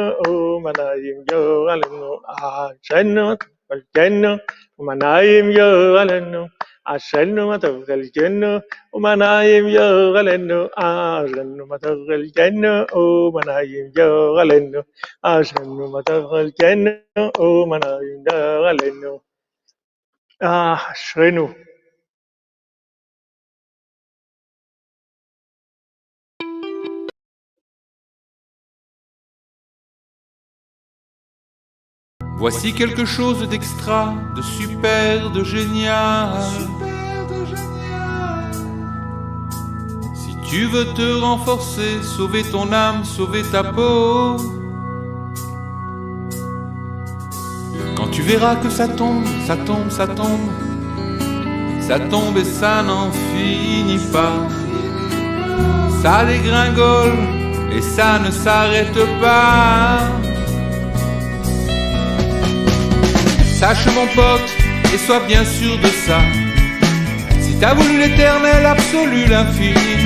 מה 0.63 0.71
נעים 0.77 1.17
גורלנו. 1.29 2.19
אשרנו 2.29 3.29
מה 3.29 3.35
טוב 3.35 3.49
חלקנו, 3.71 4.35
מה 4.79 4.95
נעים 4.95 5.51
גורלנו. 5.53 6.45
أشن 6.87 7.35
متوغ 7.51 7.93
الجنة 7.93 8.61
ومنايم 8.93 9.67
يغلنو 9.67 10.65
أشن 10.77 11.57
متوغ 11.71 12.07
الجنة 12.15 12.85
ومنايم 12.93 13.91
يغلنو 13.97 14.83
أشن 15.25 15.69
متوغ 15.95 16.41
الجنة 16.41 17.01
ومنايم 17.39 18.23
يغلنو 18.31 19.21
أشرنو 20.41 21.47
Voici 32.42 32.72
quelque 32.74 33.04
chose 33.04 33.48
d'extra, 33.48 34.14
de 34.34 34.42
super, 34.42 35.30
de 35.30 35.44
génial. 35.44 36.40
Si 40.12 40.36
tu 40.50 40.64
veux 40.64 40.86
te 40.86 41.20
renforcer, 41.20 42.02
sauver 42.02 42.42
ton 42.42 42.72
âme, 42.72 43.04
sauver 43.04 43.44
ta 43.44 43.62
peau. 43.62 44.38
Quand 47.94 48.08
tu 48.10 48.22
verras 48.22 48.56
que 48.56 48.70
ça 48.70 48.88
tombe, 48.88 49.24
ça 49.46 49.56
tombe, 49.56 49.88
ça 49.88 50.08
tombe, 50.08 50.50
ça 51.80 52.00
tombe 52.00 52.38
et 52.38 52.44
ça 52.44 52.82
n'en 52.82 53.12
finit 53.12 54.04
pas. 54.10 54.48
Ça 56.02 56.24
dégringole 56.24 57.14
et 57.70 57.80
ça 57.80 58.18
ne 58.18 58.32
s'arrête 58.32 58.98
pas. 59.20 60.31
Sache 63.62 63.86
mon 63.94 64.08
pote, 64.08 64.50
et 64.92 64.98
sois 64.98 65.20
bien 65.20 65.44
sûr 65.44 65.78
de 65.78 65.86
ça. 66.04 66.18
Si 67.40 67.54
t'as 67.60 67.74
voulu 67.74 67.96
l'éternel 67.96 68.66
absolu, 68.66 69.24
l'infini, 69.26 69.98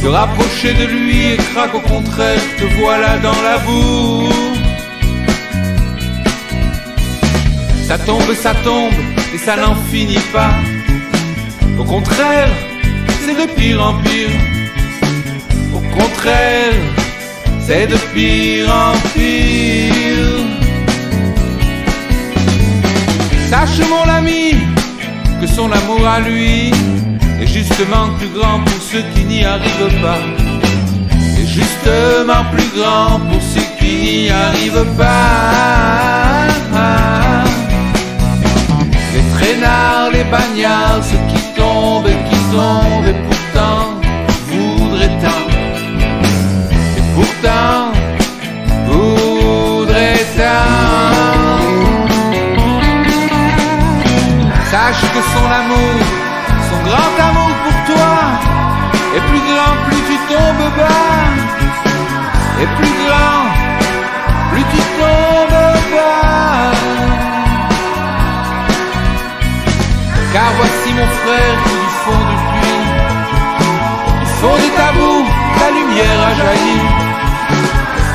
te 0.00 0.06
rapprocher 0.06 0.72
de 0.72 0.84
lui 0.86 1.32
et 1.32 1.36
craque 1.36 1.74
au 1.74 1.80
contraire, 1.80 2.40
te 2.56 2.64
voilà 2.80 3.18
dans 3.18 3.38
la 3.48 3.58
boue. 3.58 4.32
Ça 7.86 7.98
tombe, 7.98 8.32
ça 8.32 8.54
tombe, 8.64 8.94
et 9.34 9.36
ça 9.36 9.56
n'en 9.56 9.74
finit 9.90 10.26
pas. 10.32 10.54
Au 11.78 11.84
contraire, 11.84 12.48
c'est 13.26 13.36
de 13.42 13.46
pire 13.52 13.86
en 13.88 13.94
pire. 14.04 14.36
Au 15.74 15.82
contraire, 16.00 16.80
c'est 17.60 17.86
de 17.88 17.98
pire 18.14 18.74
en 18.74 18.94
pire. 19.12 20.21
Sache 23.52 23.86
mon 23.86 24.10
ami 24.10 24.54
que 25.38 25.46
son 25.46 25.70
amour 25.70 26.08
à 26.08 26.20
lui 26.20 26.70
est 27.38 27.46
justement 27.46 28.08
plus 28.18 28.28
grand 28.28 28.60
pour 28.64 28.80
ceux 28.80 29.04
qui 29.14 29.24
n'y 29.26 29.44
arrivent 29.44 30.00
pas. 30.00 30.22
Est 31.38 31.46
justement 31.60 32.44
plus 32.50 32.70
grand 32.74 33.20
pour 33.28 33.42
ceux 33.52 33.68
qui 33.78 33.94
n'y 34.04 34.30
arrivent 34.30 34.96
pas. 34.96 36.46
Les 39.12 39.24
traînards, 39.34 40.10
les 40.14 40.24
bagnards, 40.34 41.04
ceux 41.04 41.22
qui 41.30 41.42
tombent 41.54 42.06
et 42.06 42.20
qui 42.30 42.38
tombent 42.54 43.06
et 43.06 43.18
pourtant 43.28 44.00
voudraient 44.48 45.18
tant. 45.24 45.44
Et 46.96 47.04
pourtant 47.14 47.81
jaillit 76.36 76.88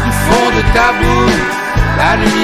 du 0.05 0.11
fond 0.11 0.49
de 0.55 0.61
ta 0.73 0.91
boue, 0.99 1.31
la 1.97 2.15
lumière. 2.15 2.37